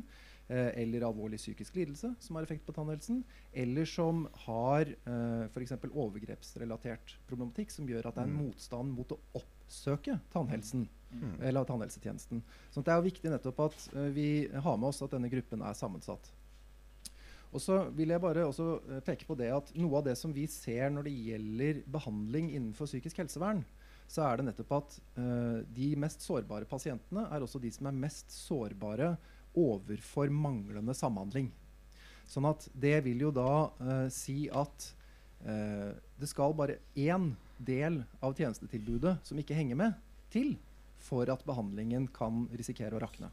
eh, 0.49 0.71
eller 0.81 1.05
alvorlig 1.05 1.37
psykisk 1.37 1.75
lidelse, 1.75 2.15
som 2.19 2.35
har 2.35 2.43
effekt 2.47 2.65
på 2.65 2.73
tannhelsen, 2.73 3.23
eller 3.53 3.85
som 3.85 4.27
har 4.47 4.89
eh, 4.89 5.45
f.eks. 5.53 5.75
overgrepsrelatert 5.93 7.17
problematikk, 7.29 7.71
som 7.71 7.87
gjør 7.87 8.07
at 8.09 8.15
det 8.17 8.23
er 8.23 8.29
en 8.31 8.33
Mm. 8.37 8.45
motstand 8.47 8.93
mot 8.97 9.11
å 9.11 9.19
oppsøke 9.37 10.19
tannhelsen. 10.33 10.87
Mm. 11.13 11.35
Eller 11.45 11.63
tannhelsetjenesten. 11.69 12.41
Så 12.73 12.81
det 12.81 12.89
er 12.89 12.97
jo 12.97 13.05
viktig 13.11 13.29
nettopp 13.29 13.59
at 13.67 13.89
eh, 13.93 14.09
vi 14.15 14.47
har 14.49 14.77
med 14.77 14.89
oss 14.89 15.01
at 15.05 15.11
denne 15.13 15.29
gruppen 15.29 15.61
er 15.61 15.73
sammensatt. 15.77 16.31
Og 17.53 17.61
så 17.61 17.83
vil 17.93 18.09
jeg 18.13 18.21
bare 18.21 18.47
også 18.47 18.67
eh, 18.89 19.01
peke 19.05 19.27
på 19.29 19.37
det 19.37 19.51
at 19.53 19.71
noe 19.77 19.99
av 19.99 20.07
det 20.07 20.15
som 20.17 20.33
vi 20.33 20.47
ser 20.49 20.89
når 20.93 21.07
det 21.07 21.15
gjelder 21.27 21.81
behandling 21.93 22.49
innenfor 22.51 22.89
psykisk 22.89 23.21
helsevern, 23.21 23.61
så 24.09 24.25
er 24.25 24.39
det 24.39 24.47
nettopp 24.49 24.73
at 24.75 24.95
uh, 25.15 25.59
de 25.73 25.93
mest 25.97 26.25
sårbare 26.25 26.67
pasientene 26.69 27.23
er 27.33 27.41
også 27.41 27.61
de 27.63 27.71
som 27.73 27.87
er 27.89 27.95
mest 27.97 28.33
sårbare 28.35 29.13
overfor 29.57 30.29
manglende 30.33 30.93
samhandling. 30.97 31.47
Sånn 32.29 32.45
at 32.49 32.67
det 32.73 32.97
vil 33.07 33.23
jo 33.23 33.31
da 33.33 33.53
uh, 33.79 34.09
si 34.13 34.49
at 34.51 34.89
uh, 35.47 35.95
det 36.19 36.29
skal 36.29 36.53
bare 36.57 36.81
én 36.99 37.31
del 37.63 38.01
av 38.19 38.35
tjenestetilbudet 38.37 39.15
som 39.25 39.39
ikke 39.39 39.57
henger 39.57 39.79
med, 39.79 39.97
til 40.33 40.57
for 41.03 41.29
at 41.31 41.47
behandlingen 41.47 42.09
kan 42.13 42.45
risikere 42.53 42.99
å 42.99 43.01
rakne. 43.01 43.31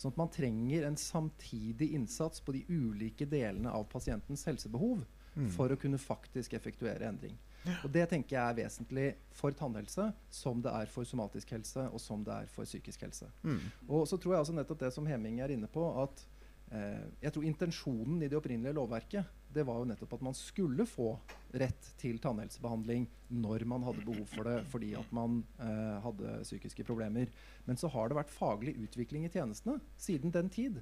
Sånn 0.00 0.14
at 0.14 0.20
man 0.20 0.30
trenger 0.32 0.86
en 0.88 0.96
samtidig 0.96 1.90
innsats 1.92 2.40
på 2.40 2.54
de 2.56 2.64
ulike 2.72 3.26
delene 3.28 3.68
av 3.70 3.84
pasientens 3.92 4.46
helsebehov 4.48 5.04
Mm. 5.36 5.46
for 5.54 5.70
å 5.70 5.76
kunne 5.78 5.98
faktisk 5.98 6.56
effektuere 6.58 7.06
endring. 7.06 7.36
Og 7.84 7.92
Det 7.92 8.08
tenker 8.08 8.34
jeg 8.34 8.50
er 8.50 8.56
vesentlig 8.64 9.14
for 9.30 9.52
tannhelse, 9.52 10.12
som 10.28 10.60
det 10.60 10.72
er 10.72 10.86
for 10.86 11.04
somatisk 11.04 11.52
helse 11.54 11.84
og 11.92 12.00
som 12.00 12.24
det 12.24 12.32
er 12.34 12.46
for 12.50 12.64
psykisk 12.64 13.04
helse. 13.04 13.28
Mm. 13.44 13.60
Og 13.88 14.08
så 14.08 14.18
tror 14.18 14.32
jeg 14.34 14.40
altså 14.40 14.56
nettopp 14.56 14.80
det 14.80 14.92
som 14.92 15.06
Heming 15.06 15.38
er 15.40 15.52
inne 15.54 15.68
på, 15.70 15.84
at 16.02 16.24
eh, 16.72 17.06
jeg 17.22 17.32
tror 17.32 17.44
intensjonen 17.44 18.22
i 18.22 18.28
det 18.28 18.38
opprinnelige 18.40 18.74
lovverket 18.74 19.24
det 19.54 19.64
var 19.66 19.80
jo 19.80 19.88
nettopp 19.90 20.14
at 20.16 20.22
man 20.24 20.36
skulle 20.36 20.86
få 20.86 21.12
rett 21.58 21.88
til 22.00 22.20
tannhelsebehandling 22.22 23.08
når 23.42 23.64
man 23.68 23.84
hadde 23.86 24.04
behov 24.06 24.28
for 24.30 24.46
det 24.46 24.60
fordi 24.70 24.92
at 24.98 25.10
man 25.14 25.40
eh, 25.62 25.96
hadde 26.04 26.38
psykiske 26.44 26.86
problemer. 26.86 27.30
Men 27.66 27.80
så 27.80 27.90
har 27.90 28.10
det 28.10 28.18
vært 28.20 28.34
faglig 28.34 28.76
utvikling 28.84 29.26
i 29.26 29.32
tjenestene 29.32 29.80
siden 29.98 30.34
den 30.34 30.50
tid 30.52 30.80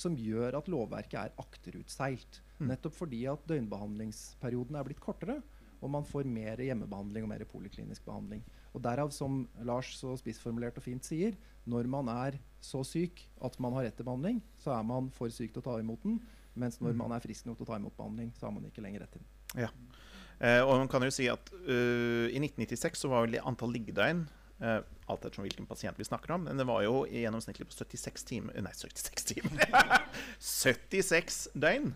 som 0.00 0.16
gjør 0.16 0.56
at 0.60 0.68
lovverket 0.72 1.18
er 1.20 1.40
akterutseilt. 1.40 2.40
Mm. 2.58 2.70
Nettopp 2.72 2.96
fordi 2.96 3.24
at 3.30 3.42
døgnbehandlingsperioden 3.48 4.78
er 4.78 4.86
blitt 4.86 5.02
kortere, 5.02 5.40
og 5.80 5.92
man 5.92 6.04
får 6.04 6.28
mer 6.28 6.60
hjemmebehandling 6.60 7.24
og 7.24 7.32
mer 7.32 7.44
poliklinisk 7.48 8.04
behandling. 8.04 8.42
Og 8.76 8.82
Derav, 8.84 9.12
som 9.16 9.42
Lars 9.66 9.94
så 9.98 10.12
spissformulert 10.20 10.76
og 10.78 10.84
fint 10.84 11.06
sier, 11.06 11.36
når 11.68 11.88
man 11.90 12.10
er 12.12 12.36
så 12.64 12.82
syk 12.86 13.24
at 13.44 13.56
man 13.60 13.74
har 13.76 13.88
rett 13.88 13.96
til 13.98 14.06
behandling, 14.08 14.42
så 14.60 14.74
er 14.76 14.84
man 14.86 15.08
for 15.16 15.32
syk 15.32 15.54
til 15.54 15.62
å 15.62 15.68
ta 15.70 15.78
imot 15.80 16.04
den. 16.04 16.20
Mens 16.54 16.80
når 16.80 16.92
Mm. 16.92 16.98
man 16.98 17.12
er 17.12 17.20
frisk 17.20 17.46
nok 17.46 17.56
til 17.58 17.66
å 17.66 17.70
ta 17.70 17.76
imot 17.76 17.96
behandling, 17.96 18.32
så 18.38 18.46
har 18.46 18.52
man 18.52 18.64
ikke 18.66 18.82
lenger 18.82 19.00
rett 19.04 19.12
til 19.12 19.22
den. 19.54 19.68
Eh, 20.40 20.60
og 20.64 20.78
man 20.78 20.88
kan 20.88 21.02
jo 21.02 21.10
si 21.12 21.28
at 21.28 21.50
uh, 21.52 22.26
I 22.32 22.38
1996 22.40 22.96
så 23.02 23.08
var 23.12 23.26
vel 23.26 23.36
antall 23.44 23.72
liggedøgn 23.74 24.22
uh, 24.62 24.80
alt 25.06 25.24
etter 25.28 25.42
hvilken 25.44 25.66
pasient 25.68 25.98
vi 25.98 26.04
snakker 26.08 26.32
om, 26.32 26.44
men 26.48 26.56
det 26.56 26.64
var 26.66 26.82
jo 26.82 27.04
i 27.04 27.22
gjennomsnittlig 27.26 27.66
på 27.68 27.76
76 27.76 28.24
timer 28.24 28.56
Nei, 28.64 28.72
76 28.72 29.24
timer! 29.34 30.06
76 30.40 31.48
døgn! 31.54 31.92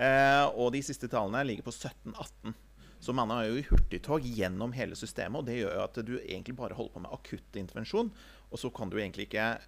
Eh, 0.00 0.46
og 0.56 0.70
de 0.72 0.80
siste 0.86 1.08
tallene 1.12 1.42
ligger 1.44 1.66
på 1.66 1.74
17-18. 1.74 2.54
Så 3.00 3.12
man 3.16 3.32
er 3.34 3.48
jo 3.48 3.58
i 3.60 3.64
hurtigtog 3.66 4.24
gjennom 4.24 4.72
hele 4.76 4.96
systemet, 4.96 5.40
og 5.40 5.48
det 5.48 5.58
gjør 5.58 5.74
jo 5.76 5.82
at 5.84 5.98
du 6.06 6.14
egentlig 6.20 6.54
bare 6.56 6.76
holder 6.76 6.94
på 6.94 7.02
med 7.04 7.12
akutt 7.16 7.58
intervensjon, 7.60 8.10
og 8.50 8.60
så 8.60 8.70
kan 8.76 8.92
du 8.92 8.98
egentlig 9.00 9.26
ikke 9.28 9.58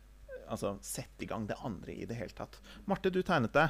altså, 0.53 0.75
sette 0.85 1.25
i 1.25 1.29
gang 1.31 1.47
det 1.49 1.57
andre 1.65 1.93
i 1.97 2.07
det 2.09 2.17
hele 2.17 2.33
tatt. 2.37 2.59
Marte, 2.89 3.13
du 3.13 3.21
tegnet 3.25 3.53
det. 3.57 3.67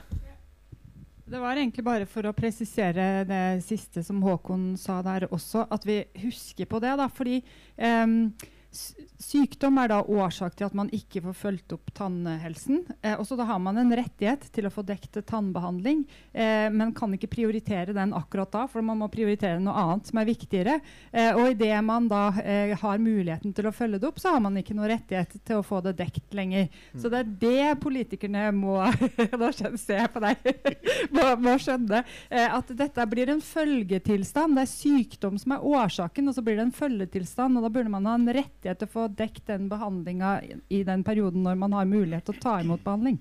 Det 1.33 1.41
var 1.41 1.57
egentlig 1.57 1.85
bare 1.87 2.05
for 2.07 2.27
å 2.29 2.35
presisere 2.37 3.25
det 3.25 3.63
siste 3.65 4.03
som 4.05 4.19
Håkon 4.21 4.75
sa 4.77 4.99
der 5.03 5.25
også, 5.33 5.63
at 5.73 5.87
vi 5.89 6.03
husker 6.21 6.69
på 6.69 6.81
det. 6.83 6.91
da, 7.01 7.07
fordi 7.09 7.39
s- 7.79 8.33
Sykdom 8.73 9.77
er 9.83 9.91
da 9.93 9.99
årsak 10.01 10.57
til 10.57 10.67
at 10.67 10.75
man 10.77 10.89
ikke 10.95 11.21
får 11.27 11.35
fulgt 11.37 11.75
opp 11.77 11.91
tannhelsen. 11.97 12.83
Eh, 13.05 13.15
og 13.19 13.27
så 13.29 13.37
da 13.39 13.45
har 13.49 13.61
man 13.63 13.79
en 13.81 13.93
rettighet 13.95 14.47
til 14.55 14.67
å 14.67 14.73
få 14.73 14.85
dekket 14.87 15.21
tannbehandling, 15.29 16.03
eh, 16.33 16.69
men 16.73 16.95
kan 16.97 17.13
ikke 17.13 17.31
prioritere 17.33 17.95
den 17.97 18.15
akkurat 18.17 18.51
da, 18.53 18.65
for 18.71 18.85
man 18.85 18.99
må 19.03 19.11
prioritere 19.13 19.61
noe 19.63 19.77
annet 19.77 20.09
som 20.09 20.21
er 20.23 20.29
viktigere. 20.29 20.79
Eh, 21.13 21.31
og 21.37 21.53
idet 21.53 21.79
man 21.85 22.09
da 22.11 22.25
eh, 22.41 22.73
har 22.81 23.03
muligheten 23.03 23.55
til 23.55 23.69
å 23.69 23.75
følge 23.77 24.01
det 24.03 24.09
opp, 24.09 24.21
så 24.23 24.35
har 24.35 24.43
man 24.45 24.57
ikke 24.61 24.77
noe 24.79 24.91
rettighet 24.91 25.37
til 25.45 25.61
å 25.61 25.67
få 25.67 25.83
det 25.85 25.95
dekt 26.01 26.35
lenger. 26.37 26.69
Så 26.97 27.13
det 27.13 27.23
er 27.23 27.33
det 27.45 27.81
politikerne 27.83 28.49
må 28.57 28.81
Nå 29.43 29.49
ser 29.53 30.03
jeg 30.03 30.11
på 30.13 30.21
deg. 30.23 30.49
må, 31.15 31.25
må 31.43 31.55
skjønne 31.61 32.03
eh, 32.03 32.49
at 32.49 32.73
dette 32.77 33.07
blir 33.11 33.33
en 33.33 33.43
følgetilstand. 33.45 34.57
Det 34.57 34.65
er 34.65 34.73
sykdom 34.73 35.39
som 35.41 35.57
er 35.57 35.67
årsaken, 35.73 36.31
og 36.31 36.37
så 36.37 36.45
blir 36.45 36.59
det 36.59 36.67
en 36.67 36.77
følgetilstand. 36.77 37.59
og 37.59 37.67
Da 37.67 37.73
burde 37.73 37.93
man 37.93 38.09
ha 38.09 38.17
en 38.19 38.29
rettighet 38.63 38.79
til 38.79 38.89
å 38.89 38.93
få 38.93 39.07
dekt 39.19 39.47
den 39.51 39.69
behandlinga 39.69 40.33
i, 40.47 40.57
i 40.71 40.83
den 40.87 41.03
perioden 41.05 41.43
når 41.43 41.59
man 41.59 41.73
har 41.75 41.89
mulighet 41.91 42.25
til 42.29 42.37
å 42.37 42.43
ta 42.43 42.61
imot 42.63 42.85
behandling. 42.85 43.19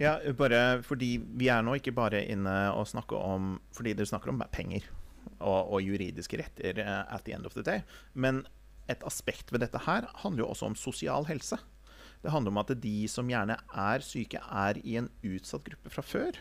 Ja, 0.00 0.18
bare 0.36 0.82
fordi 0.82 1.18
vi 1.38 1.48
er 1.52 1.62
nå 1.62 1.76
ikke 1.78 1.94
bare 1.94 2.22
inne 2.26 2.72
og 2.72 2.88
snakker 2.88 3.16
om 3.20 3.58
Fordi 3.76 3.92
dere 3.94 4.08
snakker 4.08 4.30
om 4.32 4.40
penger 4.50 4.86
og, 5.40 5.72
og 5.72 5.82
juridiske 5.82 6.38
retter 6.40 6.78
eh, 6.80 7.02
at 7.14 7.24
the 7.24 7.34
end 7.34 7.46
of 7.46 7.54
the 7.54 7.62
day. 7.62 7.82
Men 8.14 8.42
et 8.88 9.02
aspekt 9.06 9.52
ved 9.52 9.60
dette 9.62 9.78
her 9.86 10.08
handler 10.22 10.44
jo 10.44 10.50
også 10.50 10.66
om 10.70 10.76
sosial 10.76 11.24
helse. 11.28 11.56
Det 12.20 12.32
handler 12.32 12.52
om 12.52 12.60
at 12.60 12.72
de 12.82 12.94
som 13.08 13.28
gjerne 13.28 13.56
er 13.72 14.04
syke, 14.04 14.40
er 14.40 14.80
i 14.84 14.98
en 15.00 15.08
utsatt 15.24 15.64
gruppe 15.64 15.92
fra 15.92 16.02
før. 16.04 16.36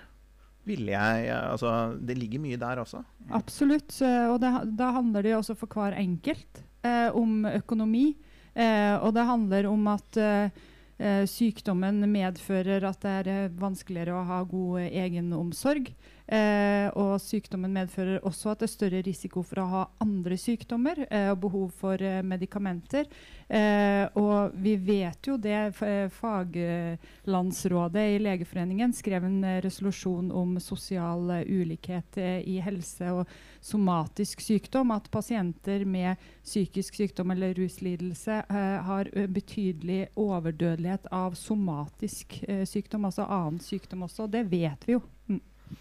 Jeg 0.68 1.30
Altså, 1.32 1.96
det 1.96 2.18
ligger 2.18 2.40
mye 2.44 2.58
der 2.60 2.82
også. 2.84 3.04
Absolutt. 3.32 4.02
eh, 4.02 4.28
Og 4.30 4.40
det, 4.42 4.52
da 4.78 4.92
handler 4.92 5.24
det 5.24 5.32
jo 5.32 5.40
også 5.40 5.56
for 5.56 5.68
hver 5.72 5.96
enkelt 5.98 6.64
eh, 6.86 7.10
om 7.16 7.46
økonomi. 7.50 8.14
Eh, 8.54 8.96
og 9.00 9.14
det 9.16 9.28
handler 9.30 9.70
om 9.70 9.88
at 9.92 10.20
eh, 10.20 11.24
sykdommen 11.30 12.04
medfører 12.12 12.86
at 12.90 13.02
det 13.06 13.16
er 13.22 13.32
eh, 13.34 13.58
vanskeligere 13.60 14.18
å 14.18 14.26
ha 14.28 14.40
god 14.44 14.82
eh, 14.84 14.94
egenomsorg. 15.06 15.94
Eh, 16.30 16.88
og 16.94 17.16
sykdommen 17.24 17.74
medfører 17.74 18.22
også 18.28 18.52
at 18.52 18.62
det 18.62 18.68
er 18.68 18.72
større 18.76 19.02
risiko 19.02 19.42
for 19.42 19.64
å 19.64 19.70
ha 19.72 19.80
andre 20.04 20.38
sykdommer 20.38 21.02
eh, 21.08 21.32
og 21.32 21.40
behov 21.42 21.72
for 21.80 21.98
eh, 22.06 22.20
medikamenter. 22.22 23.10
Eh, 23.50 24.06
og 24.14 24.54
vi 24.62 24.76
vet 24.78 25.26
jo 25.26 25.40
det. 25.42 25.74
eh, 25.82 26.06
Faglandsrådet 26.14 28.06
i 28.14 28.22
Legeforeningen 28.22 28.94
skrev 28.94 29.26
en 29.26 29.42
eh, 29.42 29.58
resolusjon 29.66 30.30
om 30.30 30.54
sosial 30.62 31.34
ulikhet 31.50 32.22
i 32.22 32.60
helse 32.62 33.10
og 33.10 33.26
somatisk 33.66 34.46
sykdom. 34.46 34.94
At 34.94 35.10
pasienter 35.10 35.82
med 35.90 36.22
psykisk 36.46 37.02
sykdom 37.02 37.34
eller 37.34 37.58
ruslidelse 37.58 38.44
har 38.86 39.10
betydelig 39.34 40.12
overdødelighet 40.14 41.10
av 41.12 41.34
somatisk 41.34 42.44
sykdom, 42.70 43.10
altså 43.10 43.26
annen 43.26 43.60
sykdom 43.64 44.06
også. 44.06 44.30
Det 44.30 44.46
vet 44.52 44.86
vi 44.86 45.00
jo. 45.00 45.02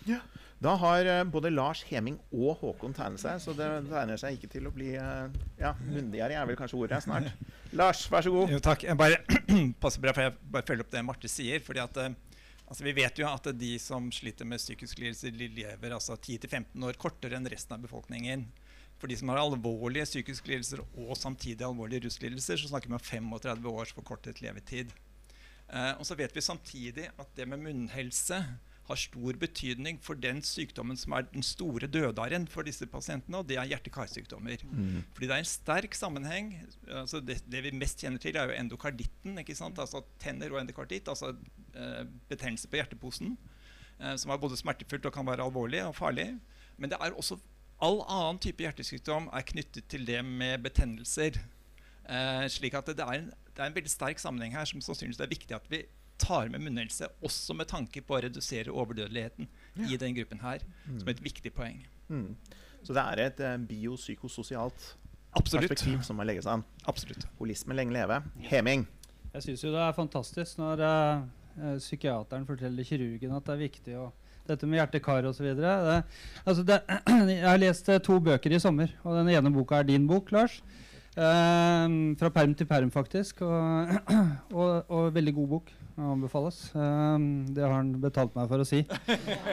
Mm. 0.06 0.20
Da 0.58 0.74
har 0.74 1.06
eh, 1.06 1.24
både 1.24 1.52
Lars 1.54 1.84
Heming 1.86 2.16
og 2.34 2.58
Håkon 2.58 2.94
tegnet 2.96 3.22
seg, 3.22 3.38
så 3.42 3.54
det 3.54 3.66
tegner 3.86 4.18
seg 4.18 4.34
ikke 4.34 4.50
til 4.50 4.66
å 4.66 4.72
bli 4.74 4.90
eh, 4.98 5.36
Ja, 5.60 5.74
myndigere 5.78 6.34
er 6.34 6.48
vel 6.48 6.58
kanskje 6.58 6.80
ordet 6.80 6.98
snart. 7.04 7.30
Lars, 7.78 8.02
vær 8.10 8.26
så 8.26 8.32
god. 8.34 8.50
Jo, 8.50 8.58
takk. 8.64 8.82
Jeg 8.88 8.98
bare 8.98 9.20
passer 9.82 10.02
bra, 10.02 10.14
for 10.16 10.26
jeg 10.26 10.34
bare 10.50 10.66
følger 10.66 10.86
opp 10.86 10.96
det 10.96 11.04
Marte 11.06 11.30
sier. 11.30 11.62
fordi 11.62 11.84
at 11.84 12.00
eh, 12.02 12.16
altså 12.66 12.88
Vi 12.88 12.96
vet 12.98 13.22
jo 13.22 13.28
at 13.30 13.46
de 13.54 13.72
som 13.82 14.10
sliter 14.12 14.48
med 14.50 14.58
psykisk 14.58 14.98
lidelse, 14.98 15.30
lever 15.30 15.94
altså 15.94 16.18
10-15 16.18 16.88
år 16.90 16.98
kortere 16.98 17.38
enn 17.38 17.46
resten 17.46 17.78
av 17.78 17.86
befolkningen. 17.86 18.48
For 18.98 19.06
de 19.06 19.14
som 19.14 19.30
har 19.30 19.38
alvorlige 19.38 20.08
psykiske 20.10 20.50
lidelser 20.50 20.82
og 20.82 21.14
samtidig 21.14 21.62
alvorlige 21.62 22.08
ruslidelser, 22.08 22.58
så 22.58 22.72
snakker 22.72 22.90
vi 22.90 22.98
om 22.98 23.04
35 23.38 23.70
års 23.70 23.94
forkortet 23.94 24.42
levetid. 24.42 24.90
Eh, 25.70 25.92
og 25.94 26.02
så 26.08 26.18
vet 26.18 26.34
vi 26.34 26.42
samtidig 26.42 27.06
at 27.14 27.30
det 27.38 27.46
med 27.46 27.62
munnhelse 27.62 28.42
har 28.88 29.00
stor 29.00 29.36
betydning 29.40 29.98
for 30.02 30.18
den 30.18 30.40
sykdommen 30.44 30.96
som 30.96 31.12
er 31.16 31.26
den 31.28 31.44
store 31.44 31.86
dødaren 31.86 32.46
for 32.48 32.64
disse 32.66 32.86
pasientene, 32.88 33.42
og 33.42 33.48
det 33.48 33.58
er 33.60 33.68
hjerte-karsykdommer. 33.68 34.64
Fordi 35.14 35.28
det 35.28 35.34
er 35.36 35.44
en 35.44 35.50
sterk 35.50 35.94
sammenheng. 35.94 36.54
altså 36.88 37.20
det, 37.20 37.42
det 37.46 37.62
vi 37.66 37.74
mest 37.76 38.00
kjenner 38.00 38.22
til, 38.22 38.36
er 38.36 38.48
jo 38.48 38.56
endokarditten. 38.56 39.38
ikke 39.38 39.54
sant? 39.58 39.78
Altså 39.78 40.02
tenner 40.18 40.52
og 40.52 40.60
endokarditt, 40.62 41.08
altså 41.08 41.34
eh, 41.74 42.04
betennelse 42.28 42.68
på 42.68 42.80
hjerteposen. 42.80 43.36
Eh, 44.00 44.16
som 44.16 44.30
er 44.30 44.40
både 44.40 44.56
smertefullt 44.56 45.06
og 45.06 45.12
kan 45.14 45.26
være 45.26 45.44
alvorlig 45.44 45.84
og 45.84 45.96
farlig. 45.96 46.30
Men 46.78 46.90
det 46.90 46.98
er 47.00 47.12
også 47.12 47.38
all 47.84 48.00
annen 48.08 48.40
type 48.42 48.62
hjertesykdom 48.64 49.28
er 49.34 49.46
knyttet 49.46 49.86
til 49.90 50.06
det 50.06 50.24
med 50.24 50.62
betennelser. 50.64 51.38
Eh, 52.08 52.46
slik 52.50 52.74
at 52.74 52.88
det, 52.88 52.96
det, 52.98 53.04
er 53.04 53.20
en, 53.20 53.30
det 53.52 53.62
er 53.62 53.70
en 53.70 53.76
veldig 53.76 53.92
sterk 53.92 54.18
sammenheng 54.22 54.56
her 54.56 54.64
som 54.64 54.80
sannsynligvis 54.80 55.20
er 55.20 55.30
viktig 55.30 55.56
at 55.56 55.68
vi 55.70 55.84
tar 56.18 56.50
med 56.52 56.62
munnhelse, 56.64 57.08
også 57.24 57.56
med 57.56 57.70
tanke 57.70 58.02
på 58.04 58.16
å 58.16 58.22
redusere 58.26 58.74
overdødeligheten 58.74 59.48
i 59.88 59.98
den 60.00 60.16
gruppen 60.16 60.42
her, 60.42 60.64
som 60.86 61.10
et 61.12 61.22
viktig 61.24 61.52
poeng. 61.54 61.80
Mm. 62.08 62.32
Så 62.82 62.94
det 62.96 63.04
er 63.04 63.22
et 63.26 63.40
eh, 63.44 63.56
biopsykososialt 63.68 64.86
Absolutt. 65.36 65.68
perspektiv 65.68 66.02
som 66.06 66.18
må 66.18 66.26
legges 66.26 66.48
an. 66.50 66.64
Absolutt. 66.88 67.26
Holisme 67.38 67.76
lenge 67.76 67.94
leve. 67.94 68.20
Heming. 68.48 68.86
Jeg 69.34 69.44
syns 69.44 69.64
jo 69.66 69.74
det 69.74 69.82
er 69.84 69.96
fantastisk 69.96 70.60
når 70.60 70.84
eh, 70.86 71.76
psykiateren 71.82 72.46
forteller 72.48 72.86
kirurgen 72.86 73.34
at 73.36 73.46
det 73.46 73.54
er 73.54 73.62
viktig 73.66 73.98
å 74.00 74.08
dette 74.48 74.64
med 74.64 74.80
hjertekar 74.80 75.26
osv. 75.28 75.48
Altså 75.52 76.64
det, 76.64 76.80
jeg 77.34 77.44
har 77.44 77.60
lest 77.60 77.90
to 78.06 78.18
bøker 78.24 78.54
i 78.54 78.60
sommer, 78.62 78.94
og 79.04 79.18
den 79.20 79.34
ene 79.34 79.52
boka 79.52 79.82
er 79.82 79.90
din 79.90 80.06
bok, 80.08 80.32
Lars. 80.32 80.62
Eh, 81.18 82.14
fra 82.20 82.30
perm 82.30 82.52
til 82.54 82.66
perm, 82.70 82.90
faktisk. 82.94 83.42
Og, 83.42 83.90
og, 84.58 84.90
og 84.94 85.08
veldig 85.16 85.34
god 85.34 85.48
bok. 85.56 85.72
Anbefales. 85.98 86.58
Eh, 86.78 87.18
det 87.56 87.64
har 87.64 87.72
han 87.74 87.88
betalt 87.98 88.36
meg 88.38 88.46
for 88.52 88.62
å 88.62 88.66
si 88.68 88.84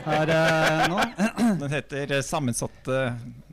her 0.06 0.30
eh, 0.30 0.84
nå. 0.92 1.00
Den 1.64 1.72
heter 1.74 2.12
eh, 2.20 2.22
'Sammensatte 2.22 3.00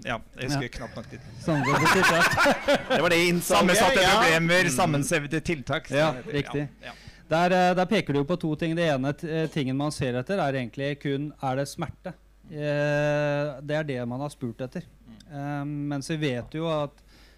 Ja, 0.05 0.19
jeg 0.37 0.51
husker 0.51 0.67
Ja. 0.67 0.73
knapt 0.77 0.99
nok 1.01 1.09
tittelen. 1.09 1.39
Sammensatte 1.41 1.95
tiltak. 1.97 2.35
Det 2.93 2.99
var 3.07 3.15
det. 3.15 3.23
Sammensatte 3.49 4.03
ja. 4.05 4.11
problemer, 4.19 4.63
Mm. 4.69 4.75
sammensevde 4.77 5.41
tiltak. 5.41 5.89
Ja, 5.91 6.11
heter. 6.19 6.33
riktig. 6.37 6.67
Ja, 6.83 6.91
ja. 6.93 6.99
Der, 7.33 7.55
eh, 7.57 7.75
der 7.81 7.87
peker 7.89 8.13
du 8.13 8.19
jo 8.21 8.27
på 8.29 8.37
to 8.37 8.53
ting. 8.61 8.75
Det 8.77 8.85
ene 8.93 9.15
tingen 9.49 9.77
man 9.77 9.91
ser 9.95 10.19
etter, 10.21 10.37
er 10.39 10.53
egentlig 10.61 10.99
kun 11.01 11.31
er 11.41 11.57
det 11.63 11.69
smerte. 11.71 12.13
Eh, 12.53 13.57
det 13.65 13.79
er 13.79 13.85
det 13.89 13.99
man 14.09 14.21
har 14.21 14.29
spurt 14.29 14.61
etter. 14.61 14.85
Eh, 15.33 15.65
mens 15.65 16.11
vi 16.13 16.19
vet 16.27 16.53
jo 16.61 16.69
at 16.69 16.93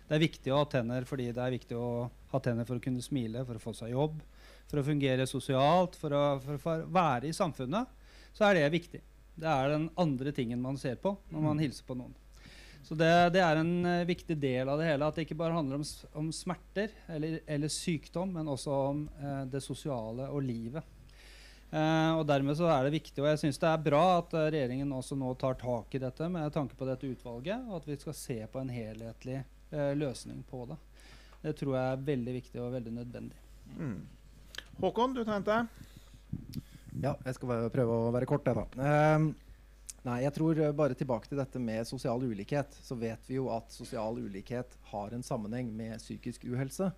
det 0.08 0.16
er 0.16 0.24
viktig 0.24 0.52
å 0.52 0.60
ha 0.60 0.68
tenner 0.68 1.06
fordi 1.08 1.30
det 1.32 1.40
er 1.40 1.54
viktig 1.54 1.76
å 1.80 1.88
ha 2.34 2.40
tenner 2.44 2.66
for 2.68 2.80
å 2.80 2.84
kunne 2.84 3.04
smile, 3.04 3.44
for 3.46 3.56
å 3.56 3.62
få 3.62 3.72
seg 3.76 3.94
jobb, 3.94 4.18
for 4.68 4.80
å 4.80 4.86
fungere 4.86 5.26
sosialt, 5.28 5.96
for 6.00 6.16
å, 6.16 6.24
for 6.44 6.58
å 6.84 6.92
være 6.92 7.30
i 7.30 7.36
samfunnet, 7.36 8.10
så 8.34 8.48
er 8.48 8.58
det 8.58 8.74
viktig. 8.74 9.00
Det 9.34 9.48
er 9.50 9.72
den 9.72 9.88
andre 9.98 10.32
tingen 10.34 10.60
man 10.62 10.76
ser 10.78 11.00
på 11.02 11.16
når 11.32 11.48
man 11.48 11.62
hilser 11.62 11.86
på 11.88 11.96
noen. 11.98 12.14
Så 12.84 12.96
det, 13.00 13.08
det 13.32 13.40
er 13.40 13.56
en 13.56 13.72
uh, 13.86 14.04
viktig 14.04 14.36
del 14.36 14.68
av 14.68 14.76
det 14.80 14.90
hele. 14.90 15.06
At 15.08 15.16
det 15.16 15.24
ikke 15.24 15.38
bare 15.40 15.56
handler 15.56 15.80
om, 15.80 15.86
om 16.20 16.26
smerter 16.36 16.92
eller, 17.08 17.38
eller, 17.48 17.72
sykdom, 17.72 18.34
men 18.36 18.50
også 18.52 18.74
om 18.90 19.06
eh, 19.08 19.40
det 19.48 19.62
sosiale 19.64 20.28
og 20.28 20.44
livet. 20.44 20.84
Uh, 21.72 22.20
og 22.20 22.26
Dermed 22.28 22.58
så 22.58 22.68
er 22.68 22.84
det 22.84 22.98
viktig, 22.98 23.16
og 23.22 23.30
jeg 23.30 23.40
syns 23.40 23.58
det 23.62 23.70
er 23.70 23.86
bra 23.86 24.02
at 24.18 24.36
regjeringen 24.36 24.92
også 24.94 25.16
nå 25.18 25.32
tar 25.40 25.56
tak 25.58 25.96
i 25.96 26.02
dette 26.02 26.28
med 26.30 26.52
tanke 26.54 26.76
på 26.76 26.86
dette 26.86 27.08
utvalget, 27.08 27.64
og 27.70 27.80
at 27.80 27.88
vi 27.88 27.96
skal 28.04 28.18
se 28.20 28.36
på 28.52 28.60
en 28.60 28.70
helhetlig 28.70 29.40
løsning 29.98 30.42
på 30.48 30.64
det. 30.70 30.76
Det 31.44 31.52
tror 31.58 31.74
jeg 31.76 31.92
er 31.92 32.04
veldig 32.06 32.34
viktig 32.38 32.60
og 32.62 32.74
veldig 32.76 32.92
nødvendig. 32.98 33.40
Mm. 33.76 33.96
Håkon, 34.80 35.16
du 35.16 35.22
tegnte. 35.26 35.58
Ja, 37.02 37.14
jeg 37.26 37.37
skal 37.37 37.66
prøve 37.74 37.98
å 38.06 38.12
være 38.14 38.28
kort, 38.30 38.46
jeg, 38.48 38.62
da. 38.62 38.66
Uh, 38.78 39.32
Nei, 40.04 40.18
jeg 40.26 40.34
tror 40.37 40.58
eh, 40.60 40.74
bare 40.76 40.96
tilbake 40.98 41.30
til 41.30 41.38
dette 41.40 41.60
med 41.60 41.87
sosial 41.88 42.20
ulikhet. 42.20 42.76
Så 42.84 42.96
vet 43.00 43.24
vi 43.28 43.38
jo 43.38 43.48
at 43.54 43.72
sosial 43.72 44.18
ulikhet 44.20 44.76
har 44.90 45.14
en 45.16 45.24
sammenheng 45.24 45.70
med 45.72 45.96
psykisk 46.02 46.44
uhelse. 46.50 46.90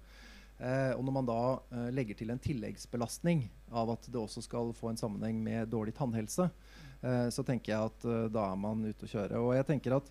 Uh, 0.57 0.97
og 0.97 1.03
når 1.05 1.13
man 1.13 1.27
da 1.29 1.41
uh, 1.69 1.89
legger 1.93 2.17
til 2.17 2.31
en 2.33 2.41
tilleggsbelastning 2.41 3.43
av 3.77 3.91
at 3.93 4.07
det 4.09 4.17
også 4.17 4.41
skal 4.41 4.71
få 4.75 4.89
en 4.89 4.97
sammenheng 4.97 5.43
med 5.45 5.69
dårlig 5.69 5.93
tannhelse, 5.99 6.49
uh, 7.05 7.27
så 7.29 7.45
tenker 7.45 7.75
jeg 7.75 7.91
at 7.91 8.07
eh, 8.09 8.23
da 8.33 8.47
er 8.55 8.63
man 8.63 8.87
ute 8.87 9.05
å 9.05 9.11
kjøre. 9.11 9.43
Og 9.45 9.53
jeg 9.53 9.69
tenker 9.69 9.99
at 9.99 10.09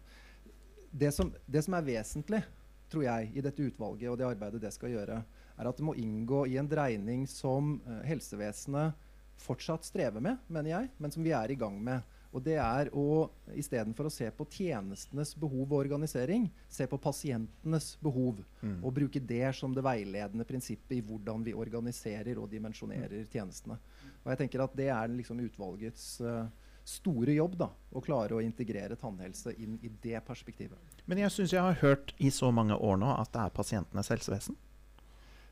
det 0.93 1.09
som, 1.17 1.33
det 1.49 1.65
som 1.65 1.75
er 1.75 1.87
vesentlig, 1.89 2.43
tror 2.91 3.05
jeg, 3.07 3.31
i 3.33 3.43
dette 3.43 3.65
utvalget 3.65 4.11
og 4.11 4.19
det 4.19 4.27
arbeidet 4.27 4.61
det 4.63 4.73
skal 4.75 4.93
gjøre, 4.93 5.21
er 5.55 5.69
at 5.69 5.79
det 5.79 5.87
må 5.87 5.95
inngå 5.99 6.45
i 6.51 6.57
en 6.59 6.69
dreining 6.69 7.25
som 7.29 7.77
eh, 7.85 8.03
helsevesenet 8.09 9.01
fortsatt 9.41 9.85
strever 9.87 10.23
med, 10.23 10.39
mener 10.47 10.71
jeg, 10.71 10.91
men 10.97 11.11
som 11.11 11.23
vi 11.25 11.33
er 11.35 11.51
i 11.51 11.57
gang 11.59 11.75
med. 11.83 12.03
Og 12.35 12.43
det 12.43 12.57
er 12.59 12.89
å 12.91 13.29
istedenfor 13.55 14.09
å 14.09 14.11
se 14.11 14.27
på 14.35 14.47
tjenestenes 14.51 15.31
behov 15.39 15.69
og 15.69 15.77
organisering, 15.77 16.49
se 16.67 16.87
på 16.91 16.99
pasientenes 16.99 17.93
behov. 18.03 18.41
Mm. 18.59 18.81
Og 18.81 18.95
bruke 18.97 19.21
det 19.23 19.53
som 19.55 19.71
det 19.75 19.83
veiledende 19.85 20.47
prinsippet 20.47 20.97
i 20.97 21.03
hvordan 21.05 21.45
vi 21.45 21.55
organiserer 21.55 22.41
og 22.41 22.49
dimensjonerer 22.51 23.23
mm. 23.23 23.29
tjenestene. 23.31 23.79
Og 24.25 24.33
jeg 24.33 24.41
tenker 24.43 24.65
at 24.65 24.75
Det 24.75 24.89
er 24.91 25.15
liksom 25.15 25.39
utvalgets 25.45 26.09
uh, 26.25 26.43
store 26.83 27.37
jobb 27.37 27.55
da, 27.63 27.69
å 27.71 28.03
klare 28.03 28.35
å 28.35 28.43
integrere 28.43 28.99
tannhelse 28.99 29.55
inn 29.55 29.79
i 29.81 29.93
det 30.03 30.19
perspektivet. 30.27 30.94
Men 31.05 31.21
jeg 31.21 31.33
syns 31.33 31.53
jeg 31.53 31.61
har 31.61 31.81
hørt 31.83 32.13
i 32.17 32.31
så 32.33 32.49
mange 32.53 32.75
år 32.75 32.97
nå 32.97 33.09
at 33.13 33.29
det 33.33 33.41
er 33.43 33.53
pasientenes 33.53 34.09
helsevesen. 34.09 34.57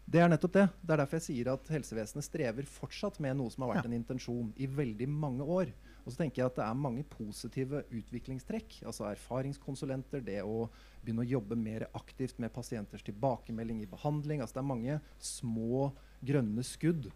Det 0.04 0.20
er 0.20 0.28
nettopp 0.28 0.56
det. 0.58 0.66
Det 0.82 0.94
er 0.94 1.00
derfor 1.00 1.20
jeg 1.20 1.26
sier 1.30 1.50
at 1.54 1.70
helsevesenet 1.72 2.26
strever 2.26 2.66
fortsatt 2.68 3.22
med 3.24 3.38
noe 3.40 3.54
som 3.54 3.64
har 3.64 3.76
vært 3.76 3.86
ja. 3.86 3.92
en 3.92 4.00
intensjon 4.02 4.50
i 4.60 4.68
veldig 4.68 5.08
mange 5.08 5.46
år. 5.46 5.72
Og 6.04 6.12
så 6.12 6.20
tenker 6.20 6.42
jeg 6.42 6.50
at 6.50 6.58
det 6.58 6.66
er 6.66 6.82
mange 6.82 7.06
positive 7.08 7.86
utviklingstrekk. 7.88 8.82
Altså 8.90 9.08
erfaringskonsulenter, 9.14 10.26
det 10.26 10.42
å 10.44 10.68
begynne 11.04 11.24
å 11.24 11.32
jobbe 11.38 11.56
mer 11.60 11.88
aktivt 11.96 12.42
med 12.44 12.52
pasienters 12.56 13.06
tilbakemelding 13.08 13.80
i 13.86 13.90
behandling. 13.90 14.44
Altså 14.44 14.60
det 14.60 14.64
er 14.66 14.72
mange 14.74 15.00
små 15.24 15.88
grønne 16.24 16.68
skudd 16.68 17.08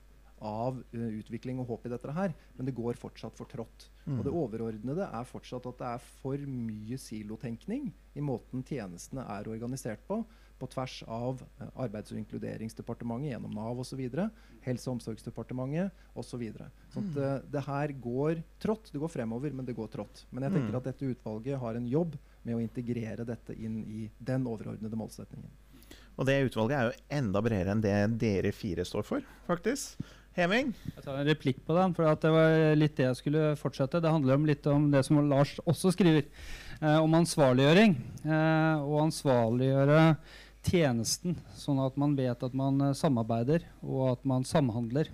av 0.45 0.79
uh, 0.79 1.05
utvikling 1.19 1.61
og 1.61 1.71
håp 1.71 1.87
i 1.87 1.91
dette 1.93 2.13
her, 2.13 2.33
men 2.57 2.67
det 2.67 2.75
går 2.77 2.99
fortsatt 2.99 3.37
for 3.37 3.49
trått. 3.49 3.87
Mm. 4.05 4.17
Og 4.17 4.25
det 4.25 4.33
overordnede 4.33 5.07
er 5.07 5.29
fortsatt 5.29 5.69
at 5.69 5.79
det 5.79 5.93
er 5.93 6.09
for 6.21 6.49
mye 6.49 6.99
silotenkning 7.01 7.89
i 8.17 8.23
måten 8.23 8.65
tjenestene 8.65 9.25
er 9.37 9.49
organisert 9.51 10.03
på 10.07 10.21
på 10.57 10.65
tvers 10.73 11.03
av 11.05 11.41
uh, 11.41 11.67
Arbeids- 11.83 12.13
og 12.13 12.17
inkluderingsdepartementet 12.21 13.33
gjennom 13.33 13.53
Nav 13.53 13.77
osv., 13.83 14.01
Helse- 14.65 14.89
og 14.89 14.97
omsorgsdepartementet 14.97 16.17
osv. 16.17 16.43
Så 16.49 16.95
sånn 16.95 17.11
at 17.11 17.19
uh, 17.21 17.45
det 17.53 17.63
her 17.67 17.93
går 18.01 18.41
trått. 18.63 18.89
Det 18.93 19.01
går 19.01 19.13
fremover, 19.13 19.53
men 19.53 19.67
det 19.67 19.77
går 19.77 19.91
trått. 19.93 20.25
Men 20.31 20.47
jeg 20.47 20.57
tenker 20.57 20.73
mm. 20.73 20.79
at 20.81 20.89
dette 20.89 21.13
utvalget 21.13 21.61
har 21.61 21.77
en 21.77 21.87
jobb 21.87 22.17
med 22.47 22.57
å 22.57 22.63
integrere 22.63 23.27
dette 23.27 23.53
inn 23.53 23.81
i 23.85 24.07
den 24.17 24.47
overordnede 24.49 24.99
målsetningen. 24.99 25.53
Og 26.17 26.25
det 26.25 26.39
utvalget 26.47 26.77
er 26.77 26.87
jo 26.87 27.17
enda 27.19 27.41
bredere 27.45 27.73
enn 27.75 27.83
det 27.83 27.97
dere 28.21 28.53
fire 28.55 28.85
står 28.87 29.05
for, 29.05 29.25
faktisk. 29.45 29.99
Heming? 30.37 30.73
Jeg 30.93 31.01
tar 31.01 31.15
en 31.17 31.25
replikk 31.25 31.63
på 31.65 31.73
den, 31.73 31.93
for 31.97 32.17
det 32.21 32.29
var 32.29 32.75
litt 32.77 32.97
det 32.99 33.07
jeg 33.07 33.17
skulle 33.17 33.45
fortsette. 33.57 34.01
Det 34.03 34.11
handler 34.13 34.37
om 34.37 34.43
litt 34.45 34.67
om 34.69 34.91
det 34.93 35.01
som 35.07 35.17
Lars 35.25 35.55
også 35.65 35.89
skriver, 35.95 36.27
eh, 36.77 36.97
om 37.01 37.15
ansvarliggjøring. 37.17 37.95
Eh, 38.21 38.83
og 38.83 39.07
ansvarliggjøre 39.07 40.03
tjenesten, 40.67 41.37
sånn 41.57 41.79
at 41.81 41.97
man 41.97 42.15
vet 42.17 42.43
at 42.43 42.55
man 42.57 42.89
uh, 42.89 42.95
samarbeider 42.97 43.65
og 43.81 44.03
at 44.11 44.25
man 44.27 44.45
samhandler. 44.47 45.09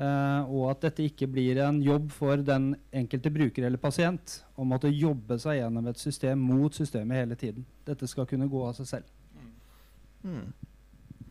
Uh, 0.00 0.48
og 0.48 0.70
at 0.70 0.86
dette 0.86 1.04
ikke 1.04 1.28
blir 1.28 1.60
en 1.60 1.82
jobb 1.84 2.08
for 2.14 2.40
den 2.40 2.72
enkelte 2.96 3.32
bruker 3.32 3.66
eller 3.68 3.80
pasient 3.80 4.38
å 4.56 4.64
måtte 4.64 4.88
jobbe 4.88 5.36
seg 5.40 5.58
gjennom 5.58 5.90
et 5.90 6.00
system 6.00 6.40
mot 6.40 6.76
systemet 6.76 7.20
hele 7.20 7.36
tiden. 7.38 7.66
Dette 7.88 8.08
skal 8.08 8.28
kunne 8.28 8.48
gå 8.50 8.64
av 8.64 8.76
seg 8.80 8.88
selv. 8.94 9.16
Mm. 9.36 9.50
Mm. 10.32 11.26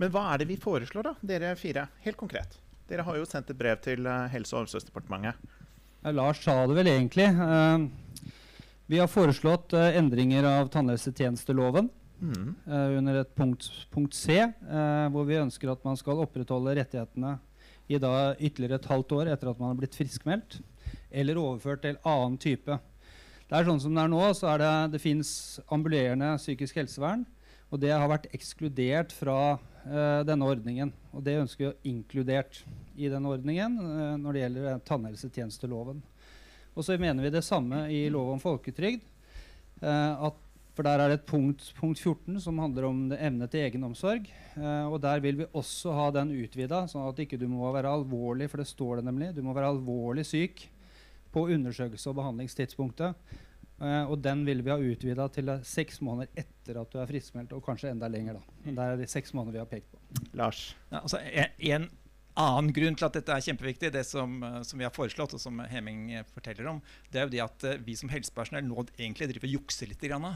Men 0.00 0.12
hva 0.12 0.30
er 0.32 0.42
det 0.42 0.48
vi 0.48 0.60
foreslår, 0.60 1.12
da, 1.12 1.14
dere 1.24 1.52
fire? 1.60 1.86
Helt 2.04 2.20
konkret. 2.20 2.56
Dere 2.86 3.04
har 3.06 3.18
jo 3.18 3.26
sendt 3.26 3.50
et 3.50 3.58
brev 3.58 3.78
til 3.82 4.06
uh, 4.06 4.26
Helse- 4.30 4.54
og 4.54 4.64
omsorgsdepartementet. 4.64 5.38
Ja, 6.04 6.12
Lars 6.14 6.42
sa 6.44 6.60
det 6.68 6.76
vel 6.78 6.90
egentlig. 6.92 7.26
vi 8.86 8.98
har 9.00 9.08
foreslått 9.10 9.72
endringer 9.74 10.46
av 10.46 10.68
tannhelsetjenesteloven. 10.70 11.88
Mm. 12.20 12.52
Under 13.00 13.18
et 13.20 13.32
punkt, 13.34 13.66
punkt 13.90 14.14
C, 14.14 14.38
hvor 15.10 15.26
vi 15.26 15.40
ønsker 15.40 15.72
at 15.72 15.82
man 15.84 15.98
skal 15.98 16.22
opprettholde 16.22 16.76
rettighetene 16.78 17.32
i 17.90 17.98
da 17.98 18.36
ytterligere 18.38 18.78
et 18.78 18.88
halvt 18.90 19.14
år 19.18 19.32
etter 19.32 19.50
at 19.50 19.58
man 19.58 19.72
har 19.72 19.80
blitt 19.80 19.98
friskmeldt, 19.98 20.60
eller 21.10 21.42
overført 21.42 21.82
til 21.82 21.98
annen 22.06 22.38
type. 22.38 22.78
Det 23.46 23.54
er 23.54 23.66
sånn 23.68 23.82
som 23.82 23.94
det 23.94 24.02
er 24.02 24.10
nå, 24.10 24.22
så 24.34 24.48
er 24.54 24.62
det, 24.62 24.72
det 24.96 25.02
fins 25.02 25.30
ambulerende 25.70 26.32
psykisk 26.40 26.80
helsevern. 26.80 27.22
Og 27.70 27.82
det 27.82 27.92
har 27.92 28.06
vært 28.10 28.26
ekskludert 28.34 29.14
fra 29.14 29.56
uh, 29.86 30.22
denne 30.26 30.48
ordningen. 30.48 30.92
Og 31.12 31.24
det 31.26 31.38
ønsker 31.40 31.70
vi 31.70 31.92
inkludert 31.94 32.62
i 32.96 33.10
denne 33.12 33.28
ordningen 33.28 33.76
når 34.22 34.32
det 34.32 34.42
gjelder 34.42 34.80
tannhelsetjenesteloven. 34.88 36.00
Og 36.76 36.84
så 36.84 36.96
mener 37.00 37.24
vi 37.24 37.32
det 37.32 37.44
samme 37.44 37.86
i 37.92 38.06
lov 38.12 38.34
om 38.34 38.40
folketrygd. 38.40 39.04
at 39.80 40.42
for 40.76 40.84
der 40.84 41.00
er 41.00 41.08
det 41.08 41.22
et 41.22 41.28
punkt, 41.28 41.70
punkt 41.78 42.00
14 42.02 42.36
som 42.44 42.58
handler 42.60 42.84
om 42.84 42.98
evne 43.16 43.46
til 43.48 43.62
egenomsorg. 43.64 44.26
Uh, 44.58 44.92
og 44.92 44.98
der 45.00 45.22
vil 45.24 45.38
vi 45.40 45.48
også 45.56 45.94
ha 45.96 46.10
den 46.12 46.34
utvida, 46.36 46.82
sånn 46.90 47.06
at 47.08 47.22
ikke 47.24 47.38
du 47.40 47.46
må 47.48 47.70
være 47.72 47.94
alvorlig, 47.96 48.50
for 48.52 48.60
det 48.60 48.68
står 48.68 49.00
det 49.00 49.06
nemlig, 49.08 49.30
du 49.32 49.40
må 49.44 49.56
være 49.56 49.72
alvorlig 49.72 50.26
syk 50.28 50.66
på 51.32 51.46
undersøkelse- 51.54 52.12
og 52.12 52.18
behandlingstidspunktet. 52.20 53.16
Uh, 53.76 54.08
og 54.08 54.18
den 54.24 54.46
vil 54.46 54.62
vi 54.64 54.72
ha 54.72 54.78
utvida 54.80 55.26
til 55.34 55.50
uh, 55.52 55.60
seks 55.66 56.00
måneder 56.04 56.30
etter 56.44 56.78
at 56.80 56.92
du 56.92 56.96
er 57.02 57.08
friskmeldt, 57.10 57.52
og 57.52 57.64
kanskje 57.64 57.92
enda 57.92 58.08
lenger. 58.08 58.38
da. 58.38 58.58
Men 58.64 58.78
det 58.78 58.84
er 58.86 59.00
de 59.02 59.08
seks 59.12 59.34
måneder 59.36 59.58
vi 59.58 59.62
har 59.64 59.70
pekt 59.70 59.90
på. 59.92 60.00
Lars? 60.40 60.70
Ja, 60.90 61.02
altså, 61.02 61.20
en, 61.20 61.90
annen 62.36 62.72
grunn 62.76 62.96
til 62.96 63.08
at 63.08 63.16
dette 63.16 63.32
er 63.32 63.44
kjempeviktig, 63.44 63.92
det 63.92 64.04
som, 64.08 64.38
som, 64.64 64.80
vi 64.80 64.84
har 64.84 64.92
foreslått, 64.92 65.36
og 65.36 65.40
som 65.40 65.60
Heming 65.70 66.10
forteller 66.34 66.68
om, 66.72 66.82
det 67.12 67.20
er 67.20 67.28
jo 67.28 67.32
det 67.32 67.44
at 67.44 67.66
vi 67.84 67.94
som 67.96 68.12
helsepersonell 68.12 68.66
nå 68.66 68.84
egentlig 68.98 69.30
driver 69.30 69.48
og 69.48 69.54
jukser 69.58 69.88
litt. 69.88 70.04
Grann, 70.04 70.26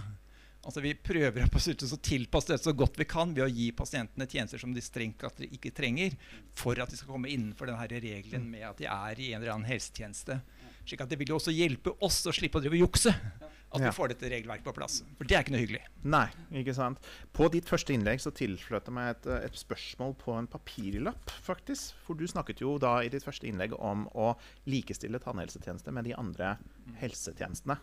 Altså 0.61 0.83
Vi 0.85 0.92
prøver 0.92 1.46
å 1.46 1.61
tilpasse 2.05 2.53
det 2.53 2.61
så 2.61 2.74
godt 2.76 2.98
vi 3.00 3.07
kan 3.09 3.33
ved 3.37 3.46
å 3.46 3.53
gi 3.53 3.70
pasientene 3.72 4.29
tjenester 4.29 4.61
som 4.61 4.74
de 4.76 4.83
strengt 4.85 5.24
ikke 5.48 5.72
trenger, 5.72 6.16
for 6.57 6.76
at 6.76 6.92
de 6.92 6.98
skal 7.00 7.14
komme 7.14 7.31
innenfor 7.33 7.70
denne 7.70 8.00
regelen 8.05 8.44
med 8.53 8.66
at 8.68 8.81
de 8.81 8.88
er 8.90 9.22
i 9.22 9.31
en 9.33 9.40
eller 9.40 9.55
annen 9.55 9.70
helsetjeneste. 9.70 10.37
Slik 10.84 11.04
at 11.04 11.10
Det 11.10 11.18
vil 11.20 11.32
jo 11.32 11.38
også 11.40 11.54
hjelpe 11.54 11.94
oss 12.04 12.22
å 12.26 12.34
slippe 12.34 12.58
å 12.58 12.64
drive 12.64 12.78
og 12.78 12.86
jukse. 12.88 13.14
At 13.70 13.78
ja. 13.84 13.86
vi 13.86 13.94
får 13.94 14.10
dette 14.10 14.26
regelverket 14.32 14.66
på 14.66 14.72
plass. 14.74 14.96
For 15.14 15.28
det 15.30 15.36
er 15.36 15.44
ikke 15.44 15.52
noe 15.54 15.60
hyggelig. 15.62 15.84
Nei, 16.10 16.24
ikke 16.58 16.72
sant. 16.74 16.98
På 17.36 17.46
ditt 17.54 17.68
første 17.70 17.94
innlegg 17.94 18.18
så 18.22 18.32
tilfløt 18.34 18.88
det 18.88 18.94
meg 18.96 19.12
et, 19.12 19.28
et, 19.46 19.60
spørsmål 19.60 20.16
på 20.18 20.34
en 20.34 20.48
papirlapp, 20.50 21.30
faktisk. 21.46 21.94
For 22.02 22.18
du 22.18 22.26
snakket 22.26 22.64
jo 22.64 22.74
da 22.82 22.96
i 23.06 23.12
ditt 23.12 23.22
første 23.22 23.46
innlegg 23.46 23.76
om 23.78 24.08
å 24.18 24.32
likestille 24.66 25.22
tannhelsetjeneste 25.22 25.94
med 25.94 26.10
de 26.10 26.16
andre 26.18 26.56
helsetjenestene. 26.98 27.78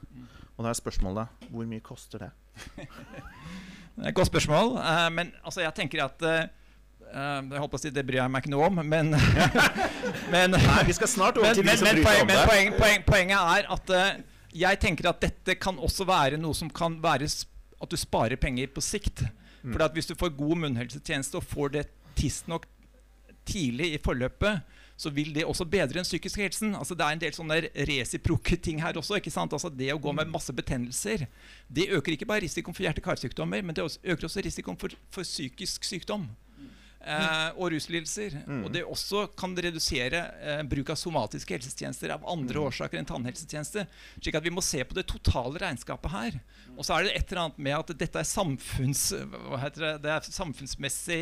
Og 0.57 0.67
da 0.67 0.73
er 0.73 0.81
spørsmålet 0.81 1.47
hvor 1.53 1.71
mye 1.71 1.85
koster 1.85 2.27
det? 2.27 2.31
det 2.75 4.03
er 4.03 4.11
et 4.11 4.19
godt 4.19 4.33
spørsmål. 4.33 4.75
Uh, 4.75 5.07
men 5.15 5.31
altså, 5.39 5.63
jeg 5.63 5.77
tenker 5.79 6.03
at 6.09 6.27
uh, 6.27 6.66
jeg 7.13 7.61
holdt 7.61 7.71
på 7.73 7.79
å 7.79 7.81
si, 7.81 7.91
Det 7.93 8.03
bryr 8.05 8.19
jeg 8.19 8.31
meg 8.33 8.43
ikke 8.43 8.53
noe 8.53 8.69
om, 8.69 8.81
men, 8.83 9.13
men 10.33 10.55
Nei, 10.55 10.79
vi 10.87 10.95
skal 10.97 11.11
snart 11.11 11.39
over 11.39 11.55
til 11.55 11.67
de 11.67 11.75
som 11.79 11.87
bryr 11.89 12.03
seg 12.03 12.23
om 12.23 12.31
det. 12.31 12.39
Men 12.39 12.49
poeng, 12.49 12.71
poeng, 12.77 13.05
poenget 13.07 13.53
er 13.57 13.69
at 13.77 13.93
uh, 13.95 14.07
jeg 14.57 14.81
tenker 14.83 15.09
at 15.11 15.21
dette 15.23 15.57
kan 15.61 15.79
også 15.79 16.07
være 16.07 16.39
noe 16.41 16.57
som 16.57 16.71
kan 16.71 16.97
være 17.03 17.29
at 17.77 17.91
du 17.91 17.97
sparer 17.99 18.39
penger 18.41 18.71
på 18.73 18.83
sikt. 18.83 19.25
Mm. 19.61 19.73
For 19.73 19.93
hvis 19.93 20.09
du 20.09 20.15
får 20.17 20.35
god 20.37 20.63
munnhelsetjeneste 20.63 21.39
og 21.39 21.45
får 21.45 21.75
det 21.75 21.85
tidsnok 22.17 22.65
tidlig 23.47 23.93
i 23.95 24.01
forløpet, 24.03 24.65
så 24.97 25.11
vil 25.13 25.29
det 25.35 25.45
også 25.45 25.65
bedre 25.69 25.99
den 25.99 26.07
psykiske 26.07 26.41
helsen. 26.41 26.73
Altså, 26.75 26.95
det 26.97 27.05
er 27.05 27.15
en 27.15 27.21
del 27.21 27.35
sånne 27.35 27.59
resiproke 27.87 28.57
ting 28.57 28.81
her 28.81 28.97
også. 28.97 29.19
ikke 29.19 29.33
sant? 29.33 29.53
Altså, 29.53 29.69
det 29.69 29.91
å 29.93 30.01
gå 30.01 30.11
med 30.11 30.25
mm. 30.25 30.33
masse 30.33 30.53
betennelser 30.57 31.27
det 31.69 31.89
øker 31.93 32.15
ikke 32.15 32.25
bare 32.29 32.41
risikoen 32.47 32.75
for 32.75 32.87
hjerte-karsykdommer, 32.87 33.61
men 33.61 33.77
det 33.77 33.85
øker 33.85 34.25
også 34.25 34.41
risikoen 34.45 34.79
for, 34.81 34.97
for 35.13 35.27
psykisk 35.27 35.85
sykdom. 35.85 36.25
Eh, 37.01 37.49
og 37.55 37.71
ruslidelser. 37.73 38.37
Mm. 38.47 38.63
Og 38.65 38.71
det 38.73 38.83
også 38.85 39.25
kan 39.37 39.55
redusere 39.57 40.23
eh, 40.41 40.63
bruk 40.67 40.89
av 40.93 40.99
somatiske 40.99 41.57
helsetjenester 41.57 42.13
av 42.15 42.25
andre 42.29 42.63
årsaker 42.69 42.99
enn 42.99 43.09
tannhelsetjenester. 43.09 43.87
Slik 44.19 44.35
at 44.39 44.47
vi 44.47 44.53
må 44.53 44.63
se 44.65 44.83
på 44.87 44.97
det 44.97 45.07
totale 45.11 45.59
regnskapet 45.63 46.11
her. 46.13 46.39
Og 46.77 46.83
så 46.87 46.97
er 46.97 47.07
det 47.07 47.15
et 47.19 47.31
eller 47.31 47.45
annet 47.47 47.61
med 47.69 47.77
at 47.79 47.93
dette 48.01 48.19
er, 48.23 48.27
samfunns, 48.27 49.09
det, 49.13 49.93
det 50.03 50.11
er 50.15 50.27
samfunnsmessig 50.31 51.21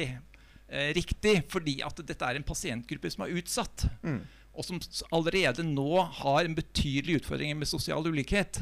eh, 0.67 0.89
riktig 0.97 1.37
fordi 1.51 1.79
at 1.85 2.01
dette 2.05 2.25
er 2.31 2.39
en 2.39 2.47
pasientgruppe 2.47 3.11
som 3.13 3.25
er 3.27 3.37
utsatt. 3.39 3.87
Mm. 4.05 4.23
Og 4.55 4.63
som 4.63 4.77
allerede 5.11 5.65
nå 5.67 5.99
har 6.21 6.45
en 6.47 6.53
betydelig 6.55 7.17
utfordring 7.19 7.57
med 7.59 7.67
sosial 7.67 8.05
ulikhet. 8.07 8.61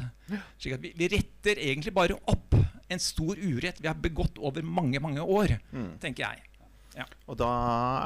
Slik 0.58 0.74
at 0.74 0.82
vi, 0.82 0.90
vi 0.98 1.06
retter 1.12 1.60
egentlig 1.62 1.92
bare 1.94 2.16
opp 2.30 2.56
en 2.90 3.00
stor 3.00 3.38
urett 3.38 3.78
vi 3.80 3.86
har 3.86 4.00
begått 4.02 4.36
over 4.42 4.62
mange 4.66 4.98
mange 5.00 5.22
år, 5.22 5.54
Mm. 5.70 5.94
tenker 6.02 6.26
jeg. 6.26 6.42
Og 7.26 7.38
da 7.40 7.50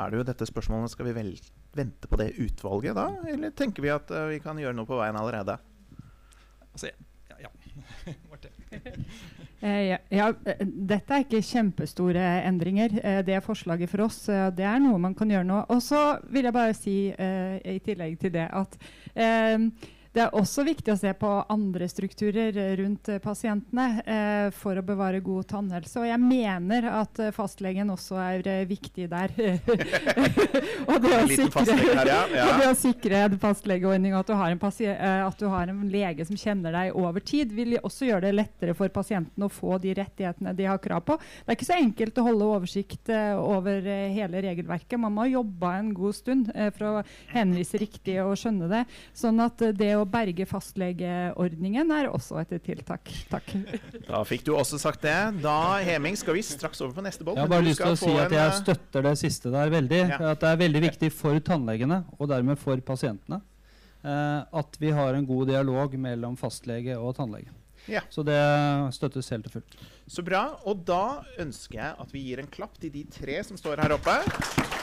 er 0.04 0.10
det 0.10 0.20
jo 0.20 0.26
dette 0.28 0.46
spørsmålet 0.48 0.92
Skal 0.94 1.08
vi 1.10 1.16
vel 1.16 1.32
vente 1.76 2.08
på 2.08 2.18
det 2.20 2.30
utvalget 2.40 2.96
da? 2.96 3.08
Eller 3.28 3.52
tenker 3.56 3.84
vi 3.84 3.92
at 3.92 4.10
eh, 4.14 4.30
vi 4.32 4.38
kan 4.42 4.58
gjøre 4.58 4.76
noe 4.76 4.88
på 4.88 4.98
veien 4.98 5.18
allerede? 5.18 5.58
Altså, 6.72 6.90
ja, 7.30 7.36
ja. 7.46 7.52
Marte. 8.30 8.54
Eh, 9.58 9.88
ja, 9.88 9.96
ja, 10.14 10.28
eh, 10.46 10.60
dette 10.62 11.16
er 11.16 11.24
ikke 11.24 11.40
kjempestore 11.42 12.22
endringer. 12.46 12.92
Eh, 13.02 13.16
det 13.26 13.34
er 13.34 13.42
forslaget 13.42 13.90
for 13.90 14.04
oss. 14.04 14.20
Eh, 14.30 14.52
det 14.54 14.62
er 14.62 14.78
noe 14.78 15.00
man 15.02 15.16
kan 15.18 15.32
gjøre 15.34 15.48
nå. 15.48 15.64
Og 15.74 15.80
så 15.82 16.02
vil 16.30 16.46
jeg 16.46 16.54
bare 16.54 16.76
si 16.78 16.94
eh, 17.10 17.56
i 17.66 17.80
tillegg 17.82 18.14
til 18.22 18.36
det 18.36 18.44
at 18.54 18.76
eh, 19.18 19.56
det 20.18 20.24
er 20.24 20.34
også 20.34 20.64
viktig 20.66 20.90
å 20.90 20.98
se 20.98 21.12
på 21.14 21.28
andre 21.52 21.86
strukturer 21.90 22.56
eh, 22.58 22.72
rundt 22.80 23.08
eh, 23.12 23.20
pasientene 23.22 24.02
eh, 24.02 24.46
for 24.54 24.78
å 24.78 24.82
bevare 24.82 25.20
god 25.22 25.46
tannhelse. 25.52 26.00
Og 26.02 26.08
jeg 26.08 26.18
mener 26.18 26.88
at 26.90 27.20
eh, 27.22 27.30
fastlegen 27.34 27.92
også 27.94 28.18
er 28.18 28.48
viktig 28.66 29.06
der. 29.12 29.30
og 30.90 30.98
det 31.04 31.12
sikre, 31.30 31.76
her, 31.78 32.10
ja. 32.10 32.18
Ja. 32.34 32.46
og 32.48 32.62
det 32.64 32.70
å 32.72 32.76
sikre 32.78 33.20
en 33.28 33.36
fastlegeordning 33.38 34.16
og 34.16 34.24
at 34.24 34.32
du, 34.32 34.34
har 34.40 34.56
en 34.56 34.64
at 35.28 35.38
du 35.38 35.46
har 35.52 35.70
en 35.70 35.84
lege 35.92 36.26
som 36.26 36.40
kjenner 36.40 36.74
deg 36.74 36.98
over 36.98 37.22
tid, 37.22 37.54
vil 37.54 37.76
også 37.78 38.08
gjøre 38.08 38.26
det 38.26 38.34
lettere 38.34 38.74
for 38.78 38.90
pasienten 38.92 39.46
å 39.46 39.50
få 39.52 39.78
de 39.82 39.94
rettighetene 40.00 40.54
de 40.58 40.66
har 40.66 40.82
krav 40.82 41.06
på. 41.06 41.18
Det 41.18 41.54
er 41.54 41.58
ikke 41.60 41.70
så 41.70 41.78
enkelt 41.78 42.18
å 42.18 42.26
holde 42.26 42.50
oversikt 42.56 43.14
eh, 43.14 43.38
over 43.38 43.86
hele 43.86 44.42
regelverket. 44.48 44.98
Man 44.98 45.14
må 45.14 45.28
ha 45.28 45.30
jobba 45.36 45.76
en 45.78 45.94
god 45.94 46.18
stund 46.18 46.50
eh, 46.56 46.72
for 46.74 46.90
å 46.90 47.06
henvise 47.30 47.78
riktig 47.80 48.18
og 48.24 48.34
skjønne 48.40 48.70
det. 48.74 48.84
Sånn 49.16 49.38
at 49.44 49.62
det 49.78 49.94
å 49.94 50.07
berge 50.10 50.46
fastlegeordningen 50.48 51.92
er 51.94 52.08
også 52.10 52.40
et 52.42 52.54
tiltak. 52.64 53.10
Takk. 53.30 53.52
Da 54.08 54.22
fikk 54.28 54.46
du 54.46 54.54
også 54.56 54.80
sagt 54.80 55.04
det. 55.06 55.16
Da, 55.44 55.58
Heming, 55.84 56.16
skal 56.18 56.38
vi 56.38 56.44
straks 56.46 56.80
over 56.84 56.96
på 56.96 57.04
neste 57.06 57.26
boll. 57.26 57.38
Jeg 57.38 57.46
har 57.46 57.52
bare 57.52 57.66
lyst 57.66 57.82
til 57.82 57.94
å 57.94 58.00
si 58.00 58.14
at 58.16 58.34
jeg 58.34 58.44
eh, 58.46 58.58
støtter 58.62 59.06
det 59.08 59.14
siste 59.20 59.52
der 59.54 59.72
veldig. 59.74 60.02
Ja. 60.14 60.18
At 60.32 60.42
det 60.42 60.50
er 60.50 60.64
veldig 60.64 60.84
viktig 60.88 61.12
for 61.14 61.38
tannlegene, 61.44 62.02
og 62.18 62.32
dermed 62.32 62.60
for 62.60 62.80
pasientene, 62.84 63.40
eh, 64.02 64.42
at 64.62 64.82
vi 64.82 64.92
har 64.96 65.18
en 65.18 65.28
god 65.28 65.52
dialog 65.52 65.96
mellom 66.00 66.36
fastlege 66.40 66.98
og 66.98 67.16
tannlege. 67.20 67.54
Ja. 67.88 68.02
Så 68.12 68.24
det 68.26 68.38
støttes 68.96 69.30
helt 69.32 69.48
og 69.48 69.58
fullt. 69.58 69.78
Så 70.08 70.24
bra. 70.24 70.42
Og 70.68 70.84
da 70.88 71.22
ønsker 71.40 71.80
jeg 71.80 71.96
at 72.04 72.12
vi 72.12 72.24
gir 72.28 72.42
en 72.42 72.50
klapp 72.52 72.76
til 72.80 72.92
de 72.92 73.04
tre 73.12 73.40
som 73.46 73.60
står 73.60 73.80
her 73.84 73.96
oppe. 73.96 74.18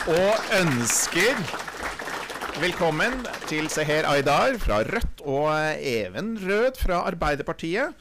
Og 0.09 0.55
ønsker 0.61 1.37
velkommen 2.61 3.17
til 3.49 3.65
Seher 3.71 4.05
Aydar 4.07 4.55
fra 4.61 4.77
Rødt 4.87 5.21
og 5.27 5.49
Even 5.83 6.35
Rød 6.39 6.77
fra 6.79 7.01
Arbeiderpartiet. 7.09 7.91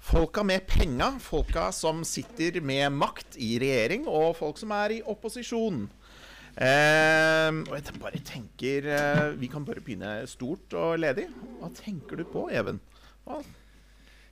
Folka 0.00 0.40
med 0.46 0.64
penga, 0.68 1.10
folka 1.20 1.66
som 1.76 2.00
sitter 2.08 2.62
med 2.64 2.94
makt 2.96 3.36
i 3.36 3.58
regjering, 3.60 4.06
og 4.08 4.38
folk 4.38 4.56
som 4.60 4.72
er 4.72 4.96
i 4.96 5.00
opposisjon. 5.04 5.82
Eh, 6.56 7.50
og 7.66 7.76
jeg 7.76 8.00
bare 8.02 8.20
tenker 8.26 8.88
eh, 8.90 9.20
Vi 9.38 9.48
kan 9.48 9.64
bare 9.64 9.80
begynne 9.84 10.26
stort 10.28 10.72
og 10.76 10.96
ledig. 11.00 11.28
Hva 11.60 11.70
tenker 11.76 12.20
du 12.20 12.24
på, 12.28 12.48
Even? 12.52 12.80
Hva 13.24 13.42